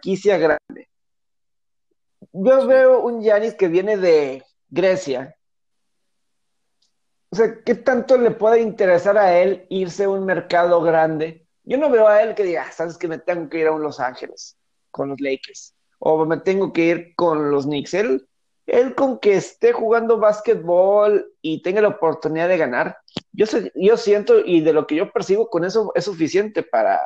Franquicia 0.00 0.38
grande. 0.38 0.88
Yo 2.32 2.66
veo 2.66 3.00
un 3.00 3.22
Yanis 3.22 3.54
que 3.54 3.68
viene 3.68 3.96
de 3.96 4.42
Grecia. 4.68 5.36
O 7.30 7.36
sea, 7.36 7.62
¿qué 7.64 7.74
tanto 7.74 8.16
le 8.16 8.32
puede 8.32 8.60
interesar 8.60 9.16
a 9.18 9.38
él 9.38 9.66
irse 9.68 10.04
a 10.04 10.08
un 10.08 10.24
mercado 10.24 10.80
grande? 10.80 11.46
Yo 11.64 11.78
no 11.78 11.90
veo 11.90 12.08
a 12.08 12.22
él 12.22 12.34
que 12.34 12.44
diga, 12.44 12.66
ah, 12.66 12.72
sabes 12.72 12.96
que 12.96 13.08
me 13.08 13.18
tengo 13.18 13.48
que 13.48 13.58
ir 13.58 13.66
a 13.66 13.72
un 13.72 13.82
Los 13.82 14.00
Ángeles 14.00 14.56
con 14.90 15.10
los 15.10 15.20
Lakers 15.20 15.74
o 15.98 16.24
me 16.24 16.38
tengo 16.38 16.72
que 16.72 16.82
ir 16.82 17.14
con 17.14 17.50
los 17.50 17.66
Knicks. 17.66 17.94
Él, 17.94 18.26
él 18.66 18.94
con 18.94 19.18
que 19.18 19.34
esté 19.34 19.72
jugando 19.72 20.18
básquetbol 20.18 21.32
y 21.42 21.62
tenga 21.62 21.82
la 21.82 21.88
oportunidad 21.88 22.48
de 22.48 22.56
ganar, 22.56 22.96
yo, 23.32 23.46
yo 23.74 23.96
siento 23.96 24.40
y 24.44 24.62
de 24.62 24.72
lo 24.72 24.86
que 24.86 24.96
yo 24.96 25.12
percibo 25.12 25.48
con 25.48 25.64
eso 25.64 25.92
es 25.94 26.04
suficiente 26.04 26.62
para 26.62 27.00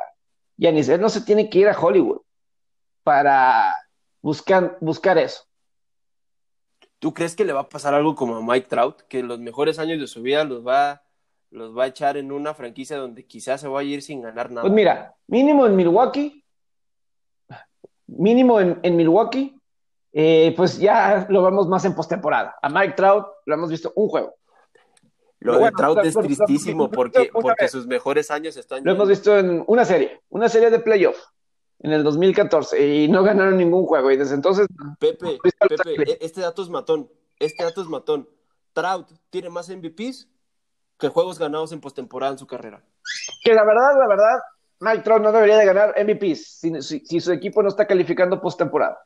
Yanis. 0.57 0.89
Él 0.89 1.01
no 1.01 1.09
se 1.09 1.21
tiene 1.21 1.49
que 1.49 1.59
ir 1.59 1.67
a 1.67 1.77
Hollywood 1.77 2.24
para 3.05 3.71
buscar, 4.23 4.77
buscar 4.81 5.19
eso. 5.19 5.43
¿Tú 6.97 7.13
crees 7.13 7.35
que 7.35 7.45
le 7.45 7.53
va 7.53 7.61
a 7.61 7.69
pasar 7.69 7.93
algo 7.93 8.15
como 8.15 8.35
a 8.35 8.41
Mike 8.41 8.67
Trout, 8.67 9.01
que 9.03 9.21
los 9.21 9.37
mejores 9.39 9.77
años 9.77 9.99
de 9.99 10.07
su 10.07 10.23
vida 10.23 10.43
los 10.43 10.65
va, 10.65 11.03
los 11.51 11.77
va 11.77 11.83
a 11.83 11.87
echar 11.87 12.17
en 12.17 12.31
una 12.31 12.55
franquicia 12.55 12.97
donde 12.97 13.27
quizás 13.27 13.61
se 13.61 13.67
va 13.67 13.81
a 13.81 13.83
ir 13.83 14.01
sin 14.01 14.23
ganar 14.23 14.49
nada? 14.49 14.63
Pues 14.63 14.73
mira, 14.73 15.13
mínimo 15.27 15.67
en 15.67 15.75
Milwaukee, 15.75 16.43
mínimo 18.07 18.59
en, 18.59 18.95
Milwaukee, 18.95 19.55
eh, 20.11 20.51
pues 20.57 20.79
ya 20.79 21.27
lo 21.29 21.43
vemos 21.43 21.67
más 21.67 21.85
en 21.85 21.93
postemporada. 21.93 22.55
A 22.59 22.69
Mike 22.69 22.93
Trout 22.93 23.27
lo 23.45 23.53
hemos 23.53 23.69
visto 23.69 23.93
un 23.95 24.09
juego. 24.09 24.33
Lo 25.41 25.59
de 25.59 25.71
Trout 25.73 25.99
es 25.99 26.15
tristísimo 26.15 26.89
porque, 26.91 27.29
porque 27.31 27.67
sus 27.67 27.85
mejores 27.85 28.31
años 28.31 28.57
están. 28.57 28.83
Lo 28.83 28.93
hemos 28.93 29.07
visto 29.07 29.37
en 29.37 29.63
una 29.67 29.85
serie, 29.85 30.21
una 30.29 30.49
serie 30.49 30.71
de 30.71 30.79
playoff 30.79 31.23
en 31.79 31.91
el 31.91 32.03
2014 32.03 32.87
y 32.87 33.07
no 33.07 33.23
ganaron 33.23 33.57
ningún 33.57 33.85
juego 33.85 34.11
y 34.11 34.17
desde 34.17 34.35
entonces... 34.35 34.67
Pepe, 34.99 35.37
Pepe, 35.41 36.25
este 36.25 36.41
dato 36.41 36.61
es 36.61 36.69
matón, 36.69 37.09
este 37.39 37.63
dato 37.63 37.81
es 37.81 37.87
matón. 37.87 38.29
Trout 38.73 39.09
tiene 39.29 39.49
más 39.49 39.69
MVPs 39.69 40.27
que 40.97 41.09
juegos 41.09 41.39
ganados 41.39 41.71
en 41.71 41.81
postemporada 41.81 42.33
en 42.33 42.37
su 42.37 42.47
carrera. 42.47 42.83
Que 43.43 43.53
la 43.53 43.63
verdad, 43.63 43.99
la 43.99 44.07
verdad, 44.07 44.39
Mike 44.79 45.03
Trout 45.03 45.21
no 45.21 45.31
debería 45.31 45.57
de 45.57 45.65
ganar 45.65 45.95
MVPs 45.97 46.59
si, 46.81 47.19
su 47.19 47.31
equipo 47.31 47.61
no 47.61 47.69
está 47.69 47.87
calificando 47.87 48.41
postemporada. 48.41 48.99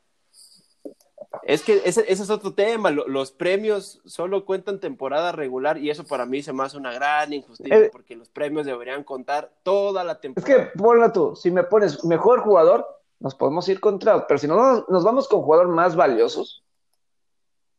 Es 1.42 1.62
que 1.62 1.80
ese, 1.84 2.04
es 2.10 2.28
otro 2.28 2.54
tema. 2.54 2.90
Los 2.90 3.30
premios 3.30 4.00
solo 4.04 4.44
cuentan 4.44 4.80
temporada 4.80 5.32
regular 5.32 5.78
y 5.78 5.90
eso 5.90 6.04
para 6.04 6.26
mí 6.26 6.42
se 6.42 6.52
me 6.52 6.64
hace 6.64 6.76
una 6.76 6.92
gran 6.92 7.32
injusticia 7.32 7.78
eh, 7.78 7.90
porque 7.92 8.16
los 8.16 8.28
premios 8.28 8.66
deberían 8.66 9.04
contar 9.04 9.52
toda 9.62 10.02
la 10.02 10.20
temporada. 10.20 10.52
Es 10.52 10.70
que, 10.72 10.78
ponla 10.78 11.12
tú, 11.12 11.36
si 11.36 11.50
me 11.50 11.62
pones 11.62 12.04
mejor 12.04 12.40
jugador, 12.40 12.86
nos 13.20 13.34
podemos 13.34 13.68
ir 13.68 13.80
con 13.80 13.98
Trout, 13.98 14.24
pero 14.26 14.38
si 14.38 14.48
no 14.48 14.84
nos 14.88 15.04
vamos 15.04 15.28
con 15.28 15.42
jugadores 15.42 15.72
más 15.72 15.94
valiosos, 15.94 16.64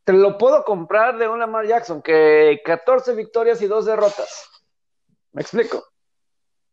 te 0.04 0.14
lo 0.14 0.38
puedo 0.38 0.64
comprar 0.64 1.18
de 1.18 1.28
un 1.28 1.40
Lamar 1.40 1.68
Jackson 1.68 2.02
que 2.02 2.62
14 2.64 3.16
victorias 3.16 3.62
y 3.62 3.68
2 3.68 3.86
derrotas. 3.86 4.50
¿Me 5.34 5.42
explico? 5.42 5.84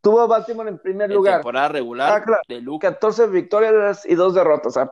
Tuvo 0.00 0.26
Baltimore 0.28 0.68
en 0.68 0.78
primer 0.78 1.10
lugar. 1.10 1.36
Temporada 1.36 1.68
regular 1.68 2.24
ah, 2.26 2.40
de 2.46 2.62
14 2.80 3.26
victorias 3.26 4.06
y 4.06 4.14
2 4.14 4.34
derrotas. 4.34 4.76
O 4.76 4.90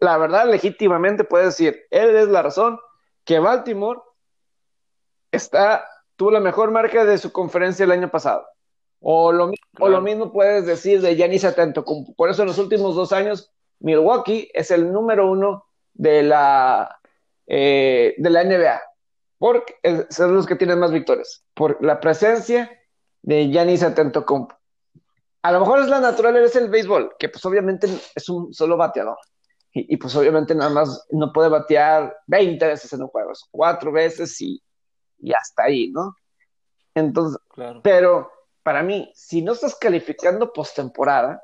la 0.00 0.18
verdad, 0.18 0.50
legítimamente 0.50 1.24
puede 1.24 1.46
decir, 1.46 1.84
él 1.90 2.16
es 2.16 2.28
la 2.28 2.42
razón 2.42 2.78
que 3.24 3.38
Baltimore 3.38 4.00
está, 5.30 5.84
tuvo 6.16 6.30
la 6.30 6.40
mejor 6.40 6.70
marca 6.70 7.04
de 7.04 7.18
su 7.18 7.32
conferencia 7.32 7.84
el 7.84 7.92
año 7.92 8.10
pasado. 8.10 8.46
O 9.00 9.32
lo, 9.32 9.50
o 9.80 9.88
lo 9.88 10.00
mismo 10.00 10.32
puedes 10.32 10.64
decir 10.66 11.02
de 11.02 11.14
Giannis 11.14 11.44
Atento. 11.44 11.84
Por 12.16 12.30
eso 12.30 12.42
en 12.42 12.48
los 12.48 12.58
últimos 12.58 12.94
dos 12.94 13.12
años, 13.12 13.52
Milwaukee 13.80 14.50
es 14.54 14.70
el 14.70 14.90
número 14.90 15.30
uno 15.30 15.66
de 15.92 16.22
la, 16.22 17.00
eh, 17.46 18.14
de 18.16 18.30
la 18.30 18.44
NBA. 18.44 18.80
Porque 19.38 19.74
son 20.08 20.34
los 20.34 20.46
que 20.46 20.56
tienen 20.56 20.78
más 20.78 20.90
victorias. 20.90 21.44
Por 21.52 21.82
la 21.84 22.00
presencia 22.00 22.70
de 23.20 23.48
Giannis 23.48 23.82
Atento. 23.82 24.24
A 25.42 25.52
lo 25.52 25.60
mejor 25.60 25.80
es 25.80 25.88
la 25.88 26.00
natural, 26.00 26.36
es 26.36 26.56
el 26.56 26.70
béisbol, 26.70 27.14
que 27.18 27.28
pues 27.28 27.44
obviamente 27.44 27.86
es 28.14 28.28
un 28.30 28.54
solo 28.54 28.78
bateador 28.78 29.18
y, 29.76 29.96
pues 29.96 30.14
obviamente 30.14 30.54
nada 30.54 30.70
más 30.70 31.04
no 31.10 31.32
puede 31.32 31.48
batear 31.48 32.16
20 32.28 32.64
veces 32.64 32.92
en 32.92 33.02
un 33.02 33.08
juego, 33.08 33.32
cuatro 33.50 33.90
veces 33.90 34.40
y, 34.40 34.62
y 35.18 35.32
hasta 35.32 35.64
ahí, 35.64 35.90
¿no? 35.90 36.14
Entonces, 36.94 37.40
pero 37.82 38.30
para 38.62 38.84
mí, 38.84 39.10
si 39.16 39.42
no 39.42 39.52
estás 39.52 39.74
calificando 39.74 40.52
postemporada, 40.52 41.42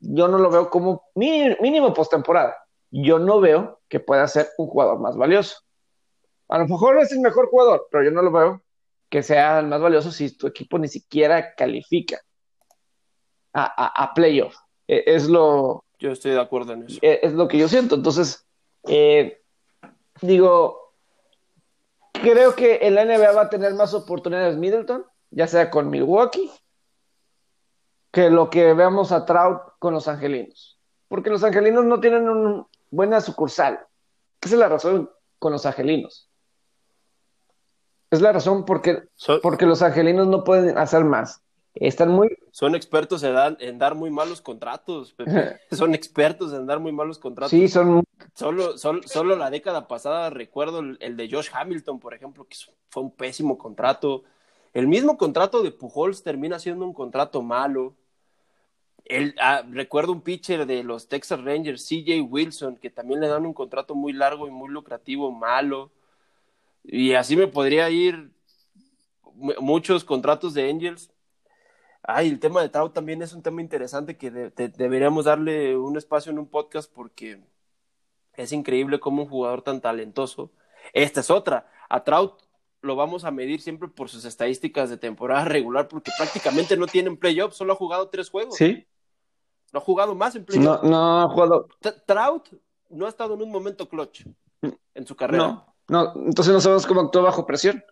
yo 0.00 0.26
no 0.26 0.38
lo 0.38 0.50
veo 0.50 0.70
como 0.70 1.04
mínimo 1.14 1.92
postemporada. 1.92 2.56
Yo 2.90 3.18
no 3.18 3.40
veo 3.40 3.80
que 3.88 4.00
pueda 4.00 4.26
ser 4.26 4.48
un 4.56 4.68
jugador 4.68 4.98
más 4.98 5.16
valioso. 5.16 5.58
A 6.48 6.58
lo 6.58 6.66
mejor 6.66 6.98
es 6.98 7.12
el 7.12 7.20
mejor 7.20 7.50
jugador, 7.50 7.88
pero 7.90 8.04
yo 8.04 8.10
no 8.10 8.22
lo 8.22 8.32
veo 8.32 8.62
que 9.10 9.22
sea 9.22 9.58
el 9.58 9.66
más 9.66 9.82
valioso 9.82 10.10
si 10.10 10.34
tu 10.34 10.46
equipo 10.46 10.78
ni 10.78 10.88
siquiera 10.88 11.54
califica 11.54 12.18
a, 13.52 13.64
a, 13.64 14.04
a 14.04 14.14
playoff. 14.14 14.56
E, 14.88 15.04
es 15.06 15.28
lo, 15.28 15.85
yo 15.98 16.10
estoy 16.10 16.32
de 16.32 16.40
acuerdo 16.40 16.72
en 16.72 16.84
eso. 16.84 16.98
Eh, 17.02 17.20
es 17.22 17.32
lo 17.32 17.48
que 17.48 17.58
yo 17.58 17.68
siento. 17.68 17.94
Entonces, 17.94 18.46
eh, 18.84 19.42
digo, 20.20 20.92
creo 22.12 22.54
que 22.54 22.80
en 22.82 22.94
la 22.94 23.04
NBA 23.04 23.32
va 23.32 23.42
a 23.42 23.50
tener 23.50 23.74
más 23.74 23.94
oportunidades 23.94 24.56
Middleton, 24.56 25.04
ya 25.30 25.46
sea 25.46 25.70
con 25.70 25.90
Milwaukee, 25.90 26.50
que 28.10 28.30
lo 28.30 28.50
que 28.50 28.72
veamos 28.72 29.12
a 29.12 29.24
Trout 29.24 29.60
con 29.78 29.94
los 29.94 30.08
angelinos. 30.08 30.78
Porque 31.08 31.30
los 31.30 31.44
angelinos 31.44 31.84
no 31.84 32.00
tienen 32.00 32.28
una 32.28 32.66
buena 32.90 33.20
sucursal. 33.20 33.86
Esa 34.40 34.54
es 34.54 34.58
la 34.58 34.68
razón 34.68 35.10
con 35.38 35.52
los 35.52 35.66
angelinos. 35.66 36.30
Es 38.10 38.20
la 38.20 38.32
razón 38.32 38.64
porque, 38.64 39.02
porque 39.42 39.66
los 39.66 39.82
angelinos 39.82 40.26
no 40.28 40.44
pueden 40.44 40.78
hacer 40.78 41.04
más. 41.04 41.42
Están 41.76 42.08
muy... 42.08 42.38
Son 42.52 42.74
expertos 42.74 43.22
en 43.22 43.34
dar, 43.34 43.56
en 43.60 43.78
dar 43.78 43.94
muy 43.94 44.10
malos 44.10 44.40
contratos, 44.40 45.12
Pepe. 45.12 45.60
son 45.70 45.94
expertos 45.94 46.52
en 46.52 46.66
dar 46.66 46.80
muy 46.80 46.92
malos 46.92 47.18
contratos. 47.18 47.50
Sí, 47.50 47.68
son... 47.68 48.02
Solo, 48.34 48.78
solo, 48.78 49.02
solo 49.04 49.36
la 49.36 49.50
década 49.50 49.86
pasada 49.86 50.30
recuerdo 50.30 50.80
el, 50.80 51.16
de 51.16 51.30
Josh 51.30 51.48
Hamilton, 51.52 52.00
por 52.00 52.14
ejemplo, 52.14 52.46
que 52.46 52.56
fue 52.88 53.02
un 53.02 53.10
pésimo 53.10 53.58
contrato. 53.58 54.24
El 54.72 54.88
mismo 54.88 55.18
contrato 55.18 55.62
de 55.62 55.70
Pujols 55.70 56.22
termina 56.22 56.58
siendo 56.58 56.84
un 56.84 56.94
contrato 56.94 57.42
malo. 57.42 57.94
El, 59.04 59.34
ah, 59.38 59.62
recuerdo 59.70 60.12
un 60.12 60.22
pitcher 60.22 60.66
de 60.66 60.82
los 60.82 61.08
Texas 61.08 61.42
Rangers, 61.42 61.86
CJ 61.86 62.22
Wilson, 62.22 62.76
que 62.76 62.90
también 62.90 63.20
le 63.20 63.28
dan 63.28 63.46
un 63.46 63.54
contrato 63.54 63.94
muy 63.94 64.12
largo 64.12 64.48
y 64.48 64.50
muy 64.50 64.70
lucrativo, 64.70 65.30
malo. 65.30 65.92
Y 66.84 67.12
así 67.12 67.36
me 67.36 67.46
podría 67.46 67.90
ir 67.90 68.30
muchos 69.60 70.04
contratos 70.04 70.54
de 70.54 70.70
Angels 70.70 71.10
Ay, 72.08 72.28
el 72.28 72.38
tema 72.38 72.62
de 72.62 72.68
Trout 72.68 72.92
también 72.92 73.20
es 73.20 73.32
un 73.32 73.42
tema 73.42 73.60
interesante 73.60 74.16
que 74.16 74.30
deberíamos 74.30 75.24
darle 75.24 75.76
un 75.76 75.96
espacio 75.96 76.30
en 76.30 76.38
un 76.38 76.46
podcast 76.46 76.92
porque 76.92 77.40
es 78.34 78.52
increíble 78.52 79.00
cómo 79.00 79.24
un 79.24 79.28
jugador 79.28 79.62
tan 79.62 79.80
talentoso. 79.80 80.52
Esta 80.92 81.20
es 81.20 81.30
otra. 81.30 81.68
A 81.88 82.04
Trout 82.04 82.40
lo 82.80 82.94
vamos 82.94 83.24
a 83.24 83.32
medir 83.32 83.60
siempre 83.60 83.88
por 83.88 84.08
sus 84.08 84.24
estadísticas 84.24 84.88
de 84.88 84.98
temporada 84.98 85.46
regular 85.46 85.88
porque 85.88 86.12
prácticamente 86.16 86.76
no 86.76 86.86
tiene 86.86 87.14
playoffs, 87.16 87.56
solo 87.56 87.72
ha 87.72 87.76
jugado 87.76 88.08
tres 88.08 88.30
juegos. 88.30 88.54
Sí. 88.54 88.86
No 89.72 89.80
ha 89.80 89.82
jugado 89.82 90.14
más 90.14 90.36
en 90.36 90.44
playoffs. 90.44 90.84
No, 90.84 90.88
no 90.88 91.22
ha 91.22 91.28
jugado. 91.28 91.66
Trout 92.06 92.50
no 92.88 93.06
ha 93.06 93.08
estado 93.08 93.34
en 93.34 93.42
un 93.42 93.50
momento 93.50 93.88
clutch 93.88 94.24
en 94.94 95.06
su 95.06 95.16
carrera. 95.16 95.48
No, 95.48 95.74
no, 95.88 96.12
entonces 96.24 96.54
no 96.54 96.60
sabemos 96.60 96.86
cómo 96.86 97.00
actuó 97.00 97.22
bajo 97.22 97.46
presión, 97.46 97.82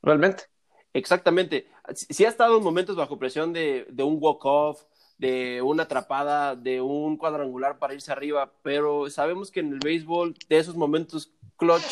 realmente. 0.00 0.44
Exactamente. 0.92 1.68
Sí 1.94 2.24
ha 2.24 2.28
estado 2.28 2.56
en 2.56 2.64
momentos 2.64 2.96
bajo 2.96 3.18
presión 3.18 3.52
de, 3.52 3.86
un 3.98 4.18
walk-off, 4.20 4.82
de 5.18 5.62
una 5.62 5.84
atrapada, 5.84 6.56
de 6.56 6.80
un 6.80 7.16
cuadrangular 7.16 7.78
para 7.78 7.94
irse 7.94 8.12
arriba, 8.12 8.52
pero 8.62 9.08
sabemos 9.10 9.50
que 9.50 9.60
en 9.60 9.72
el 9.72 9.78
béisbol, 9.80 10.34
de 10.48 10.58
esos 10.58 10.76
momentos 10.76 11.32
clutch, 11.56 11.84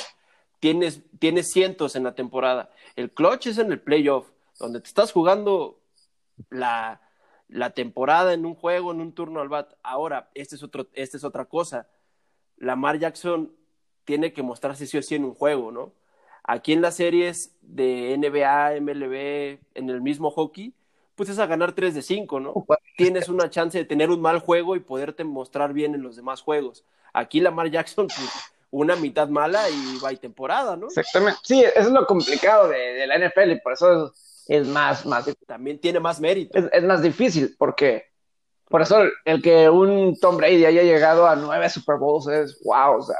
tienes, 0.60 1.02
tienes 1.18 1.50
cientos 1.50 1.96
en 1.96 2.04
la 2.04 2.14
temporada. 2.14 2.70
El 2.94 3.10
clutch 3.10 3.48
es 3.48 3.58
en 3.58 3.72
el 3.72 3.80
playoff, 3.80 4.28
donde 4.58 4.80
te 4.80 4.86
estás 4.86 5.12
jugando 5.12 5.80
la, 6.50 7.00
la 7.48 7.70
temporada 7.70 8.32
en 8.32 8.46
un 8.46 8.54
juego, 8.54 8.92
en 8.92 9.00
un 9.00 9.12
turno 9.12 9.40
al 9.40 9.48
bat. 9.48 9.74
Ahora, 9.82 10.30
este 10.34 10.56
es, 10.56 10.62
otro, 10.62 10.86
esta 10.94 11.16
es 11.16 11.24
otra 11.24 11.44
cosa. 11.44 11.88
Lamar 12.56 12.98
Jackson 12.98 13.54
tiene 14.04 14.32
que 14.32 14.42
mostrarse 14.42 14.86
sí 14.86 14.96
o 14.96 15.02
sí 15.02 15.16
en 15.16 15.24
un 15.24 15.34
juego, 15.34 15.70
¿no? 15.72 15.92
Aquí 16.48 16.72
en 16.72 16.80
las 16.80 16.94
series 16.94 17.56
de 17.60 18.16
NBA, 18.16 18.80
MLB, 18.80 19.58
en 19.74 19.90
el 19.90 20.00
mismo 20.00 20.30
hockey, 20.30 20.72
pues 21.16 21.28
es 21.28 21.40
a 21.40 21.46
ganar 21.46 21.72
3 21.72 21.94
de 21.94 22.02
5, 22.02 22.38
¿no? 22.38 22.54
Tienes 22.96 23.28
una 23.28 23.50
chance 23.50 23.76
de 23.76 23.84
tener 23.84 24.10
un 24.10 24.20
mal 24.20 24.38
juego 24.38 24.76
y 24.76 24.80
poderte 24.80 25.24
mostrar 25.24 25.72
bien 25.72 25.94
en 25.94 26.02
los 26.02 26.14
demás 26.14 26.42
juegos. 26.42 26.84
Aquí 27.12 27.40
Lamar 27.40 27.70
Jackson, 27.70 28.06
pues, 28.06 28.30
una 28.70 28.94
mitad 28.94 29.28
mala 29.28 29.68
y 29.68 29.98
va 29.98 30.12
y 30.12 30.18
temporada, 30.18 30.76
¿no? 30.76 30.86
Exactamente. 30.86 31.40
Sí, 31.42 31.64
eso 31.64 31.88
es 31.88 31.90
lo 31.90 32.06
complicado 32.06 32.68
de, 32.68 33.06
la 33.06 33.18
NFL 33.18 33.50
y 33.50 33.60
por 33.60 33.72
eso 33.72 34.12
es, 34.46 34.66
más, 34.68 35.04
más. 35.04 35.28
También 35.46 35.80
tiene 35.80 35.98
más 35.98 36.20
mérito. 36.20 36.56
Es, 36.56 36.66
es, 36.70 36.84
más 36.84 37.02
difícil 37.02 37.56
porque, 37.58 38.04
por 38.68 38.82
eso 38.82 39.02
el 39.24 39.42
que 39.42 39.68
un 39.68 40.16
Tom 40.20 40.36
Brady 40.36 40.64
haya 40.64 40.82
llegado 40.82 41.26
a 41.26 41.34
nueve 41.34 41.68
Super 41.70 41.96
Bowls 41.96 42.28
es 42.28 42.60
wow, 42.62 42.98
o 42.98 43.02
sea, 43.02 43.16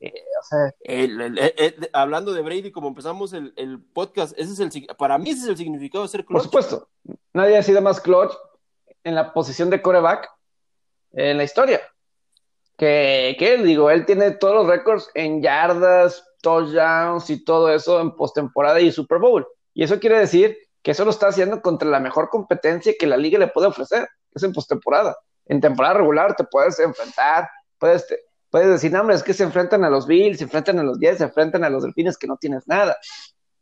eh, 0.00 1.74
hablando 1.92 2.32
de 2.32 2.42
Brady, 2.42 2.70
como 2.70 2.88
empezamos 2.88 3.32
el, 3.32 3.82
podcast, 3.92 4.32
ese 4.38 4.52
es 4.52 4.60
el, 4.60 4.86
para 4.96 5.18
mí 5.18 5.30
ese 5.30 5.42
es 5.42 5.48
el 5.48 5.56
significado 5.56 6.04
de 6.04 6.08
ser 6.08 6.24
clutch. 6.24 6.42
Por 6.42 6.44
supuesto, 6.44 6.88
nadie 7.32 7.56
ha 7.56 7.62
sido 7.62 7.82
más 7.82 8.00
clutch 8.00 8.32
en 9.04 9.14
la 9.14 9.32
posición 9.32 9.70
de 9.70 9.82
coreback 9.82 10.28
en 11.12 11.36
la 11.36 11.44
historia. 11.44 11.80
Que, 12.76 13.34
que 13.38 13.54
él, 13.54 13.64
digo, 13.64 13.90
él 13.90 14.06
tiene 14.06 14.30
todos 14.32 14.54
los 14.54 14.66
récords 14.68 15.10
en 15.14 15.42
yardas, 15.42 16.24
touchdowns 16.42 17.28
y 17.30 17.44
todo 17.44 17.72
eso 17.72 18.00
en 18.00 18.14
postemporada 18.14 18.80
y 18.80 18.92
Super 18.92 19.18
Bowl. 19.18 19.46
Y 19.74 19.82
eso 19.82 19.98
quiere 19.98 20.18
decir 20.18 20.56
que 20.82 20.92
eso 20.92 21.04
lo 21.04 21.10
está 21.10 21.28
haciendo 21.28 21.60
contra 21.60 21.88
la 21.88 22.00
mejor 22.00 22.28
competencia 22.28 22.94
que 22.98 23.06
la 23.06 23.16
liga 23.16 23.38
le 23.38 23.48
puede 23.48 23.66
ofrecer, 23.66 24.02
que 24.02 24.36
es 24.36 24.42
en 24.42 24.52
postemporada. 24.52 25.16
En 25.46 25.60
temporada 25.60 25.94
regular 25.94 26.36
te 26.36 26.44
puedes 26.44 26.78
enfrentar, 26.78 27.48
puedes 27.78 28.06
puedes 28.50 28.68
decir, 28.68 28.92
no, 28.92 29.00
hombre, 29.00 29.16
es 29.16 29.22
que 29.22 29.34
se 29.34 29.44
enfrentan 29.44 29.84
a 29.84 29.90
los 29.90 30.06
Bills, 30.06 30.38
se 30.38 30.44
enfrentan 30.44 30.78
a 30.78 30.82
los 30.82 30.98
Jets, 30.98 31.18
se 31.18 31.24
enfrentan 31.24 31.64
a 31.64 31.70
los 31.70 31.82
Delfines 31.82 32.16
que 32.16 32.26
no 32.26 32.36
tienes 32.36 32.66
nada, 32.66 32.96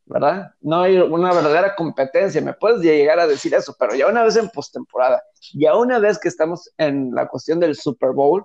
¿verdad? 0.04 0.52
No 0.60 0.82
hay 0.82 0.98
una 0.98 1.32
verdadera 1.32 1.74
competencia, 1.74 2.40
me 2.40 2.54
puedes 2.54 2.80
llegar 2.80 3.18
a 3.18 3.26
decir 3.26 3.54
eso, 3.54 3.74
pero 3.78 3.94
ya 3.94 4.06
una 4.06 4.22
vez 4.22 4.36
en 4.36 4.48
postemporada, 4.50 5.22
ya 5.54 5.76
una 5.76 5.98
vez 5.98 6.18
que 6.18 6.28
estamos 6.28 6.70
en 6.78 7.12
la 7.14 7.28
cuestión 7.28 7.60
del 7.60 7.76
Super 7.76 8.12
Bowl, 8.12 8.44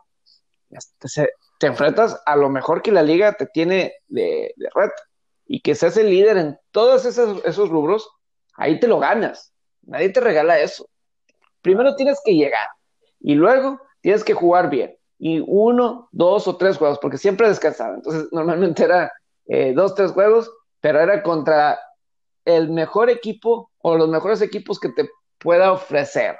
te, 0.70 1.30
te 1.60 1.68
enfrentas 1.68 2.22
a 2.26 2.36
lo 2.36 2.50
mejor 2.50 2.82
que 2.82 2.92
la 2.92 3.04
liga 3.04 3.34
te 3.34 3.46
tiene 3.46 3.94
de, 4.08 4.54
de 4.56 4.70
red 4.74 4.90
y 5.46 5.62
que 5.62 5.76
seas 5.76 5.98
el 5.98 6.10
líder 6.10 6.38
en 6.38 6.60
todos 6.72 7.06
esos, 7.06 7.44
esos 7.46 7.70
rubros, 7.70 8.10
ahí 8.56 8.80
te 8.80 8.88
lo 8.88 9.00
ganas, 9.00 9.54
nadie 9.82 10.10
te 10.10 10.22
regala 10.22 10.60
eso. 10.60 10.88
Primero 11.62 11.96
tienes 11.96 12.20
que 12.26 12.34
llegar 12.34 12.68
y 13.20 13.36
luego 13.36 13.80
tienes 14.02 14.24
que 14.24 14.34
jugar 14.34 14.70
bien 14.70 14.98
y 15.24 15.40
uno, 15.46 16.10
dos 16.12 16.48
o 16.48 16.58
tres 16.58 16.78
juegos, 16.78 16.98
porque 17.00 17.20
siempre 17.20 17.48
descansaba. 17.48 17.94
Entonces, 17.94 18.28
normalmente 18.32 18.84
era 18.84 19.14
eh, 19.46 19.72
dos, 19.72 19.94
tres 19.94 20.14
juegos, 20.14 20.52
pero 20.80 21.00
era 21.00 21.22
contra 21.22 21.80
el 22.44 22.72
mejor 22.72 23.08
equipo 23.12 23.70
o 23.78 23.96
los 23.96 24.10
mejores 24.10 24.42
equipos 24.42 24.80
que 24.80 24.90
te 24.90 25.08
pueda 25.38 25.74
ofrecer 25.74 26.38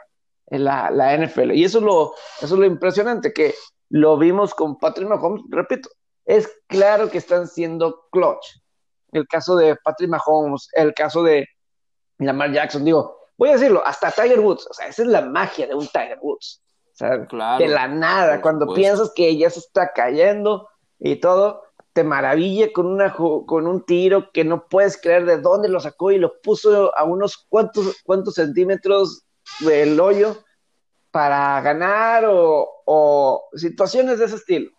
la, 0.48 0.90
la 0.90 1.16
NFL. 1.16 1.52
Y 1.52 1.64
eso 1.64 1.78
es, 1.78 1.84
lo, 1.84 2.16
eso 2.42 2.56
es 2.56 2.60
lo 2.60 2.66
impresionante, 2.66 3.32
que 3.32 3.54
lo 3.90 4.18
vimos 4.18 4.56
con 4.56 4.80
Patrick 4.80 5.08
Mahomes, 5.08 5.44
repito, 5.50 5.88
es 6.26 6.52
claro 6.66 7.08
que 7.12 7.20
están 7.20 7.48
siendo 7.48 8.08
clutch. 8.12 8.64
El 9.12 9.28
caso 9.28 9.56
de 9.58 9.76
Patrick 9.76 10.10
Mahomes, 10.10 10.70
el 10.74 10.96
caso 10.96 11.22
de 11.22 11.48
Lamar 12.18 12.52
Jackson, 12.52 12.84
digo, 12.84 13.16
voy 13.38 13.50
a 13.50 13.54
decirlo, 13.54 13.86
hasta 13.86 14.10
Tiger 14.10 14.40
Woods, 14.40 14.66
o 14.68 14.74
sea, 14.74 14.88
esa 14.88 15.04
es 15.04 15.08
la 15.08 15.22
magia 15.22 15.68
de 15.68 15.76
un 15.76 15.86
Tiger 15.86 16.18
Woods 16.20 16.64
de 17.10 17.68
la 17.68 17.88
nada, 17.88 18.42
cuando 18.42 18.74
piensas 18.74 19.12
que 19.16 19.36
ya 19.38 19.50
se 19.50 19.60
está 19.60 19.92
cayendo 19.94 20.68
y 21.00 21.18
todo, 21.18 21.64
te 21.94 22.04
maravilla 22.04 22.72
con, 22.72 22.86
una, 22.88 23.14
con 23.14 23.68
un 23.68 23.86
tiro 23.86 24.32
que 24.32 24.44
no 24.44 24.68
puedes 24.68 25.00
creer 25.00 25.26
de 25.26 25.40
dónde 25.40 25.68
lo 25.68 25.80
sacó 25.80 26.12
y 26.12 26.18
lo 26.18 26.40
puso 26.42 26.96
a 26.96 27.04
unos 27.04 27.46
cuantos, 27.50 28.02
cuantos 28.04 28.36
centímetros 28.36 29.24
del 29.60 30.00
hoyo 30.00 30.38
para 31.12 31.60
ganar 31.62 32.26
o, 32.26 32.68
o 32.86 33.44
situaciones 33.54 34.20
de 34.20 34.26
ese 34.26 34.36
estilo. 34.36 34.72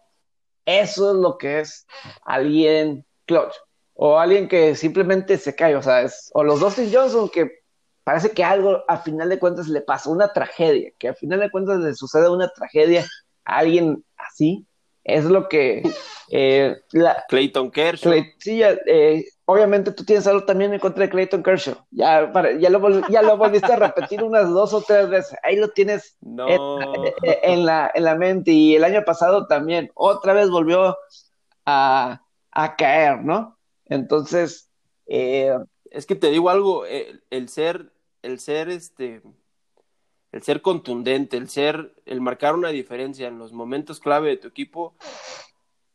Eso 0.65 1.11
es 1.11 1.17
lo 1.17 1.37
que 1.37 1.61
es 1.61 1.87
alguien 2.25 3.05
clutch 3.27 3.55
o 3.95 4.19
alguien 4.19 4.49
que 4.49 4.75
simplemente 4.75 5.37
se 5.37 5.55
cae, 5.55 5.77
o 5.77 5.83
sea, 5.83 6.03
es, 6.03 6.31
o 6.35 6.43
los 6.43 6.61
Dustin 6.61 6.91
Johnson 6.93 7.29
que 7.29 7.62
parece 8.05 8.31
que 8.33 8.45
algo 8.45 8.83
a 8.89 8.99
final 8.99 9.29
de 9.29 9.39
cuentas 9.39 9.69
le 9.69 9.81
pasa, 9.81 10.11
una 10.11 10.33
tragedia, 10.33 10.91
que 10.99 11.09
a 11.09 11.15
final 11.15 11.41
de 11.41 11.51
cuentas 11.51 11.79
le 11.81 11.95
sucede 11.95 12.29
una 12.29 12.49
tragedia 12.49 13.07
a 13.45 13.59
alguien 13.59 14.05
así, 14.17 14.67
es 15.05 15.25
lo 15.25 15.49
que... 15.49 15.83
Eh, 16.31 16.77
Clayton 17.29 17.71
Kershaw. 17.71 18.13
sí, 18.39 18.63
eh, 18.63 19.25
obviamente 19.45 19.93
tú 19.93 20.05
tienes 20.05 20.27
algo 20.27 20.45
también 20.45 20.73
en 20.73 20.81
contra 20.81 21.05
de 21.05 21.11
Clayton 21.11 21.43
Kershaw, 21.43 21.75
ya, 21.91 22.33
ya, 22.59 22.71
lo, 22.71 23.09
ya 23.09 23.23
lo 23.23 23.37
volviste 23.37 23.73
a 23.73 23.77
repetir 23.77 24.23
unas 24.23 24.49
dos 24.49 24.73
o 24.73 24.81
tres 24.81 25.09
veces, 25.09 25.37
ahí 25.43 25.57
lo 25.57 25.69
tienes 25.69 26.17
en, 26.23 27.67
la, 27.67 27.91
en 27.95 28.05
la 28.05 28.15
mente 28.15 28.53
y 28.53 28.77
el 28.77 28.85
año 28.85 29.05
pasado 29.05 29.47
también, 29.47 29.91
otra 29.95 30.33
vez 30.33 30.49
volvió 30.49 30.97
a, 31.67 32.23
a 32.51 32.77
caer, 32.77 33.23
¿no? 33.23 33.59
Entonces... 33.87 34.69
Eh, 35.07 35.55
es 35.91 36.07
que 36.07 36.15
te 36.15 36.31
digo 36.31 36.49
algo, 36.49 36.85
el 36.87 37.49
ser 37.51 37.92
el 38.23 38.39
ser 38.39 38.69
este 38.69 39.23
el 40.33 40.43
ser 40.43 40.63
contundente, 40.63 41.37
el 41.37 41.49
ser, 41.51 41.95
el 42.07 42.23
marcar 42.23 42.55
una 42.55 42.71
diferencia 42.71 43.29
en 43.29 43.39
los 43.39 43.53
momentos 43.53 44.01
clave 44.01 44.31
de 44.31 44.39
tu 44.39 44.49
equipo, 44.49 44.95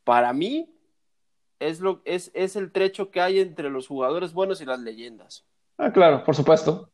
para 0.03 0.31
mí 0.31 0.69
es 1.59 1.79
lo 1.79 2.01
es, 2.05 2.29
es 2.35 2.55
el 2.55 2.71
trecho 2.71 3.09
que 3.09 3.19
hay 3.19 3.39
entre 3.39 3.71
los 3.71 3.87
jugadores 3.87 4.33
buenos 4.33 4.61
y 4.61 4.65
las 4.65 4.79
leyendas. 4.79 5.43
Ah, 5.77 5.91
claro, 5.91 6.23
por 6.23 6.35
supuesto. 6.35 6.91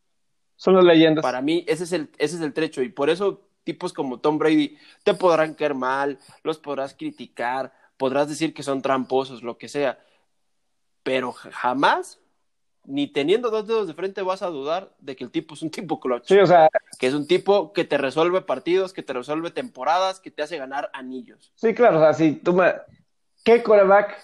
Son 0.56 0.74
las 0.76 0.86
leyendas. 0.86 1.22
Para 1.22 1.42
mí 1.42 1.66
ese 1.68 1.84
es 1.84 1.92
el 1.92 2.10
ese 2.18 2.38
es 2.38 2.42
el 2.42 2.54
trecho 2.54 2.82
y 2.82 2.90
por 2.90 3.10
eso 3.10 3.50
tipos 3.66 3.92
como 3.92 4.20
Tom 4.20 4.38
Brady 4.38 4.78
te 5.04 5.14
podrán 5.14 5.54
caer 5.54 5.76
mal, 5.76 6.20
los 6.44 6.60
podrás 6.60 6.94
criticar, 6.94 7.74
podrás 7.98 8.30
decir 8.30 8.54
que 8.54 8.64
son 8.64 8.82
tramposos, 8.82 9.44
lo 9.44 9.58
que 9.58 9.68
sea, 9.68 10.00
pero 11.04 11.34
jamás 11.34 12.23
ni 12.86 13.08
teniendo 13.08 13.50
dos 13.50 13.68
dedos 13.68 13.88
de 13.88 13.94
frente 13.94 14.22
vas 14.22 14.42
a 14.42 14.48
dudar 14.48 14.94
de 15.00 15.16
que 15.16 15.24
el 15.24 15.32
tipo 15.32 15.54
es 15.54 15.62
un 15.62 15.72
tipo 15.72 16.00
clutch. 16.00 16.28
Sí, 16.28 16.38
o 16.38 16.46
sea, 16.46 16.70
que 17.00 17.08
es 17.08 17.14
un 17.14 17.28
tipo 17.28 17.72
que 17.74 17.86
te 17.86 17.98
resuelve 17.98 18.42
partidos, 18.42 18.94
que 18.94 19.04
te 19.04 19.14
resuelve 19.14 19.52
temporadas, 19.52 20.20
que 20.20 20.32
te 20.32 20.44
hace 20.44 20.58
ganar 20.58 20.90
anillos. 20.94 21.54
Sí, 21.56 21.74
claro, 21.74 22.00
o 22.00 22.02
sea, 22.02 22.14
si 22.14 22.34
tú 22.34 22.54
me... 22.54 22.74
¿Qué 23.44 23.62
coreback 23.62 24.18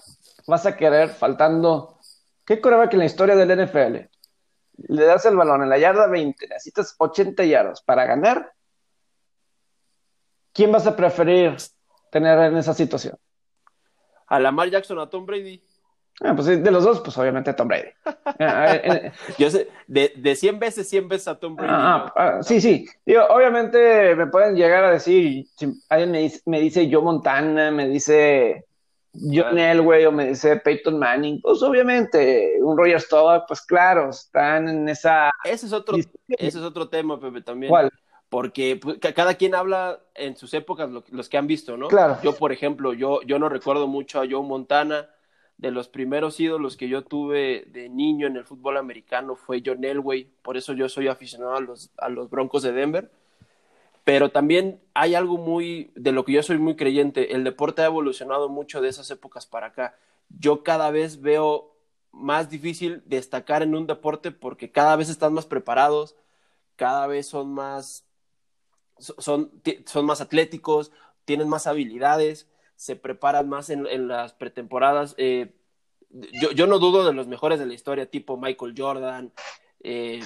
vas 0.48 0.66
a 0.66 0.76
querer 0.76 1.10
faltando? 1.10 2.00
¿Qué 2.46 2.62
coreback 2.62 2.94
en 2.94 3.00
la 3.00 3.06
historia 3.06 3.36
del 3.36 3.66
NFL? 3.66 3.96
Le 4.88 5.06
das 5.06 5.26
el 5.26 5.36
balón 5.36 5.64
en 5.64 5.70
la 5.70 5.78
yarda 5.78 6.08
20, 6.08 6.48
necesitas 6.48 6.96
80 6.98 7.44
yardas 7.44 7.82
para 7.82 8.06
ganar. 8.06 8.54
¿Quién 10.54 10.72
vas 10.72 10.88
a 10.88 10.96
preferir 10.96 11.58
tener 12.12 12.40
en 12.40 12.58
esa 12.58 12.74
situación? 12.74 13.18
A 14.28 14.40
Lamar 14.40 14.70
Jackson, 14.70 15.00
a 15.00 15.10
Tom 15.10 15.26
Brady. 15.26 15.62
Ah, 16.22 16.36
pues 16.36 16.48
de 16.48 16.72
los 16.72 16.84
dos, 16.84 17.00
pues 17.02 17.18
obviamente 17.18 17.54
Tom 17.54 17.68
Brady. 17.68 17.90
Ah, 18.42 18.76
eh, 18.76 18.82
eh, 18.86 19.12
Yo 19.38 19.50
sé, 19.50 19.68
de, 19.88 20.14
de 20.16 20.36
100 20.36 20.60
veces, 20.60 20.88
100 20.88 21.10
veces 21.10 21.28
a 21.28 21.40
Tom 21.40 21.56
Brady. 21.56 21.72
Ah, 21.74 22.14
ah, 22.16 22.40
sí, 22.42 22.62
sí. 22.62 22.88
Digo, 23.06 23.26
obviamente 23.30 24.16
me 24.16 24.28
pueden 24.28 24.56
llegar 24.56 24.86
a 24.86 24.92
decir, 24.92 25.46
si 25.58 25.74
alguien 25.90 26.12
me 26.12 26.20
dice, 26.20 26.42
me 26.46 26.62
dice 26.62 26.90
Joe 26.90 27.02
Montana, 27.02 27.70
me 27.72 27.88
dice 27.88 28.66
John 29.14 29.58
Elway 29.58 30.06
o 30.06 30.12
me 30.12 30.28
dice 30.28 30.58
Peyton 30.58 30.98
Manning, 30.98 31.42
pues 31.42 31.62
obviamente 31.64 32.60
un 32.62 32.78
Roger 32.78 33.02
Staubach, 33.02 33.44
pues 33.48 33.62
claro, 33.62 34.10
están 34.12 34.70
en 34.70 34.90
esa... 34.90 35.32
Ese 35.44 35.66
es 35.66 35.74
otro, 35.74 35.98
ese 35.98 36.14
es 36.38 36.56
otro 36.56 36.88
tema, 36.88 37.20
Pepe, 37.20 37.42
también. 37.42 37.70
¿Cuál? 37.70 37.92
Porque 38.30 38.80
pues, 38.82 39.00
cada 39.00 39.34
quien 39.34 39.56
habla 39.56 40.00
en 40.14 40.38
sus 40.38 40.54
épocas 40.54 40.90
los 41.10 41.30
que 41.30 41.38
han 41.38 41.48
visto, 41.48 41.76
¿no? 41.76 41.88
Claro. 41.88 42.18
Yo, 42.24 42.36
por 42.36 42.52
ejemplo, 42.52 42.94
yo, 42.94 43.22
yo 43.24 43.40
no 43.40 43.50
recuerdo 43.50 43.88
mucho 43.88 44.22
a 44.22 44.28
Joe 44.30 44.44
Montana, 44.44 45.10
de 45.60 45.72
los 45.72 45.90
primeros 45.90 46.40
ídolos 46.40 46.78
que 46.78 46.88
yo 46.88 47.04
tuve 47.04 47.66
de 47.68 47.90
niño 47.90 48.28
en 48.28 48.38
el 48.38 48.46
fútbol 48.46 48.78
americano 48.78 49.36
fue 49.36 49.62
John 49.64 49.84
Elway, 49.84 50.32
por 50.42 50.56
eso 50.56 50.72
yo 50.72 50.88
soy 50.88 51.10
aficionado 51.10 51.56
a 51.56 51.60
los, 51.60 51.92
a 51.98 52.08
los 52.08 52.30
Broncos 52.30 52.64
de 52.64 52.72
Denver. 52.72 53.12
Pero 54.06 54.30
también 54.30 54.82
hay 54.94 55.16
algo 55.16 55.38
muy, 55.38 55.92
de 55.96 56.14
lo 56.14 56.24
que 56.24 56.32
yo 56.32 56.44
soy 56.44 56.58
muy 56.60 56.78
creyente, 56.78 57.36
el 57.36 57.44
deporte 57.44 57.82
ha 57.82 57.88
evolucionado 57.88 58.48
mucho 58.48 58.80
de 58.80 58.88
esas 58.88 59.12
épocas 59.12 59.46
para 59.46 59.68
acá. 59.68 59.98
Yo 60.30 60.64
cada 60.64 60.92
vez 60.92 61.20
veo 61.20 61.76
más 62.12 62.50
difícil 62.50 63.04
destacar 63.06 63.62
en 63.62 63.76
un 63.76 63.86
deporte 63.86 64.32
porque 64.32 64.72
cada 64.72 64.96
vez 64.96 65.10
están 65.10 65.34
más 65.34 65.46
preparados, 65.46 66.16
cada 66.78 67.06
vez 67.06 67.28
son 67.28 67.54
más, 67.54 68.06
son, 68.98 69.52
son 69.86 70.06
más 70.06 70.22
atléticos, 70.22 70.94
tienen 71.26 71.50
más 71.50 71.68
habilidades 71.68 72.49
se 72.80 72.96
preparan 72.96 73.50
más 73.50 73.70
en, 73.70 74.08
las 74.08 74.32
pretemporadas. 74.32 75.14
Eh, 75.18 75.54
yo, 76.10 76.52
yo, 76.52 76.66
no 76.66 76.80
dudo 76.80 77.06
de 77.06 77.12
los 77.12 77.28
mejores 77.28 77.60
de 77.60 77.66
la 77.66 77.74
historia, 77.74 78.10
tipo 78.10 78.38
Michael 78.38 78.74
Jordan, 78.76 79.34
eh, 79.84 80.22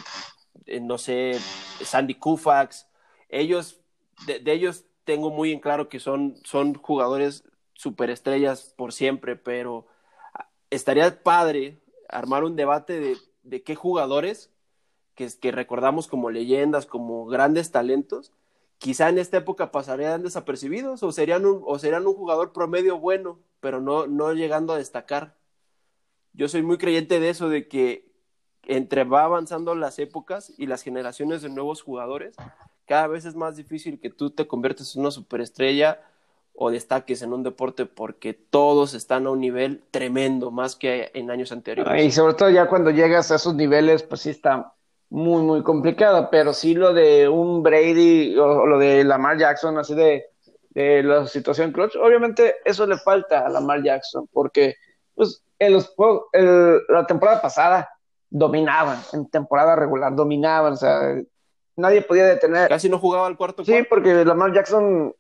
eh, 0.67 0.79
no 0.79 0.99
sé, 0.99 1.39
Sandy 1.81 2.13
Koufax. 2.13 2.87
Ellos, 3.27 3.81
de, 4.27 4.43
ellos 4.45 4.85
tengo 5.03 5.31
muy 5.31 5.51
en 5.51 5.61
claro 5.61 5.89
que 5.89 5.99
son, 5.99 6.35
son 6.43 6.75
jugadores 6.75 7.43
superestrellas 7.73 8.75
por 8.77 8.93
siempre, 8.93 9.35
pero 9.35 9.87
estaría 10.69 11.23
padre 11.23 11.79
armar 12.07 12.43
un 12.43 12.55
debate 12.55 12.99
de, 12.99 13.17
de 13.41 13.63
qué 13.63 13.73
jugadores 13.73 14.51
que, 15.15 15.27
que 15.41 15.51
recordamos 15.51 16.07
como 16.07 16.29
leyendas, 16.29 16.85
como 16.85 17.25
grandes 17.25 17.71
talentos, 17.71 18.31
quizá 18.78 19.09
en 19.09 19.17
esta 19.17 19.38
época 19.38 19.71
pasarían 19.71 20.24
desapercibidos 20.24 21.03
o 21.03 21.11
serían 21.11 21.45
un, 21.45 21.61
o 21.65 21.80
serían 21.80 22.05
un 22.05 22.13
jugador 22.13 22.53
promedio 22.53 22.99
bueno, 22.99 23.39
pero 23.59 23.80
no, 23.80 24.07
no 24.07 24.34
llegando 24.34 24.74
a 24.74 24.78
destacar. 24.78 25.36
Yo 26.34 26.47
soy 26.47 26.63
muy 26.63 26.78
creyente 26.78 27.19
de 27.19 27.30
eso, 27.30 27.49
de 27.49 27.67
que 27.67 28.11
entre 28.63 29.03
va 29.03 29.24
avanzando 29.24 29.76
las 29.76 29.99
épocas 29.99 30.53
y 30.57 30.67
las 30.67 30.84
generaciones 30.84 31.41
de 31.41 31.49
nuevos 31.49 31.82
jugadores, 31.82 32.36
cada 32.86 33.07
vez 33.07 33.26
es 33.26 33.36
más 33.36 33.55
difícil 33.55 33.99
que 33.99 34.09
tú 34.09 34.32
te 34.32 34.47
conviertas 34.47 34.95
en 34.95 35.01
una 35.01 35.11
superestrella 35.11 36.01
o 36.55 36.69
destaques 36.69 37.21
en 37.21 37.34
un 37.34 37.43
deporte 37.43 37.86
porque 37.86 38.34
todos 38.34 38.93
están 38.93 39.26
a 39.26 39.32
un 39.32 39.39
nivel 39.39 39.84
tremendo, 39.91 40.51
más 40.51 40.76
que 40.76 41.11
en 41.13 41.32
años 41.32 41.51
anteriores. 41.51 42.05
Y 42.05 42.11
sobre 42.11 42.36
todo 42.36 42.49
ya 42.49 42.67
cuando 42.67 42.91
llegas 42.91 43.32
a 43.32 43.36
esos 43.36 43.55
niveles, 43.55 44.03
pues 44.03 44.21
sí 44.21 44.30
está 44.30 44.74
muy, 45.14 45.43
muy 45.43 45.61
complicada, 45.61 46.32
pero 46.32 46.53
sí 46.53 46.74
lo 46.74 46.91
de 46.91 47.30
un 47.30 47.61
Brady 47.61 48.36
o, 48.36 48.66
lo 48.66 48.80
de 48.80 49.03
Lamar 49.03 49.38
Jackson, 49.38 49.78
así 49.78 49.93
de, 49.93 50.26
de, 50.72 51.03
la 51.03 51.28
situación 51.28 51.72
clutch, 51.72 51.95
obviamente 51.97 52.55
eso 52.66 52.88
le 52.88 52.97
falta 52.97 53.45
a 53.45 53.49
Lamar 53.49 53.84
Jackson, 53.84 54.28
porque 54.34 54.76
pues 55.14 55.43
en 55.59 55.74
los 55.74 55.93
el, 56.32 56.82
la 56.89 57.05
temporada 57.05 57.39
pasada 57.43 57.88
dominaban, 58.28 58.99
en 59.14 59.30
temporada 59.30 59.76
regular 59.76 60.16
dominaban, 60.16 60.74
o 60.74 60.78
sea, 60.78 61.16
nadie 61.76 62.01
podía 62.01 62.26
detener. 62.26 62.70
Casi 62.70 62.89
no 62.89 62.97
jugaba 62.97 63.28
al 63.28 63.38
cuarto. 63.38 63.64
Sí, 63.64 63.84
porque 63.88 64.26
Lamar 64.26 64.51
Jackson 64.51 65.14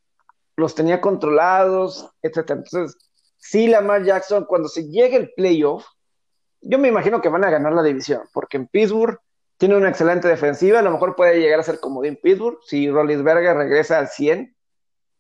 los 0.55 0.73
tenía 0.73 1.01
controlados, 1.01 2.09
etcétera. 2.23 2.61
Entonces, 2.65 2.97
sí, 3.37 3.67
Lamar 3.67 4.03
Jackson, 4.03 4.45
cuando 4.45 4.67
se 4.67 4.89
llegue 4.89 5.17
el 5.17 5.33
playoff, 5.35 5.85
yo 6.61 6.79
me 6.79 6.87
imagino 6.87 7.21
que 7.21 7.29
van 7.29 7.43
a 7.43 7.51
ganar 7.51 7.73
la 7.73 7.83
división, 7.83 8.23
porque 8.33 8.57
en 8.57 8.65
Pittsburgh 8.65 9.19
tiene 9.57 9.75
una 9.75 9.89
excelente 9.89 10.27
defensiva, 10.27 10.79
a 10.79 10.81
lo 10.81 10.91
mejor 10.91 11.15
puede 11.15 11.39
llegar 11.39 11.59
a 11.59 11.63
ser 11.63 11.79
como 11.79 12.01
Dean 12.01 12.17
Pittsburgh 12.21 12.59
si 12.65 12.89
Rollinsberger 12.89 13.55
regresa 13.55 13.99
al 13.99 14.07
100 14.07 14.55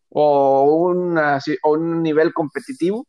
o, 0.09 0.63
una, 0.63 1.39
o 1.63 1.71
un 1.71 2.03
nivel 2.03 2.33
competitivo. 2.33 3.07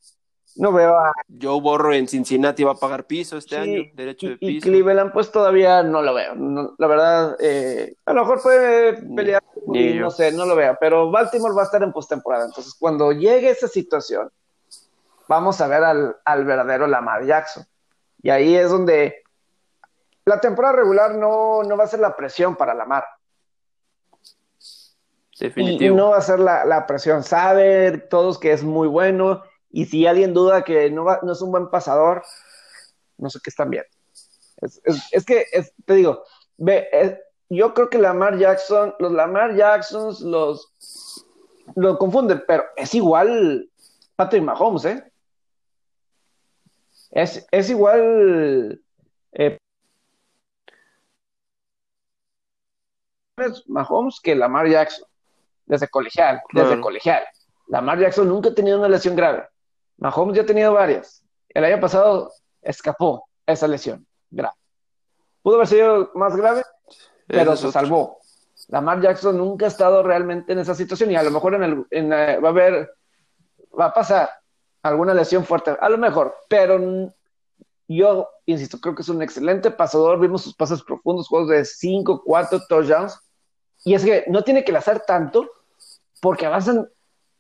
No 0.57 0.72
veo 0.72 0.97
a... 0.97 1.12
Joe 1.41 1.61
Borro 1.61 1.93
en 1.93 2.07
Cincinnati 2.07 2.62
va 2.62 2.72
a 2.72 2.77
pagar 2.77 3.07
piso 3.07 3.37
este 3.37 3.57
año, 3.57 3.83
derecho 3.95 4.29
de 4.29 4.37
piso. 4.37 4.53
Y 4.53 4.61
Cleveland, 4.61 5.12
pues 5.12 5.33
todavía 5.33 5.83
no 5.83 6.01
lo 6.01 6.14
veo. 6.14 6.35
la 6.79 6.87
verdad, 6.87 7.37
eh, 7.41 7.97
a 8.05 8.12
lo 8.12 8.20
mejor 8.20 8.41
puede 8.41 9.03
pelear, 9.16 9.43
no 9.66 10.11
sé, 10.11 10.31
no 10.31 10.47
lo 10.47 10.55
veo. 10.55 10.77
Pero 10.81 11.11
Baltimore 11.11 11.55
va 11.55 11.62
a 11.62 11.64
estar 11.64 11.83
en 11.83 11.93
postemporada. 11.93 12.45
Entonces, 12.45 12.77
cuando 12.79 13.11
llegue 13.11 13.51
esa 13.51 13.66
situación, 13.66 14.31
vamos 15.27 15.61
a 15.61 15.66
ver 15.66 15.83
al, 15.83 16.16
al 16.25 16.45
verdadero 16.45 16.87
Lamar 16.87 17.27
Jackson. 17.27 17.64
Y 18.22 18.31
ahí 18.31 18.55
es 18.55 18.70
donde 18.70 19.24
la 20.25 20.41
temporada 20.41 20.77
regular 20.77 21.14
no, 21.14 21.62
no 21.62 21.77
va 21.77 21.85
a 21.85 21.89
ser 21.89 22.01
la 22.01 22.16
presión 22.16 22.57
para 22.57 22.75
la 22.75 22.87
mar. 22.87 23.05
Definitivo. 25.39 25.95
Y, 25.95 25.97
no 25.97 26.11
va 26.11 26.18
a 26.18 26.22
ser 26.22 26.39
la, 26.39 26.87
presión. 26.87 27.22
Sabe 27.22 27.99
todos 27.99 28.39
que 28.39 28.53
es 28.53 28.62
muy 28.62 28.89
bueno. 28.89 29.43
Y 29.70 29.87
si 29.87 30.07
alguien 30.07 30.33
duda 30.33 30.62
que 30.62 30.91
no, 30.91 31.05
no 31.22 31.33
es 31.33 31.43
un 31.43 31.51
buen 31.51 31.68
pasador, 31.68 32.22
no 33.18 33.29
sé 33.29 33.41
qué 33.43 33.51
están 33.51 33.70
bien. 33.70 33.85
Es, 34.61 35.25
que, 35.27 35.47
te 35.85 35.95
digo, 35.95 36.25
ve, 36.57 37.18
yo 37.51 37.75
creo 37.75 37.91
que 37.91 37.99
Lamar 37.99 38.39
Jackson, 38.39 38.95
los 38.99 39.12
Lamar 39.12 39.57
Jacksons 39.57 40.20
los 40.20 40.70
lo 41.75 41.99
confunden, 41.99 42.45
pero 42.47 42.64
es 42.77 42.95
igual 42.95 43.68
Patrick 44.16 44.43
Mahomes, 44.43 44.85
¿eh? 44.85 45.12
Es, 47.11 47.47
es 47.51 47.70
igual 47.70 48.81
eh, 49.33 49.59
Mahomes 53.66 54.20
que 54.20 54.35
Lamar 54.35 54.68
Jackson, 54.68 55.07
desde 55.66 55.89
colegial, 55.89 56.43
desde 56.53 56.80
colegial. 56.80 57.24
Lamar 57.68 57.99
Jackson 57.99 58.28
nunca 58.28 58.51
ha 58.51 58.55
tenido 58.55 58.78
una 58.78 58.89
lesión 58.89 59.16
grave. 59.16 59.49
Mahomes 59.99 60.37
ya 60.37 60.43
ha 60.43 60.47
tenido 60.47 60.72
varias. 60.72 61.24
El 61.49 61.64
año 61.64 61.80
pasado 61.80 62.32
escapó 62.62 63.28
esa 63.47 63.66
lesión 63.66 64.07
grave. 64.30 64.55
Pudo 65.43 65.57
haber 65.57 65.68
sido 65.68 66.11
más 66.14 66.37
grave, 66.37 66.62
pero 67.26 67.57
se 67.57 67.70
salvó. 67.72 68.18
Lamar 68.68 69.01
Jackson 69.01 69.37
nunca 69.37 69.66
ha 69.66 69.68
estado 69.68 70.03
realmente 70.03 70.53
en 70.53 70.59
esa 70.59 70.74
situación 70.74 71.11
y 71.11 71.16
a 71.16 71.22
lo 71.22 71.30
mejor 71.30 71.55
en 71.55 72.12
el, 72.12 72.45
va 72.45 72.49
a 72.49 72.51
haber, 72.51 72.91
va 73.78 73.87
a 73.87 73.93
pasar 73.93 74.30
alguna 74.82 75.12
lesión 75.12 75.45
fuerte, 75.45 75.76
a 75.78 75.89
lo 75.89 75.99
mejor, 75.99 76.35
pero 76.49 76.78
yo 77.89 78.28
insisto, 78.47 78.80
creo 78.80 78.95
que 78.95 79.03
es 79.03 79.09
un 79.09 79.22
excelente 79.22 79.70
pasador. 79.70 80.20
Vimos 80.20 80.43
sus 80.43 80.55
pases 80.55 80.82
profundos, 80.82 81.28
juegos 81.28 81.51
de 81.51 81.64
5, 81.64 82.22
4 82.24 82.62
touchdowns. 82.68 83.18
Y 83.85 83.95
es 83.95 84.05
que 84.05 84.24
no 84.28 84.43
tiene 84.43 84.64
que 84.64 84.72
lanzar 84.72 85.05
tanto 85.07 85.51
porque 86.20 86.47
avanzan. 86.47 86.91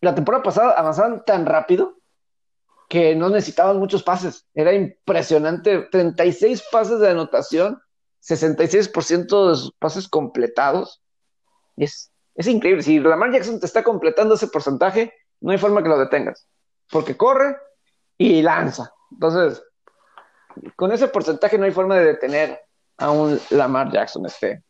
La 0.00 0.14
temporada 0.14 0.42
pasada 0.42 0.72
avanzaban 0.72 1.24
tan 1.24 1.46
rápido 1.46 1.96
que 2.88 3.14
no 3.14 3.30
necesitaban 3.30 3.78
muchos 3.78 4.02
pases. 4.02 4.46
Era 4.54 4.74
impresionante. 4.74 5.88
36 5.90 6.64
pases 6.70 7.00
de 7.00 7.08
anotación, 7.08 7.82
66% 8.22 9.48
de 9.48 9.56
sus 9.56 9.72
pases 9.78 10.06
completados. 10.06 11.02
Es, 11.76 12.12
es 12.34 12.46
increíble. 12.46 12.82
Si 12.82 13.00
Lamar 13.00 13.32
Jackson 13.32 13.58
te 13.58 13.66
está 13.66 13.82
completando 13.82 14.34
ese 14.34 14.48
porcentaje, 14.48 15.14
no 15.40 15.52
hay 15.52 15.58
forma 15.58 15.82
que 15.82 15.88
lo 15.88 15.98
detengas. 15.98 16.46
Porque 16.90 17.16
corre 17.16 17.56
y 18.18 18.42
lanza. 18.42 18.92
Entonces, 19.10 19.62
con 20.76 20.92
ese 20.92 21.08
porcentaje 21.08 21.56
no 21.56 21.64
hay 21.64 21.72
forma 21.72 21.96
de 21.96 22.04
detener 22.04 22.60
a 22.98 23.10
un 23.10 23.40
Lamar 23.50 23.90
Jackson 23.90 24.26
este. 24.26 24.62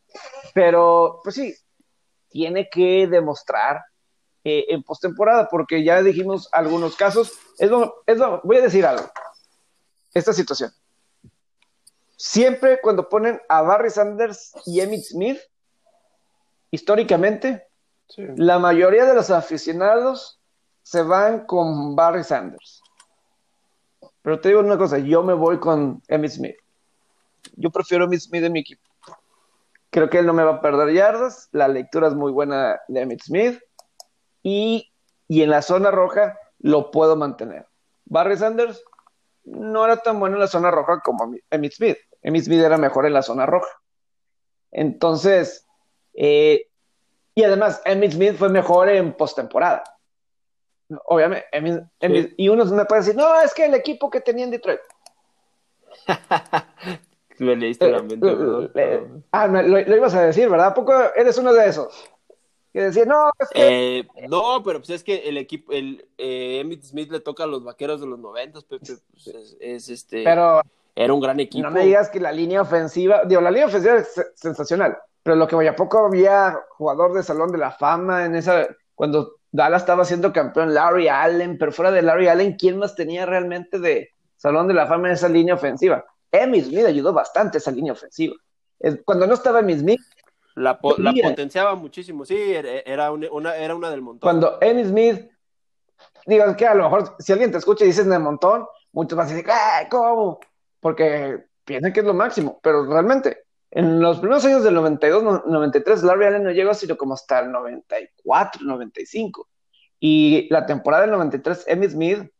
Pero, 0.55 1.21
pues 1.23 1.35
sí, 1.35 1.55
tiene 2.35 2.69
que 2.69 3.07
demostrar 3.07 3.85
eh, 4.43 4.65
en 4.71 4.83
postemporada, 4.83 5.49
porque 5.49 5.85
ya 5.85 6.03
dijimos 6.03 6.49
algunos 6.51 6.97
casos. 6.97 7.33
Es 7.59 7.71
voy 7.71 8.57
a 8.57 8.61
decir 8.61 8.85
algo. 8.85 9.09
Esta 10.13 10.33
situación. 10.33 10.73
siempre 12.17 12.81
cuando 12.83 13.09
ponen 13.09 13.41
a 13.49 13.63
Barry 13.63 13.91
Sanders 13.91 14.53
y 14.67 14.81
Emmitt 14.81 15.05
Smith, 15.05 15.39
históricamente, 16.73 17.69
la 18.17 18.59
mayoría 18.59 19.05
de 19.05 19.15
los 19.15 19.31
aficionados 19.31 20.41
se 20.83 21.03
van 21.03 21.47
con 21.47 21.95
Barry 21.95 22.25
Sanders. 22.25 22.83
Pero 24.23 24.41
te 24.41 24.49
digo 24.49 24.61
una 24.61 24.77
cosa, 24.77 24.99
yo 24.99 25.23
me 25.23 25.35
voy 25.35 25.61
con 25.61 26.03
Emmitt 26.09 26.33
Smith. 26.33 26.57
Yo 27.55 27.71
prefiero 27.71 28.07
Emmitt 28.07 28.23
Smith 28.23 28.43
en 28.43 28.53
mi 28.53 28.61
equipo. 28.61 28.84
Creo 29.95 30.11
que 30.11 30.19
él 30.19 30.27
no 30.27 30.33
me 30.33 30.43
va 30.43 30.55
a 30.55 30.61
perder 30.61 30.93
yardas. 30.93 31.49
La 31.53 31.69
lectura 31.69 32.09
es 32.09 32.15
muy 32.15 32.33
buena 32.33 32.81
de 32.89 33.03
Emmitt 33.03 33.23
Smith. 33.23 33.61
Y, 34.43 34.93
y 35.29 35.43
en 35.43 35.51
la 35.51 35.63
zona 35.63 35.93
roja 35.93 36.37
lo 36.59 36.91
puedo 36.91 37.15
mantener. 37.15 37.69
Barry 38.05 38.37
Sanders 38.37 38.83
no 39.45 39.85
era 39.85 39.99
tan 39.99 40.19
bueno 40.19 40.35
en 40.35 40.41
la 40.41 40.49
zona 40.49 40.73
roja 40.73 40.99
como 40.99 41.33
Emmitt 41.49 41.75
Smith. 41.75 41.97
Emmitt 42.23 42.43
Smith 42.43 42.59
era 42.59 42.77
mejor 42.77 43.07
en 43.07 43.13
la 43.13 43.23
zona 43.23 43.47
roja. 43.47 43.71
Entonces, 44.73 45.65
eh, 46.15 46.67
y 47.37 47.45
además, 47.45 47.81
Emmitt 47.85 48.15
Smith 48.15 48.35
fue 48.37 48.49
mejor 48.49 48.89
en 48.89 49.13
postemporada. 49.13 49.85
Obviamente, 51.05 51.47
y 52.37 52.49
uno 52.49 52.65
me 52.65 52.85
puede 52.85 53.03
decir, 53.03 53.15
no, 53.15 53.41
es 53.43 53.55
que 53.55 53.67
el 53.67 53.75
equipo 53.75 54.11
que 54.11 54.21
tenía 54.21 54.45
en 54.45 54.51
Detroit. 54.51 54.81
Leíste 57.39 57.91
la 57.91 58.03
mente. 58.03 58.29
Eh, 58.29 58.71
eh, 58.75 59.07
ah, 59.33 59.47
lo, 59.47 59.79
ibas 59.79 60.15
a 60.15 60.23
decir, 60.23 60.49
¿verdad? 60.49 60.69
¿A 60.69 60.75
poco 60.75 60.93
eres 61.17 61.37
uno 61.39 61.53
de 61.53 61.67
esos? 61.67 61.93
Que 62.73 62.83
decía, 62.83 63.05
no, 63.05 63.31
es 63.39 63.49
que... 63.51 63.99
Eh, 63.99 64.09
no, 64.29 64.63
pero 64.65 64.81
pues 64.81 64.91
es 64.91 65.05
que 65.05 65.29
el 65.29 65.37
equipo, 65.39 65.73
el 65.73 66.07
Emmitt 66.19 66.83
Smith 66.83 67.11
le 67.11 67.21
toca 67.21 67.45
a 67.45 67.47
los 67.47 67.63
vaqueros 67.63 68.01
de 68.01 68.07
los 68.07 68.19
noventas, 68.19 68.65
Pepe, 68.65 68.95
pues 69.11 69.57
es, 69.61 69.89
este... 69.89 70.25
Pero... 70.25 70.61
Era 70.97 71.13
un 71.13 71.21
gran 71.21 71.41
equipo. 71.41 71.65
No 71.65 71.73
me 71.73 71.85
digas 71.85 72.09
que 72.09 72.21
la 72.21 72.31
línea 72.31 72.63
ofensiva, 72.63 73.23
digo, 73.25 73.41
la 73.41 73.51
línea 73.51 73.67
ofensiva 73.67 73.97
es 73.97 74.15
sensacional, 74.37 74.97
pero 75.25 75.35
lo 75.35 75.49
que 75.49 75.57
vaya 75.57 75.75
poco 75.75 76.07
había 76.07 76.61
jugador 76.77 77.15
de 77.15 77.25
Salón 77.25 77.51
de 77.51 77.59
la 77.59 77.73
Fama 77.73 78.25
en 78.27 78.37
esa, 78.37 78.69
cuando 78.95 79.39
Dallas 79.51 79.83
estaba 79.83 80.05
siendo 80.05 80.33
campeón, 80.33 80.73
Larry 80.73 81.09
Allen, 81.09 81.59
pero 81.59 81.73
fuera 81.73 81.91
de 81.91 82.03
Larry 82.03 82.29
Allen, 82.29 82.57
¿quién 82.57 82.79
más 82.79 82.95
tenía 82.95 83.27
realmente 83.27 83.81
de 83.81 84.11
Salón 84.37 84.69
de 84.69 84.75
la 84.75 84.87
Fama 84.87 85.09
en 85.09 85.15
esa 85.15 85.29
línea 85.29 85.55
ofensiva? 85.55 86.05
Emmitt 86.35 86.67
Smith 86.67 86.85
ayudó 86.85 87.13
bastante 87.13 87.59
esa 87.59 87.71
línea 87.71 87.93
ofensiva. 87.93 88.35
Cuando 89.05 89.27
no 89.27 89.35
estaba 89.35 89.61
Emmitt 89.61 89.79
Smith. 89.79 90.01
La, 90.57 90.79
la 90.99 91.13
potenciaba 91.23 91.75
muchísimo, 91.75 92.25
sí, 92.25 92.37
era 92.37 93.11
una, 93.11 93.57
era 93.57 93.75
una 93.75 93.91
del 93.91 94.03
montón. 94.03 94.21
Cuando 94.21 94.59
Emmitt 94.61 94.87
Smith, 94.87 95.31
digan 96.27 96.55
que 96.55 96.67
a 96.67 96.75
lo 96.75 96.85
mejor 96.85 97.17
si 97.19 97.33
alguien 97.33 97.51
te 97.51 97.59
escucha 97.59 97.85
y 97.85 97.89
dices 97.89 98.07
del 98.07 98.21
montón, 98.21 98.67
muchos 98.93 99.17
van 99.17 99.27
a 99.27 99.31
decir, 99.31 99.47
¿cómo? 99.91 100.39
Porque 100.81 101.45
piensan 101.65 101.93
que 101.93 102.01
es 102.01 102.07
lo 102.07 102.15
máximo, 102.15 102.61
pero 102.63 102.85
realmente, 102.87 103.45
en 103.71 104.01
los 104.01 104.21
primeros 104.21 104.45
años 104.45 104.63
del 104.63 104.75
92, 104.75 105.47
93, 105.47 106.05
Larry 106.05 106.27
Allen 106.27 106.45
no 106.45 106.51
llegó 106.53 106.75
sino 106.75 106.97
como 106.97 107.15
hasta 107.15 107.41
el 107.41 107.51
94, 107.51 108.63
95. 108.65 109.49
Y 109.99 110.49
la 110.51 110.67
temporada 110.67 111.03
del 111.03 111.13
93, 111.13 111.65
Emmitt 111.67 111.91
Smith 111.91 112.31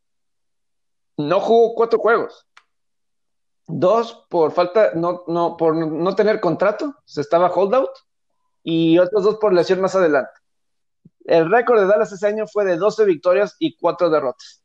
no 1.17 1.41
jugó 1.41 1.75
cuatro 1.75 1.99
juegos 1.99 2.47
dos 3.67 4.27
por 4.29 4.53
falta, 4.53 4.93
no, 4.95 5.25
no, 5.27 5.57
por 5.57 5.75
no 5.75 6.15
tener 6.15 6.41
contrato, 6.41 6.95
se 7.05 7.21
estaba 7.21 7.51
holdout, 7.51 7.91
y 8.63 8.99
otros 8.99 9.25
dos 9.25 9.37
por 9.37 9.53
lesión 9.53 9.81
más 9.81 9.95
adelante. 9.95 10.33
El 11.25 11.51
récord 11.51 11.81
de 11.81 11.87
Dallas 11.87 12.13
ese 12.13 12.27
año 12.27 12.47
fue 12.47 12.65
de 12.65 12.77
12 12.77 13.05
victorias 13.05 13.57
y 13.59 13.77
4 13.77 14.11
derrotas. 14.11 14.63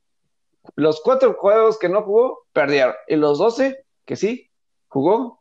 Los 0.76 1.02
cuatro 1.02 1.34
juegos 1.34 1.80
que 1.80 1.90
no 1.90 2.04
jugó, 2.04 2.46
perdieron. 2.54 2.96
Y 3.08 3.16
los 3.16 3.38
12 3.38 3.86
que 4.06 4.16
sí 4.16 4.50
jugó, 4.88 5.40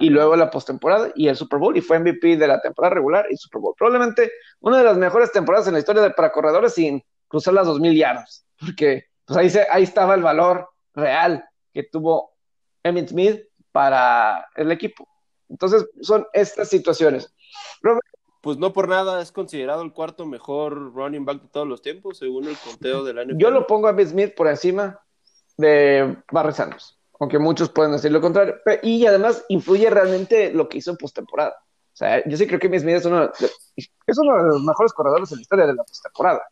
y 0.00 0.10
luego 0.10 0.34
la 0.34 0.50
postemporada 0.50 1.12
y 1.14 1.28
el 1.28 1.36
Super 1.36 1.60
Bowl, 1.60 1.76
y 1.76 1.80
fue 1.80 1.98
MVP 1.98 2.36
de 2.36 2.48
la 2.48 2.60
temporada 2.60 2.94
regular 2.94 3.26
y 3.30 3.36
Super 3.36 3.60
Bowl. 3.60 3.74
Probablemente 3.76 4.32
una 4.60 4.78
de 4.78 4.84
las 4.84 4.96
mejores 4.96 5.30
temporadas 5.30 5.68
en 5.68 5.74
la 5.74 5.78
historia 5.78 6.02
de, 6.02 6.10
para 6.10 6.32
corredores 6.32 6.74
sin 6.74 7.02
cruzar 7.28 7.54
las 7.54 7.68
2.000 7.68 7.96
yardas, 7.96 8.44
porque 8.58 9.04
pues 9.24 9.38
ahí, 9.38 9.62
ahí 9.70 9.84
estaba 9.84 10.14
el 10.14 10.22
valor 10.22 10.68
real 10.92 11.44
que 11.72 11.84
tuvo 11.84 12.33
Emmett 12.84 13.08
Smith 13.08 13.42
para 13.72 14.46
el 14.54 14.70
equipo. 14.70 15.08
Entonces, 15.48 15.86
son 16.00 16.26
estas 16.32 16.68
situaciones. 16.68 17.34
pues 18.40 18.58
no 18.58 18.72
por 18.72 18.88
nada 18.88 19.20
es 19.22 19.32
considerado 19.32 19.82
el 19.82 19.92
cuarto 19.92 20.26
mejor 20.26 20.94
running 20.94 21.24
back 21.24 21.42
de 21.42 21.48
todos 21.48 21.66
los 21.66 21.82
tiempos, 21.82 22.18
según 22.18 22.46
el 22.46 22.56
conteo 22.56 23.02
del 23.02 23.18
año. 23.18 23.34
Yo 23.36 23.50
lo 23.50 23.66
pongo 23.66 23.88
a 23.88 23.90
Emmett 23.90 24.08
Smith 24.08 24.34
por 24.34 24.46
encima 24.48 25.00
de 25.56 26.16
Barry 26.30 26.52
Sanders, 26.52 26.98
aunque 27.18 27.38
muchos 27.38 27.70
pueden 27.70 27.92
decir 27.92 28.12
lo 28.12 28.20
contrario. 28.20 28.54
Y 28.82 29.06
además 29.06 29.44
influye 29.48 29.88
realmente 29.88 30.52
lo 30.52 30.68
que 30.68 30.78
hizo 30.78 30.90
en 30.90 30.98
postemporada. 30.98 31.56
O 31.92 31.96
sea, 31.96 32.22
yo 32.28 32.36
sí 32.36 32.46
creo 32.46 32.58
que 32.58 32.66
Emmett 32.66 32.82
Smith 32.82 32.96
es 32.96 33.04
uno, 33.06 33.20
de, 33.20 33.30
es 33.76 34.18
uno 34.18 34.36
de 34.36 34.48
los 34.50 34.62
mejores 34.62 34.92
corredores 34.92 35.30
en 35.32 35.38
la 35.38 35.42
historia 35.42 35.66
de 35.66 35.74
la 35.74 35.84
postemporada. 35.84 36.42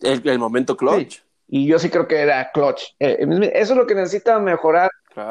el, 0.00 0.38
momento 0.38 0.76
clutch. 0.76 1.23
Y 1.46 1.66
yo 1.66 1.78
sí 1.78 1.90
creo 1.90 2.08
que 2.08 2.20
era 2.20 2.50
clutch. 2.52 2.82
Eh, 2.98 3.18
eso 3.52 3.72
es 3.72 3.78
lo 3.78 3.86
que 3.86 3.94
necesita 3.94 4.38
mejorar 4.38 4.90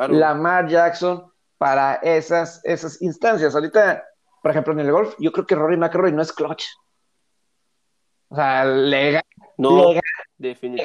Lamar 0.09 0.68
Jackson 0.68 1.32
para 1.57 1.95
esas, 1.95 2.61
esas 2.64 3.01
instancias. 3.01 3.55
Ahorita, 3.55 4.03
por 4.41 4.51
ejemplo, 4.51 4.74
en 4.74 4.80
el 4.82 4.91
golf, 4.91 5.16
yo 5.20 5.32
creo 5.32 5.45
que 5.45 5.55
Rory 5.55 5.78
McIlroy 5.78 6.11
no 6.11 6.22
es 6.22 6.32
clutch. 6.32 6.66
O 8.30 8.36
sea, 8.36 8.66
le, 8.66 9.22
no, 9.57 9.93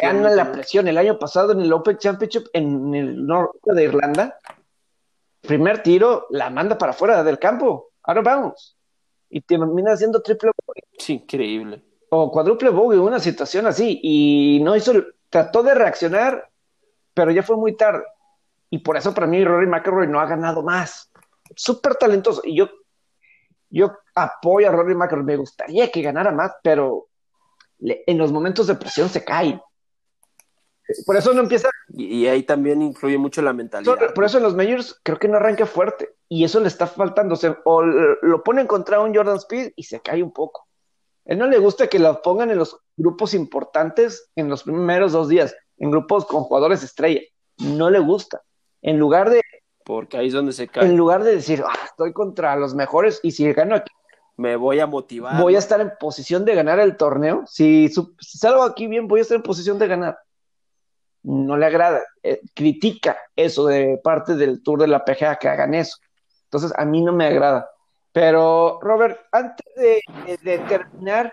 gana 0.03 0.31
la 0.31 0.53
presión. 0.53 0.87
El 0.89 0.99
año 0.99 1.19
pasado 1.19 1.53
en 1.53 1.61
el 1.61 1.73
Open 1.73 1.97
Championship 1.97 2.47
en 2.53 2.95
el 2.95 3.27
norte 3.27 3.73
de 3.73 3.85
Irlanda, 3.85 4.39
primer 5.41 5.83
tiro 5.83 6.27
la 6.31 6.51
manda 6.51 6.77
para 6.77 6.93
afuera 6.93 7.25
del 7.25 7.39
campo. 7.39 7.93
Ahora 8.03 8.23
vamos. 8.23 8.77
Y 9.31 9.41
termina 9.41 9.93
haciendo 9.93 10.21
triple. 10.23 10.51
Sí, 10.99 11.15
increíble. 11.15 11.83
O 12.11 12.31
cuádruple 12.31 12.71
bogey, 12.71 12.99
una 12.99 13.19
situación 13.19 13.67
así. 13.67 13.99
Y 14.03 14.61
no 14.63 14.77
hizo 14.77 14.93
trató 15.31 15.63
de 15.63 15.75
reaccionar, 15.75 16.51
pero 17.15 17.31
ya 17.31 17.43
fue 17.43 17.57
muy 17.57 17.77
tarde. 17.77 18.05
Y 18.71 18.79
por 18.79 18.97
eso 18.97 19.15
para 19.15 19.27
mí 19.27 19.45
Rory 19.45 19.67
McIlroy 19.67 20.07
no 20.07 20.21
ha 20.21 20.27
ganado 20.27 20.63
más. 20.63 21.11
Súper 21.57 21.95
talentoso. 21.95 22.43
Y 22.45 22.57
yo, 22.57 22.69
yo 23.71 23.93
apoyo 24.15 24.69
a 24.69 24.73
Rory 24.73 24.95
McIlroy. 24.95 25.25
Me 25.25 25.37
gustaría 25.37 25.91
que 25.91 26.03
ganara 26.03 26.33
más, 26.33 26.53
pero 26.63 27.09
en 27.81 28.19
los 28.19 28.33
momentos 28.33 28.67
de 28.67 28.75
presión 28.75 29.09
se 29.09 29.25
cae. 29.25 29.61
Por 31.05 31.17
eso 31.17 31.33
no 31.35 31.41
empieza. 31.41 31.69
Y, 31.89 32.27
ahí 32.27 32.43
también 32.43 32.81
influye 32.81 33.19
mucho 33.19 33.43
la 33.43 33.53
mentalidad. 33.53 34.15
por 34.15 34.25
eso 34.25 34.39
en 34.39 34.45
los 34.45 34.55
majors 34.55 34.99
creo 35.03 35.19
que 35.19 35.29
no 35.29 35.37
arranca 35.37 35.67
fuerte. 35.67 36.15
Y 36.29 36.45
eso 36.45 36.61
le 36.61 36.69
está 36.69 36.87
faltando. 36.87 37.39
O, 37.65 37.83
lo 37.83 38.43
ponen 38.43 38.67
contra 38.67 39.01
un 39.01 39.15
Jordan 39.15 39.37
Speed 39.37 39.73
y 39.77 39.83
se 39.83 40.01
cae 40.01 40.23
un 40.23 40.33
poco. 40.33 40.68
Él 41.29 41.37
no 41.37 41.47
le 41.47 41.59
gusta 41.59 41.89
que 41.89 41.99
lo 41.99 42.23
pongan 42.23 42.51
en 42.51 42.59
los 42.59 42.81
grupos 42.97 43.35
importantes 43.35 44.31
en 44.35 44.49
los 44.49 44.63
primeros 44.63 45.13
dos 45.13 45.29
días, 45.29 45.55
en 45.77 45.91
grupos 45.91 46.25
con 46.25 46.43
jugadores 46.43 46.83
estrella. 46.83 47.21
No 47.59 47.91
le 47.91 47.99
gusta. 47.99 48.43
En 48.81 48.99
lugar 48.99 49.29
de. 49.29 49.43
Porque 49.85 50.17
ahí 50.17 50.29
es 50.29 50.33
donde 50.33 50.55
se 50.55 50.69
cae. 50.69 50.87
En 50.87 50.97
lugar 50.97 51.23
de 51.23 51.35
decir, 51.35 51.63
ah, 51.67 51.79
estoy 51.85 52.15
contra 52.15 52.57
los 52.57 52.75
mejores 52.75 53.21
y 53.23 53.33
si 53.33 53.53
gano 53.53 53.75
aquí. 53.75 53.93
Me 54.39 54.57
voy 54.57 54.81
a 54.81 54.87
motivar. 54.87 55.39
Voy 55.39 55.55
a 55.55 55.59
estar 55.59 55.83
en 55.83 55.93
posición 56.01 56.47
de 56.47 56.55
ganar 56.55 56.81
el 56.81 56.97
torneo. 56.97 57.43
Si, 57.47 57.91
salgo 58.21 58.63
aquí 58.63 58.87
bien, 58.87 59.07
voy 59.07 59.19
a 59.19 59.23
estar 59.23 59.37
en 59.37 59.43
posición 59.43 59.79
de 59.79 59.87
ganar. 59.87 60.19
No 61.25 61.59
le 61.59 61.67
agrada. 61.67 62.05
Eh, 62.23 62.41
critica 62.55 63.19
eso 63.37 63.67
de 63.67 64.01
parte 64.03 64.35
del 64.35 64.63
Tour 64.63 64.81
de 64.81 64.89
la 64.89 65.05
PGA 65.05 65.37
que 65.37 65.49
hagan 65.49 65.75
eso. 65.75 65.99
Entonces, 66.45 66.73
a 66.75 66.87
mí 66.87 67.03
no 67.03 67.13
me 67.13 67.27
agrada. 67.27 67.69
Pero, 68.13 68.79
Robert, 68.81 69.21
antes 69.31 69.67
de 69.79 70.59
terminar, 70.69 71.33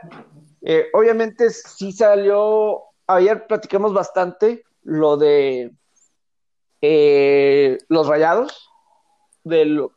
eh, 0.67 0.87
obviamente 0.93 1.51
sí 1.51 1.91
salió, 1.91 2.85
ayer 3.05 3.45
platicamos 3.45 3.93
bastante 3.93 4.63
lo 4.81 5.15
de 5.15 5.71
eh, 6.81 7.77
los 7.87 8.07
rayados, 8.07 8.71
de 9.43 9.65
lo, 9.65 9.91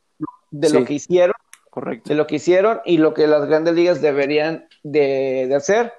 de 0.51 0.69
lo 0.69 0.85
que 0.85 0.93
hicieron, 0.93 1.35
correcto. 1.71 2.11
de 2.11 2.17
lo 2.17 2.27
que 2.27 2.35
hicieron 2.35 2.83
y 2.85 2.99
lo 2.99 3.15
que 3.15 3.27
las 3.27 3.47
grandes 3.47 3.75
ligas 3.77 4.03
deberían 4.03 4.69
de, 4.83 5.51
hacer. 5.57 5.91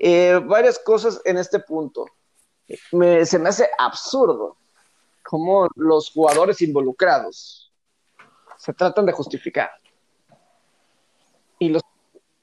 Eh, 0.00 0.40
varias 0.44 0.80
cosas 0.80 1.20
en 1.24 1.38
este 1.38 1.60
punto. 1.60 2.06
se 2.66 3.38
me 3.38 3.48
hace 3.48 3.68
absurdo 3.78 4.56
cómo 5.22 5.68
los 5.76 6.10
jugadores 6.10 6.60
involucrados 6.62 7.72
se 8.58 8.74
tratan 8.74 9.06
de 9.06 9.12
justificar. 9.12 9.70
Y 11.60 11.68
los 11.68 11.82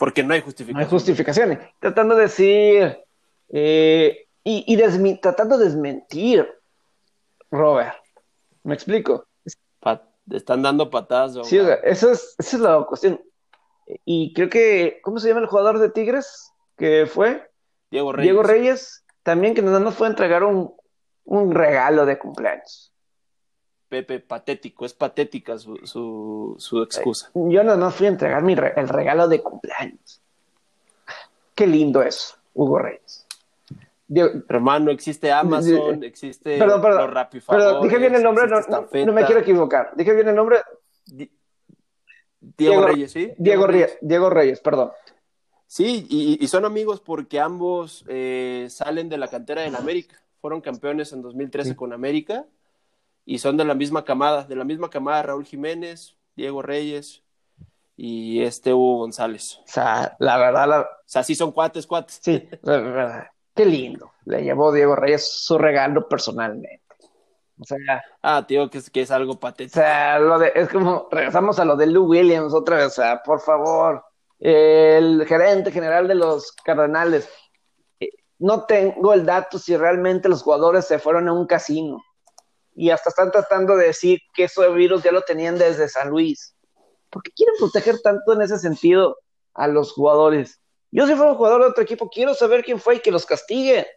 porque 0.04 0.22
no 0.22 0.34
hay 0.34 0.42
justificación. 0.42 0.82
No 0.82 0.84
hay 0.84 0.90
justificaciones. 0.90 1.60
Tratando 1.80 2.14
de 2.18 2.24
decir 2.24 3.00
eh, 3.48 4.28
y, 4.44 5.18
tratando 5.22 5.58
de 5.58 5.64
desmentir, 5.64 6.46
Robert. 7.50 7.96
¿Me 8.64 8.74
explico? 8.74 9.26
están 10.30 10.62
dando 10.62 10.90
patadas. 10.90 11.48
Sí, 11.48 11.58
esa 11.58 12.12
es, 12.12 12.36
esa 12.38 12.58
es 12.58 12.62
la 12.62 12.84
cuestión. 12.84 13.22
Y 14.04 14.34
creo 14.34 14.50
que, 14.50 15.00
¿cómo 15.04 15.20
se 15.20 15.30
llama 15.30 15.40
el 15.40 15.48
jugador 15.48 15.80
de 15.80 15.90
Tigres? 15.90 16.52
Que 16.78 17.06
fue 17.06 17.50
Diego 17.90 18.12
Reyes. 18.12 18.26
Diego 18.26 18.44
Reyes, 18.44 19.06
también 19.24 19.54
que 19.54 19.62
nos 19.62 19.96
fue 19.96 20.08
a 20.08 20.10
entregar 20.10 20.44
un, 20.44 20.76
un 21.24 21.56
regalo 21.56 22.06
de 22.06 22.20
cumpleaños. 22.20 22.93
Pepe, 23.94 24.20
patético, 24.20 24.88
es 24.88 24.94
patética 24.96 25.56
su, 25.60 25.78
su, 25.84 26.56
su 26.58 26.82
excusa. 26.82 27.30
Yo 27.36 27.64
no, 27.64 27.76
no 27.76 27.92
fui 27.92 28.08
a 28.08 28.10
entregar 28.10 28.42
mi 28.42 28.54
el 28.54 28.90
regalo 28.90 29.28
de 29.28 29.40
cumpleaños. 29.40 30.20
Qué 31.54 31.68
lindo 31.68 32.02
es, 32.02 32.36
Hugo 32.56 32.80
Reyes. 32.80 33.28
Hermano, 34.50 34.90
existe 34.90 35.32
Amazon, 35.32 36.04
existe 36.04 36.58
perdón, 36.58 36.82
perdón, 36.82 37.14
los 37.14 37.44
Perdón, 37.46 37.84
dije 37.84 38.00
bien 38.00 38.16
el 38.16 38.24
nombre, 38.24 38.48
no, 38.48 38.62
no, 39.06 39.14
me 39.14 39.26
quiero 39.26 39.42
equivocar. 39.42 39.92
Dije 39.96 40.12
bien 40.16 40.30
el 40.30 40.36
nombre. 40.36 40.58
Diego, 42.40 42.88
Reyes, 42.88 43.12
¿sí? 43.12 43.32
Diego, 43.38 43.68
Reyes. 43.68 44.00
Diego 44.02 44.32
Reyes, 44.32 44.60
perdón. 44.60 44.92
Sí, 45.68 46.08
y, 46.10 46.48
son 46.48 46.66
amigos 46.66 47.00
porque 47.00 47.40
ambos 47.40 48.06
eh, 48.08 48.66
salen 48.72 49.08
de 49.08 49.20
la 49.20 49.28
cantera 49.28 49.62
del 49.62 49.76
América. 49.76 50.20
Fueron 50.42 50.62
campeones 50.62 51.14
en 51.14 51.22
2013 51.22 51.76
con 51.76 51.94
América 51.94 52.48
y 53.26 53.40
son 53.40 53.58
de 53.58 53.66
la 53.66 53.74
misma 53.74 54.04
camada, 54.04 54.44
de 54.44 54.56
la 54.56 54.64
misma 54.64 54.90
camada 54.90 55.24
Raúl 55.24 55.46
Jiménez, 55.46 56.18
Diego 56.36 56.62
Reyes 56.62 57.24
y 57.96 58.42
este 58.42 58.74
Hugo 58.74 59.00
González. 59.00 59.60
O 59.60 59.68
sea, 59.68 60.16
la 60.20 60.38
verdad, 60.38 60.68
la... 60.68 60.82
o 60.82 60.88
sea, 61.06 61.24
sí 61.24 61.36
son 61.36 61.52
cuates, 61.52 61.88
cuates. 61.88 62.20
Sí, 62.22 62.48
la 62.62 62.78
verdad. 62.78 63.28
Qué 63.56 63.66
lindo. 63.66 64.12
Le 64.26 64.44
llevó 64.44 64.72
Diego 64.72 64.96
Reyes 64.96 65.46
su 65.46 65.58
regalo 65.58 66.08
personalmente. 66.08 66.82
O 67.60 67.66
sea, 67.66 68.04
ah, 68.24 68.46
tío, 68.46 68.70
que 68.70 68.80
es, 68.80 68.90
que 68.90 69.02
es 69.02 69.12
algo 69.12 69.40
patético. 69.40 69.80
O 69.80 69.84
sea, 69.84 70.20
lo 70.20 70.40
de, 70.40 70.52
es 70.56 70.70
como, 70.70 71.08
regresamos 71.12 71.60
a 71.60 71.66
lo 71.66 71.76
de 71.76 71.86
Lou 71.86 72.06
Williams 72.06 72.54
otra 72.54 72.78
vez, 72.78 72.88
o 72.88 72.90
sea, 72.90 73.22
por 73.22 73.40
favor, 73.40 74.04
el 74.40 75.24
gerente 75.28 75.72
general 75.72 76.08
de 76.08 76.16
los 76.16 76.52
Cardenales, 76.52 77.30
eh, 78.00 78.10
no 78.40 78.66
tengo 78.66 79.14
el 79.14 79.24
dato 79.26 79.60
si 79.60 79.78
realmente 79.78 80.28
los 80.28 80.42
jugadores 80.42 80.88
se 80.88 80.98
fueron 80.98 81.30
a 81.30 81.34
un 81.34 81.46
casino 81.46 82.04
y 82.76 82.90
hasta 82.90 83.10
están 83.10 83.32
tratando 83.32 83.76
de 83.76 83.88
decir 83.88 84.20
que 84.34 84.46
ese 84.46 84.68
virus 84.70 85.04
ya 85.04 85.12
lo 85.12 85.22
tenían 85.22 85.58
desde 85.58 85.88
San 85.88 86.10
Luis. 86.10 86.56
¿Por 87.10 87.22
qué 87.22 87.32
quieren 87.32 87.56
proteger 87.60 88.00
tanto 88.02 88.34
en 88.34 88.42
ese 88.42 88.58
sentido 88.58 89.18
a 89.54 89.68
los 89.68 89.94
jugadores? 89.94 90.60
Yo 90.92 91.08
si 91.08 91.16
fuera 91.16 91.32
un 91.32 91.38
jugador 91.38 91.62
de 91.62 91.68
otro 91.70 91.84
equipo, 91.84 92.10
quiero 92.10 92.34
saber 92.34 92.64
quién 92.64 92.80
fue 92.80 92.96
y 92.96 93.00
que 93.00 93.12
los 93.12 93.26
castigue. 93.26 93.88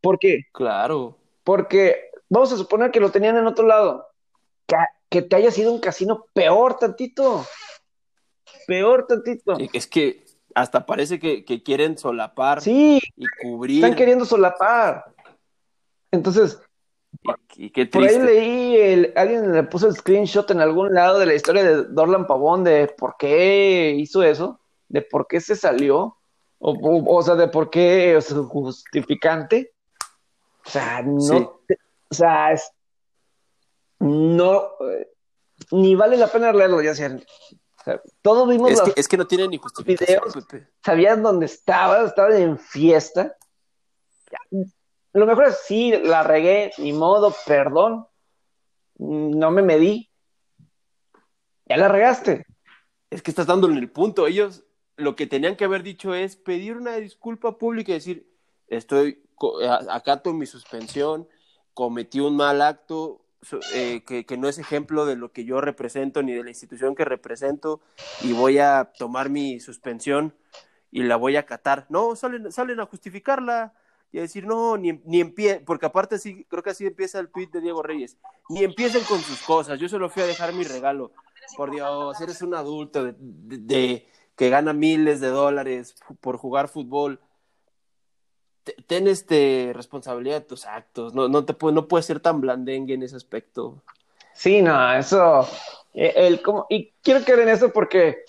¿Por 0.00 0.18
qué? 0.18 0.42
Claro. 0.52 1.16
Porque 1.44 2.10
vamos 2.28 2.52
a 2.52 2.56
suponer 2.56 2.90
que 2.90 3.00
lo 3.00 3.10
tenían 3.10 3.36
en 3.36 3.46
otro 3.46 3.66
lado. 3.66 4.06
Que, 5.08 5.22
te 5.22 5.36
haya 5.36 5.50
sido 5.50 5.72
un 5.72 5.80
casino 5.80 6.26
peor 6.32 6.78
tantito. 6.78 7.44
Peor 8.66 9.06
tantito. 9.06 9.56
es 9.72 9.86
que 9.86 10.24
hasta 10.54 10.86
parece 10.86 11.18
que, 11.18 11.44
quieren 11.62 11.98
solapar 11.98 12.60
sí, 12.60 13.00
y 13.16 13.26
cubrir. 13.42 13.84
Están 13.84 13.96
queriendo 13.96 14.24
solapar. 14.24 15.04
Entonces, 16.10 16.60
por 17.22 18.02
ahí 18.02 18.18
leí, 18.18 18.76
el, 18.76 19.12
alguien 19.14 19.52
le 19.52 19.62
puso 19.64 19.88
el 19.88 19.94
screenshot 19.94 20.50
en 20.50 20.60
algún 20.60 20.94
lado 20.94 21.18
de 21.18 21.26
la 21.26 21.34
historia 21.34 21.62
de 21.62 21.84
Dorlan 21.84 22.26
Pavón 22.26 22.64
de 22.64 22.86
por 22.96 23.16
qué 23.18 23.94
hizo 23.96 24.22
eso, 24.22 24.60
de 24.88 25.02
por 25.02 25.26
qué 25.26 25.40
se 25.40 25.54
salió, 25.54 26.16
o, 26.58 27.04
o, 27.06 27.22
sea, 27.22 27.34
de 27.34 27.48
por 27.48 27.70
qué 27.70 28.16
es 28.16 28.32
justificante. 28.32 29.72
O 30.66 30.70
sea, 30.70 31.02
no, 31.02 31.60
o 32.10 32.14
sea, 32.14 32.52
es, 32.52 32.72
no, 33.98 34.70
ni 35.70 35.94
vale 35.94 36.16
la 36.16 36.28
pena 36.28 36.52
leerlo, 36.52 36.80
ya 36.80 36.94
sea, 36.94 37.18
todos 38.22 38.48
vimos 38.48 38.72
es, 38.72 38.80
que, 38.80 38.92
es 38.96 39.08
que 39.08 39.16
no 39.16 39.26
tiene 39.26 39.48
ni 39.48 39.58
justificación, 39.58 40.22
videos, 40.26 40.66
sabías 40.84 41.20
dónde 41.22 41.46
estabas, 41.46 42.08
estabas 42.08 42.34
en 42.34 42.58
fiesta. 42.58 43.36
Lo 45.12 45.26
mejor 45.26 45.46
es 45.46 45.58
sí, 45.64 45.92
la 46.04 46.22
regué, 46.22 46.72
ni 46.78 46.92
modo, 46.92 47.34
perdón, 47.46 48.06
no 48.98 49.50
me 49.50 49.62
medí. 49.62 50.10
Ya 51.66 51.76
la 51.76 51.88
regaste. 51.88 52.46
Es 53.10 53.22
que 53.22 53.30
estás 53.30 53.46
dándole 53.46 53.78
el 53.78 53.90
punto. 53.90 54.26
Ellos 54.26 54.64
lo 54.96 55.16
que 55.16 55.26
tenían 55.26 55.56
que 55.56 55.64
haber 55.64 55.82
dicho 55.82 56.14
es 56.14 56.36
pedir 56.36 56.76
una 56.76 56.96
disculpa 56.96 57.58
pública 57.58 57.90
y 57.90 57.94
decir, 57.94 58.30
estoy, 58.68 59.22
acato 59.90 60.32
mi 60.32 60.46
suspensión, 60.46 61.28
cometí 61.74 62.20
un 62.20 62.36
mal 62.36 62.62
acto 62.62 63.24
eh, 63.74 64.04
que, 64.04 64.36
no 64.36 64.48
es 64.48 64.58
ejemplo 64.58 65.06
de 65.06 65.16
lo 65.16 65.32
que 65.32 65.44
yo 65.44 65.60
represento 65.60 66.22
ni 66.22 66.34
de 66.34 66.44
la 66.44 66.50
institución 66.50 66.94
que 66.94 67.06
represento 67.06 67.80
y 68.20 68.32
voy 68.32 68.58
a 68.58 68.92
tomar 68.98 69.30
mi 69.30 69.60
suspensión 69.60 70.34
y 70.90 71.04
la 71.04 71.16
voy 71.16 71.36
a 71.36 71.40
acatar. 71.40 71.86
No, 71.88 72.14
salen, 72.16 72.52
salen 72.52 72.80
a 72.80 72.86
justificarla 72.86 73.72
y 74.12 74.18
a 74.18 74.22
decir, 74.22 74.46
no, 74.46 74.76
ni, 74.76 75.00
ni 75.04 75.20
empiecen, 75.20 75.64
porque 75.64 75.86
aparte 75.86 76.18
sí, 76.18 76.44
creo 76.48 76.62
que 76.62 76.70
así 76.70 76.86
empieza 76.86 77.20
el 77.20 77.28
tweet 77.28 77.48
de 77.48 77.60
Diego 77.60 77.82
Reyes, 77.82 78.16
ni 78.48 78.64
empiecen 78.64 79.04
con 79.04 79.20
sus 79.20 79.40
cosas, 79.42 79.78
yo 79.78 79.88
solo 79.88 80.08
fui 80.08 80.22
a 80.22 80.26
dejar 80.26 80.52
mi 80.52 80.64
regalo. 80.64 81.12
Por 81.56 81.72
Dios, 81.72 82.20
eres 82.20 82.42
un 82.42 82.54
adulto 82.54 83.12
de 83.12 84.06
que 84.36 84.50
gana 84.50 84.72
miles 84.72 85.20
de 85.20 85.28
dólares 85.28 85.96
por 86.20 86.36
jugar 86.36 86.68
fútbol 86.68 87.20
ten 88.86 89.08
este 89.08 89.72
responsabilidad 89.74 90.40
de 90.40 90.46
tus 90.46 90.66
actos, 90.66 91.14
no, 91.14 91.28
no 91.28 91.44
te 91.44 91.56
no 91.72 91.88
puedes 91.88 92.06
ser 92.06 92.20
tan 92.20 92.40
blandengue 92.40 92.94
en 92.94 93.02
ese 93.02 93.16
aspecto. 93.16 93.82
Sí, 94.32 94.62
no, 94.62 94.92
eso, 94.92 95.46
el, 95.94 96.40
como, 96.42 96.66
y 96.68 96.92
quiero 97.02 97.24
creer 97.24 97.40
en 97.40 97.48
eso 97.50 97.72
porque 97.72 98.24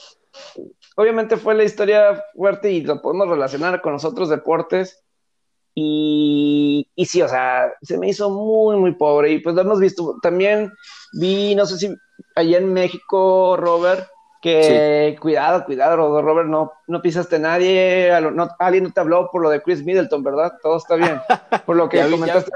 obviamente 0.96 1.38
fue 1.38 1.56
la 1.56 1.64
historia 1.64 2.24
fuerte 2.36 2.72
y 2.72 2.82
lo 2.82 3.02
podemos 3.02 3.28
relacionar 3.28 3.82
con 3.82 3.94
los 3.94 4.06
otros 4.06 4.30
deportes. 4.30 5.04
Y, 5.74 6.88
y 6.96 7.06
sí, 7.06 7.22
o 7.22 7.28
sea, 7.28 7.72
se 7.82 7.98
me 7.98 8.10
hizo 8.10 8.30
muy, 8.30 8.78
muy 8.78 8.94
pobre. 8.96 9.32
Y 9.32 9.40
pues 9.40 9.56
lo 9.56 9.62
hemos 9.62 9.80
visto. 9.80 10.18
También 10.22 10.72
vi, 11.14 11.56
no 11.56 11.66
sé 11.66 11.78
si 11.78 11.96
allá 12.36 12.58
en 12.58 12.74
México, 12.74 13.56
Robert, 13.58 14.08
que 14.42 15.16
cuidado, 15.22 15.64
cuidado, 15.66 16.22
Robert, 16.22 16.50
no, 16.50 16.74
no 16.88 17.02
pisaste 17.02 17.36
a 17.36 17.40
nadie, 17.40 18.12
no, 18.34 18.50
alguien 18.58 18.86
no 18.86 18.92
te 18.92 19.00
habló 19.00 19.30
por 19.32 19.44
lo 19.44 19.52
de 19.52 19.62
Chris 19.62 19.84
Middleton, 19.84 20.24
¿verdad? 20.24 20.54
Todo 20.64 20.78
está 20.78 20.96
bien. 20.96 21.22
Por 21.66 21.76
lo 21.76 21.88
que 21.88 21.98
ya, 21.98 22.10
comentaste. 22.10 22.52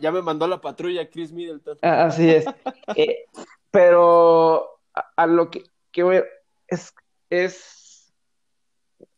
Ya, 0.00 0.12
me, 0.12 0.22
mandó 0.22 0.48
la 0.48 0.62
patrulla 0.62 1.10
Chris 1.10 1.32
Middleton. 1.32 1.78
Ah, 1.82 2.06
así 2.06 2.30
es. 2.30 2.44
Eh, 2.96 3.26
pero 3.70 4.78
a, 5.16 5.26
lo 5.26 5.50
que, 5.50 5.64
que 5.92 6.24
es, 6.68 6.94
es, 7.28 8.14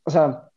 o 0.03 0.11
sea, 0.11 0.51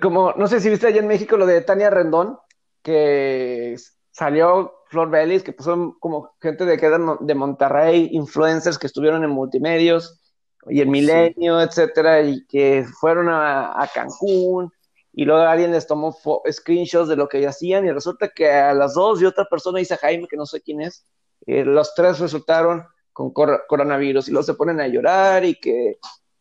como, 0.00 0.32
no 0.32 0.46
sé 0.46 0.60
si 0.60 0.68
viste 0.68 0.86
allá 0.86 1.00
en 1.00 1.06
México 1.06 1.36
lo 1.36 1.46
de 1.46 1.62
Tania 1.62 1.90
Rendón, 1.90 2.38
que 2.82 3.76
salió 4.10 4.74
Flor 4.88 5.10
Bellis, 5.10 5.42
que 5.42 5.52
pues 5.52 5.64
son 5.64 5.98
como 5.98 6.34
gente 6.40 6.64
de, 6.64 6.76
de 7.20 7.34
Monterrey, 7.34 8.10
influencers 8.12 8.78
que 8.78 8.86
estuvieron 8.86 9.24
en 9.24 9.30
multimedios, 9.30 10.20
y 10.66 10.80
el 10.80 10.88
Milenio, 10.88 11.60
etcétera, 11.60 12.22
y 12.22 12.44
que 12.46 12.84
fueron 13.00 13.28
a, 13.30 13.88
Cancún 13.94 14.72
y 15.12 15.24
luego 15.24 15.42
alguien 15.42 15.72
les 15.72 15.86
tomó 15.86 16.16
screenshots 16.50 17.08
de 17.08 17.16
lo 17.16 17.28
que 17.28 17.46
hacían 17.46 17.86
y 17.86 17.90
resulta 17.90 18.28
que 18.28 18.50
a 18.50 18.74
las 18.74 18.94
dos 18.94 19.20
y 19.20 19.24
otra 19.24 19.46
persona 19.46 19.78
dice 19.78 19.96
Jaime, 19.96 20.28
que 20.28 20.36
no 20.36 20.46
sé 20.46 20.60
quién 20.60 20.80
es, 20.82 21.04
eh, 21.46 21.64
los 21.64 21.94
tres 21.94 22.18
resultaron 22.18 22.84
con 23.12 23.32
coronavirus 23.32 24.28
y 24.28 24.32
luego 24.32 24.44
se 24.44 24.54
ponen 24.54 24.80
a 24.80 24.86
llorar 24.86 25.44
y 25.44 25.54
que 25.56 25.98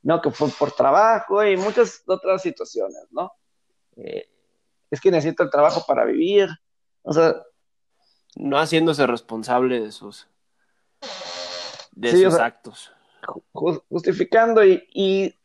no, 0.08 0.22
que 0.22 0.32
fue 0.32 0.48
por 0.50 0.72
trabajo 0.72 1.44
y 1.44 1.58
muchas 1.58 2.02
otras 2.08 2.42
situaciones, 2.42 3.08
¿no? 3.12 3.34
Eh, 3.98 4.30
es 4.90 5.02
que 5.02 5.12
necesito 5.12 5.44
el 5.44 5.50
trabajo 5.50 5.84
para 5.86 6.06
vivir, 6.06 6.50
o 7.02 7.12
sea... 7.12 7.36
No 8.36 8.58
haciéndose 8.58 9.06
responsable 9.08 9.82
de 9.82 9.92
sus, 9.92 10.28
de 11.92 12.12
sus 12.12 12.36
actos 12.36 12.92
justificando 13.90 14.64
y, 14.64 15.36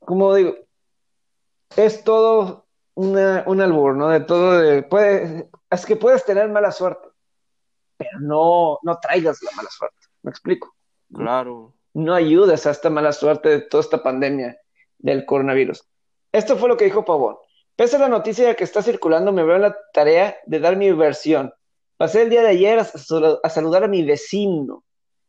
como 0.00 0.34
digo, 0.34 0.54
es 1.76 2.02
todo 2.02 2.66
una, 2.94 3.44
un 3.46 3.60
albur, 3.60 3.94
¿no? 3.96 4.08
De 4.08 4.20
todo, 4.20 4.58
de, 4.58 4.82
puede, 4.82 5.48
es 5.70 5.86
que 5.86 5.94
puedes 5.94 6.24
tener 6.24 6.48
mala 6.48 6.72
suerte, 6.72 7.08
pero 7.96 8.18
no, 8.20 8.78
no 8.82 8.98
traigas 8.98 9.40
la 9.42 9.52
mala 9.52 9.70
suerte, 9.70 10.06
¿me 10.22 10.30
explico? 10.30 10.74
Claro. 11.14 11.74
No 11.94 12.14
ayudes 12.14 12.66
a 12.66 12.70
esta 12.70 12.90
mala 12.90 13.12
suerte 13.12 13.48
de 13.48 13.60
toda 13.60 13.82
esta 13.82 14.02
pandemia 14.02 14.58
del 14.98 15.24
coronavirus. 15.24 15.84
Esto 16.32 16.56
fue 16.56 16.68
lo 16.68 16.76
que 16.76 16.84
dijo 16.84 17.04
Pavón. 17.04 17.36
Pese 17.76 17.96
a 17.96 18.00
la 18.00 18.08
noticia 18.08 18.54
que 18.54 18.64
está 18.64 18.82
circulando, 18.82 19.32
me 19.32 19.42
veo 19.42 19.56
en 19.56 19.62
la 19.62 19.76
tarea 19.92 20.36
de 20.46 20.60
dar 20.60 20.76
mi 20.76 20.92
versión. 20.92 21.52
Pasé 21.96 22.22
el 22.22 22.30
día 22.30 22.42
de 22.42 22.48
ayer 22.48 22.78
a 22.78 23.48
saludar 23.50 23.84
a 23.84 23.88
mi 23.88 24.04
vecino, 24.04 24.84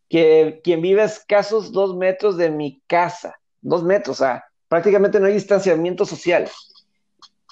que 0.09 0.59
quien 0.63 0.81
vive 0.81 1.01
a 1.01 1.05
escasos 1.05 1.71
dos 1.71 1.95
metros 1.95 2.35
de 2.37 2.49
mi 2.49 2.81
casa, 2.87 3.39
dos 3.61 3.83
metros, 3.83 4.19
o 4.19 4.23
sea, 4.25 4.43
prácticamente 4.67 5.19
no 5.19 5.27
hay 5.27 5.33
distanciamiento 5.33 6.05
social, 6.05 6.49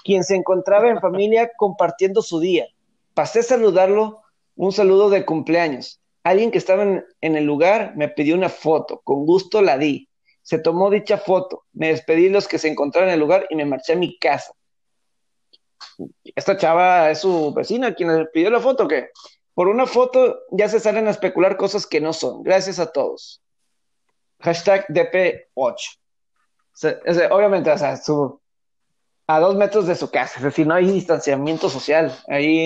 quien 0.04 0.24
se 0.24 0.36
encontraba 0.36 0.90
en 0.90 1.00
familia 1.02 1.50
compartiendo 1.58 2.22
su 2.22 2.40
día. 2.40 2.68
Pasé 3.14 3.40
a 3.40 3.44
saludarlo, 3.44 4.22
un 4.56 4.74
saludo 4.74 5.10
de 5.10 5.26
cumpleaños. 5.26 6.02
Alguien 6.30 6.52
que 6.52 6.60
estaba 6.60 6.84
en, 6.84 7.06
el 7.22 7.44
lugar 7.44 7.94
me 7.96 8.08
pidió 8.08 8.36
una 8.36 8.50
foto, 8.50 9.02
con 9.04 9.26
gusto 9.26 9.62
la 9.62 9.78
di. 9.78 10.08
Se 10.42 10.60
tomó 10.60 10.90
dicha 10.90 11.18
foto, 11.18 11.66
me 11.74 11.88
despedí 11.88 12.26
de 12.26 12.30
los 12.30 12.48
que 12.48 12.60
se 12.60 12.68
encontraban 12.68 13.10
en 13.10 13.16
el 13.16 13.20
lugar 13.20 13.48
y 13.50 13.56
me 13.56 13.66
marché 13.66 13.94
a 13.94 13.96
mi 13.96 14.18
casa. 14.20 14.54
Esta 16.36 16.56
chava 16.56 17.10
es 17.10 17.20
su 17.20 17.54
vecina 17.54 17.96
quien 17.96 18.16
le 18.16 18.26
pidió 18.28 18.50
la 18.50 18.60
foto, 18.60 18.88
¿qué? 18.88 19.10
por 19.56 19.68
una 19.68 19.88
foto 19.88 20.44
ya 20.52 20.70
se 20.70 20.80
salen 20.80 21.08
a 21.08 21.12
especular 21.12 21.58
cosas 21.58 21.88
que 21.88 22.00
no 22.00 22.14
son. 22.14 22.44
Gracias 22.44 22.80
a 22.80 22.92
todos. 22.92 23.42
Hashtag 24.40 24.88
DP8. 24.88 25.98
obviamente, 27.32 27.72
o 27.72 27.78
sea, 27.78 27.98
su, 27.98 28.40
a 29.30 29.40
dos 29.40 29.56
metros 29.56 29.86
de 29.86 29.94
su 29.94 30.10
casa, 30.10 30.38
es 30.38 30.44
decir, 30.44 30.66
no 30.66 30.74
hay 30.74 30.90
distanciamiento 30.90 31.70
social 31.70 32.12
ahí 32.28 32.58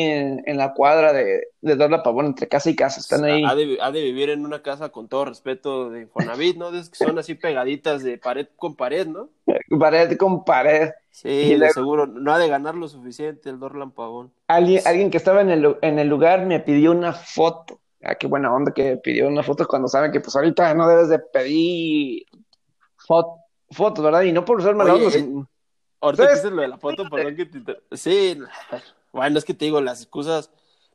en, 0.45 0.57
la 0.57 0.73
cuadra 0.73 1.11
de, 1.11 1.49
de 1.59 1.75
Dorla 1.75 2.03
Pavón, 2.03 2.27
entre 2.27 2.47
casa 2.47 2.69
y 2.69 2.75
casa, 2.77 3.01
están 3.01 3.25
ahí. 3.25 3.43
Ha 3.43 3.53
de, 3.53 3.77
ha 3.81 3.91
de, 3.91 4.01
vivir 4.01 4.29
en 4.29 4.45
una 4.45 4.61
casa 4.61 4.87
con 4.87 5.09
todo 5.09 5.25
respeto 5.25 5.89
de 5.89 6.05
Juanavit, 6.05 6.55
¿no? 6.55 6.73
Es 6.73 6.89
que 6.89 6.95
son 7.03 7.19
así 7.19 7.35
pegaditas 7.35 8.01
de 8.01 8.17
pared 8.17 8.47
con 8.55 8.77
pared, 8.77 9.05
¿no? 9.05 9.27
Pared 9.77 10.15
con 10.15 10.45
pared. 10.45 10.91
Sí, 11.11 11.59
seguro, 11.73 12.07
no 12.07 12.33
ha 12.33 12.39
de 12.39 12.47
ganar 12.47 12.75
lo 12.75 12.87
suficiente 12.87 13.49
el 13.49 13.59
Dorlan 13.59 13.91
Pavón. 13.91 14.31
Alguien, 14.47 14.83
alguien 14.85 15.11
que 15.11 15.17
estaba 15.17 15.41
en 15.41 15.49
el, 15.49 15.75
en 15.81 15.99
el 15.99 16.07
lugar 16.07 16.45
me 16.45 16.61
pidió 16.61 16.93
una 16.93 17.11
foto. 17.11 17.81
Ah, 18.01 18.15
qué 18.15 18.27
buena 18.27 18.53
onda 18.55 18.71
que 18.71 18.95
pidió 18.95 19.27
una 19.27 19.43
foto 19.43 19.67
cuando 19.67 19.89
saben 19.89 20.13
que 20.13 20.21
pues 20.21 20.33
ahorita 20.33 20.73
no 20.75 20.87
debes 20.87 21.09
de 21.09 21.19
pedir 21.19 22.23
fotos, 22.95 24.01
¿verdad? 24.01 24.21
Y 24.21 24.31
no 24.31 24.45
por 24.45 24.63
ser 24.63 24.75
mala 24.75 24.95
Ahorita 26.03 26.27
que 26.27 26.33
dices 26.33 26.51
lo 26.51 26.61
de 26.61 26.67
la 26.67 26.77
foto, 26.77 27.09
perdón 27.09 27.35
que 27.37 27.45
te... 27.45 27.81
Sí, 27.95 28.37
bueno, 29.13 29.37
es 29.37 29.45
que 29.45 29.53
te 29.53 29.65
digo, 29.65 29.79
las 29.79 30.01
excusas, 30.01 30.51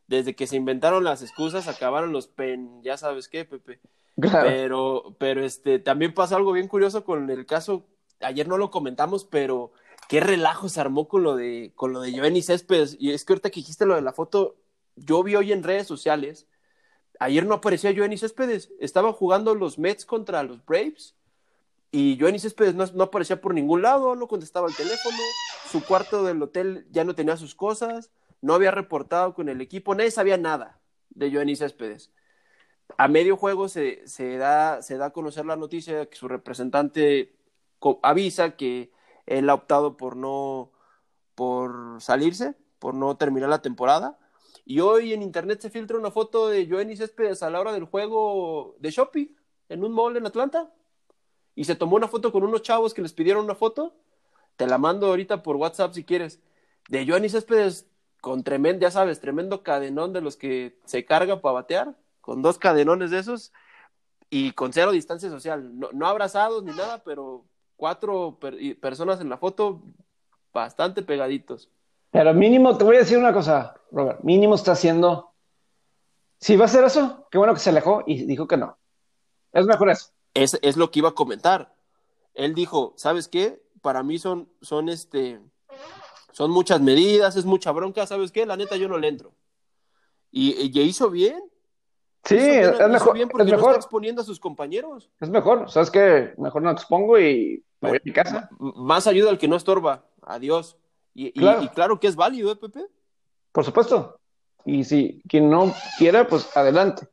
desde 0.07 0.37
que 0.37 0.47
se 0.47 0.57
inventaron 0.57 1.03
las 1.03 1.23
excusas, 1.23 1.67
acabaron 1.67 2.13
los 2.13 2.29
pen, 2.29 2.83
ya 2.83 2.99
sabes 2.99 3.29
qué, 3.29 3.47
Pepe. 3.47 3.81
Pero, 4.17 5.17
pero 5.19 5.45
este, 5.45 5.79
también 5.79 6.13
pasa 6.13 6.37
algo 6.37 6.53
bien 6.53 6.69
curioso 6.69 7.05
con 7.05 7.31
el 7.31 7.47
caso, 7.47 7.87
ayer 8.21 8.47
no 8.49 8.59
lo 8.59 8.71
comentamos, 8.71 9.25
pero 9.25 9.73
qué 10.09 10.21
relajo 10.21 10.69
se 10.69 10.81
armó 10.81 11.09
con 11.09 11.23
lo 11.23 11.37
de, 11.37 11.73
con 11.75 11.93
lo 11.93 12.01
de 12.01 12.13
Giovanni 12.13 12.43
Céspedes. 12.43 12.97
Y 12.99 13.13
es 13.13 13.25
que 13.25 13.33
ahorita 13.33 13.51
que 13.51 13.61
dijiste 13.61 13.87
lo 13.87 13.95
de 13.95 14.03
la 14.03 14.13
foto, 14.13 14.57
yo 14.97 15.23
vi 15.23 15.37
hoy 15.37 15.53
en 15.53 15.63
redes 15.63 15.87
sociales, 15.87 16.47
ayer 17.19 17.47
no 17.47 17.55
aparecía 17.55 17.93
Giovanni 17.93 18.19
Céspedes, 18.19 18.73
estaban 18.79 19.13
jugando 19.13 19.55
los 19.55 19.79
Mets 19.79 20.05
contra 20.05 20.43
los 20.43 20.63
Braves 20.67 21.15
y 21.91 22.19
Joanny 22.21 22.39
Céspedes 22.39 22.75
no, 22.75 23.03
aparecía 23.03 23.41
por 23.41 23.55
ningún 23.55 23.83
lado, 23.83 24.15
no 24.15 24.29
contestaba 24.29 24.69
el 24.69 24.77
teléfono, 24.77 25.17
su 25.71 25.83
cuarto 25.85 26.23
del 26.23 26.43
hotel 26.43 26.87
ya 26.91 27.05
no 27.05 27.15
tenía 27.15 27.37
sus 27.37 27.55
cosas, 27.55 28.11
no 28.43 28.55
había 28.55 28.71
reportado 28.71 29.35
con 29.35 29.49
el 29.49 29.61
equipo, 29.61 29.95
nadie 29.95 30.11
sabía 30.11 30.37
nada 30.37 30.81
de 31.11 31.33
Joanny 31.33 31.57
Céspedes. 31.57 32.13
A 32.99 33.09
medio 33.09 33.37
juego 33.37 33.69
se, 33.69 34.03
da, 34.39 34.83
se 34.83 34.97
da 34.97 35.07
a 35.07 35.13
conocer 35.13 35.47
la 35.47 35.57
noticia 35.57 35.99
de 35.99 36.09
que 36.09 36.17
su 36.17 36.29
representante 36.29 37.35
avisa 38.03 38.57
que 38.57 38.93
él 39.27 39.49
ha 39.51 39.55
optado 39.55 39.97
por 39.97 40.17
no 40.17 40.73
por 41.35 42.01
salirse, 42.01 42.57
por 42.79 42.95
no 42.95 43.17
terminar 43.17 43.49
la 43.49 43.63
temporada. 43.63 44.19
Y 44.65 44.81
hoy 44.81 45.13
en 45.13 45.23
internet 45.23 45.61
se 45.61 45.71
filtra 45.71 45.97
una 45.97 46.11
foto 46.11 46.49
de 46.49 46.67
Joanny 46.69 46.97
Céspedes 46.97 47.43
a 47.43 47.51
la 47.51 47.61
hora 47.61 47.73
del 47.73 47.85
juego 47.85 48.77
de 48.81 48.91
shopping 48.91 49.27
en 49.69 49.85
un 49.85 49.93
mall 49.93 50.17
en 50.17 50.27
Atlanta 50.27 50.73
y 51.59 51.65
se 51.65 51.75
tomó 51.75 51.97
una 51.97 52.07
foto 52.07 52.31
con 52.31 52.45
unos 52.45 52.63
chavos 52.63 52.95
que 52.95 53.03
les 53.03 53.13
pidieron 53.13 53.45
una 53.45 53.57
foto. 53.57 53.93
Te 54.55 54.69
la 54.69 54.79
mando 54.79 55.09
ahorita 55.09 55.43
por 55.43 55.57
WhatsApp 55.57 55.93
si 55.93 56.05
quieres. 56.05 56.41
De 56.89 57.05
Joanny 57.05 57.29
Céspedes 57.29 57.89
con 58.21 58.45
tremendo, 58.45 58.83
ya 58.83 58.93
sabes, 58.93 59.19
tremendo 59.19 59.65
cadenón 59.65 60.13
de 60.13 60.21
los 60.21 60.37
que 60.37 60.79
se 60.85 61.05
carga 61.05 61.41
para 61.41 61.55
batear, 61.55 61.97
con 62.21 62.43
dos 62.43 62.59
cadenones 62.59 63.11
de 63.11 63.19
esos 63.19 63.53
y 64.31 64.53
con 64.53 64.73
cero 64.73 64.93
distancia 64.93 65.31
social. 65.31 65.73
No, 65.77 66.07
abrazados 66.07 66.63
ni 66.63 66.71
nada, 66.71 67.03
pero 67.05 67.45
cuatro 67.75 68.39
personas 68.81 69.21
en 69.21 69.29
la 69.29 69.39
foto 69.39 69.83
bastante 70.55 71.03
pegaditos. 71.03 71.69
Pero 72.13 72.33
mínimo, 72.35 72.79
te 72.79 72.85
voy 72.85 72.95
a 72.95 73.01
decir 73.01 73.19
una 73.19 73.33
cosa, 73.33 73.75
Robert, 73.91 74.21
mínimo 74.23 74.55
está 74.55 74.73
haciendo... 74.73 75.33
Si 76.39 76.55
va 76.55 76.67
a 76.67 76.69
hacer 76.69 76.85
eso, 76.85 77.27
qué 77.33 77.39
bueno 77.39 77.53
que 77.53 77.59
se 77.59 77.71
alejó 77.71 78.05
y 78.07 78.27
dijo 78.27 78.47
que 78.47 78.57
no. 78.57 78.79
Es 79.53 79.67
mejor 79.67 79.91
eso. 79.91 80.13
Es, 80.43 80.59
es 80.63 80.77
lo 80.77 80.91
que 80.91 81.01
iba 81.01 81.09
a 81.09 81.15
comentar. 81.15 81.75
Él 82.35 82.55
dijo, 82.55 82.95
¿sabes 82.97 83.29
qué? 83.29 83.61
Para 83.83 84.03
mí 84.03 84.19
son, 84.19 84.49
son 84.61 84.89
este, 84.89 85.41
son 86.33 86.51
muchas 86.53 86.81
medidas, 86.81 87.37
es 87.37 87.45
mucha 87.45 87.73
bronca, 87.73 88.07
¿sabes 88.07 88.31
qué? 88.31 88.47
La 88.47 88.57
neta 88.57 88.77
yo 88.77 88.89
no 88.89 88.99
le 88.99 89.09
entro. 89.09 89.33
Y, 90.31 90.53
y 90.53 90.81
hizo 90.83 91.11
bien. 91.11 91.43
Sí, 92.25 92.37
es 92.37 92.89
mejor. 92.89 93.15
Bien 93.15 93.29
porque 93.29 93.45
es 93.45 93.51
mejor. 93.51 93.65
No 93.65 93.71
está 93.71 93.81
exponiendo 93.81 94.23
a 94.23 94.25
sus 94.25 94.39
compañeros. 94.39 95.11
Es 95.21 95.31
mejor, 95.31 95.71
¿sabes 95.71 95.91
qué? 95.91 96.35
Mejor 96.37 96.63
no 96.63 96.71
expongo 96.71 97.19
y 97.19 97.65
me 97.81 97.89
voy 97.91 97.99
a 97.99 98.03
mi 98.05 98.13
casa. 98.13 98.49
Más 98.59 99.07
ayuda 99.07 99.31
al 99.31 99.39
que 99.39 99.49
no 99.49 99.57
estorba. 99.57 100.05
Adiós. 100.23 100.77
Y 101.15 101.33
claro, 101.33 101.63
y, 101.63 101.69
claro 101.69 101.99
que 101.99 102.07
es 102.07 102.15
válido, 102.15 102.53
¿eh, 102.53 102.57
Pepe? 102.57 102.87
Por 103.51 103.65
supuesto. 103.65 104.21
Y 104.65 104.85
si 104.85 105.23
quien 105.29 105.51
no 105.51 105.75
quiera, 105.97 106.29
pues 106.29 106.57
adelante. 106.57 107.09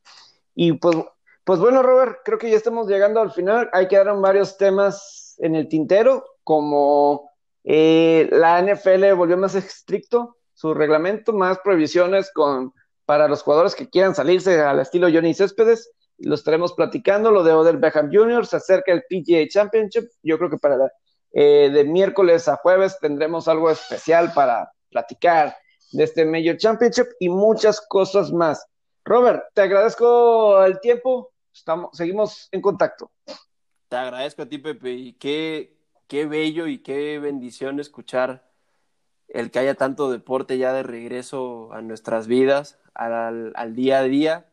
Y 0.54 0.74
pues 0.74 0.98
pues 1.46 1.60
bueno, 1.60 1.84
Robert, 1.84 2.20
creo 2.26 2.38
que 2.38 2.50
ya 2.50 2.58
estamos 2.58 2.88
llegando 2.88 3.22
al 3.22 3.32
final. 3.32 3.70
Ahí 3.72 3.88
quedaron 3.88 4.22
varios 4.22 4.58
temas 4.58 5.36
en 5.38 5.56
el 5.56 5.68
tintero, 5.70 6.26
como 6.44 7.30
eh, 7.64 8.28
la 8.32 8.62
NFL 8.62 9.14
volvió 9.14 9.38
más 9.38 9.56
estricto 9.56 10.38
su 10.54 10.74
reglamento, 10.74 11.34
más 11.34 11.60
prohibiciones 11.60 12.32
con, 12.34 12.74
para 13.06 13.28
los 13.28 13.44
jugadores 13.44 13.76
que 13.76 13.90
quieran 13.90 14.16
salirse 14.16 14.60
al 14.60 14.80
estilo 14.80 15.08
Johnny 15.12 15.34
Céspedes. 15.34 15.92
Lo 16.18 16.34
estaremos 16.34 16.74
platicando, 16.74 17.30
lo 17.30 17.44
de 17.44 17.54
Odell 17.54 17.78
Beckham 17.78 18.10
Jr., 18.12 18.46
se 18.46 18.56
acerca 18.56 18.92
el 18.92 19.04
PGA 19.04 19.48
Championship. 19.48 20.06
Yo 20.24 20.38
creo 20.38 20.50
que 20.50 20.58
para 20.58 20.78
eh, 21.34 21.70
de 21.72 21.84
miércoles 21.84 22.48
a 22.48 22.56
jueves 22.56 22.98
tendremos 23.00 23.48
algo 23.48 23.70
especial 23.70 24.32
para 24.34 24.72
platicar 24.90 25.56
de 25.92 26.06
este 26.06 26.26
Major 26.26 26.58
Championship 26.58 27.08
y 27.20 27.30
muchas 27.30 27.82
cosas 27.82 28.32
más. 28.32 28.66
Robert, 29.04 29.44
te 29.54 29.62
agradezco 29.62 30.64
el 30.64 30.80
tiempo, 30.80 31.34
estamos, 31.56 31.96
seguimos 31.98 32.50
en 32.52 32.62
contacto. 32.62 33.12
Te 33.88 33.96
agradezco 33.96 34.44
a 34.44 34.46
ti, 34.48 34.58
Pepe, 34.58 34.92
y 34.92 35.14
qué, 35.14 35.78
qué 36.08 36.26
bello 36.26 36.68
y 36.68 36.80
qué 36.80 37.20
bendición 37.20 37.80
escuchar 37.80 38.50
el 39.28 39.52
que 39.52 39.60
haya 39.60 39.76
tanto 39.76 40.12
deporte 40.12 40.58
ya 40.58 40.74
de 40.74 40.84
regreso 40.84 41.72
a 41.74 41.82
nuestras 41.82 42.28
vidas, 42.28 42.80
al, 42.94 43.54
al 43.56 43.76
día 43.76 44.00
a 44.00 44.04
día. 44.04 44.46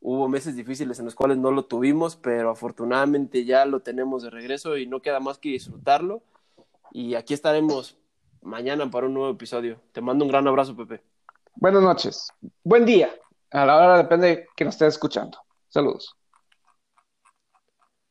Hubo 0.00 0.28
meses 0.28 0.56
difíciles 0.56 0.98
en 0.98 1.04
los 1.04 1.14
cuales 1.14 1.38
no 1.38 1.52
lo 1.52 1.64
tuvimos, 1.64 2.16
pero 2.16 2.50
afortunadamente 2.50 3.44
ya 3.44 3.64
lo 3.64 3.80
tenemos 3.80 4.22
de 4.22 4.30
regreso 4.30 4.76
y 4.76 4.86
no 4.86 5.00
queda 5.00 5.20
más 5.20 5.38
que 5.38 5.50
disfrutarlo. 5.50 6.22
Y 6.90 7.14
aquí 7.14 7.34
estaremos 7.34 7.96
mañana 8.42 8.90
para 8.90 9.06
un 9.06 9.14
nuevo 9.14 9.30
episodio. 9.30 9.80
Te 9.92 10.00
mando 10.00 10.24
un 10.24 10.30
gran 10.30 10.46
abrazo, 10.46 10.76
Pepe. 10.76 11.02
Buenas 11.54 11.82
noches. 11.82 12.32
Buen 12.64 12.84
día. 12.84 13.10
A 13.50 13.64
la 13.64 13.76
hora 13.76 13.98
depende 13.98 14.48
que 14.56 14.64
nos 14.64 14.74
esté 14.74 14.86
escuchando. 14.86 15.38
Saludos. 15.68 16.16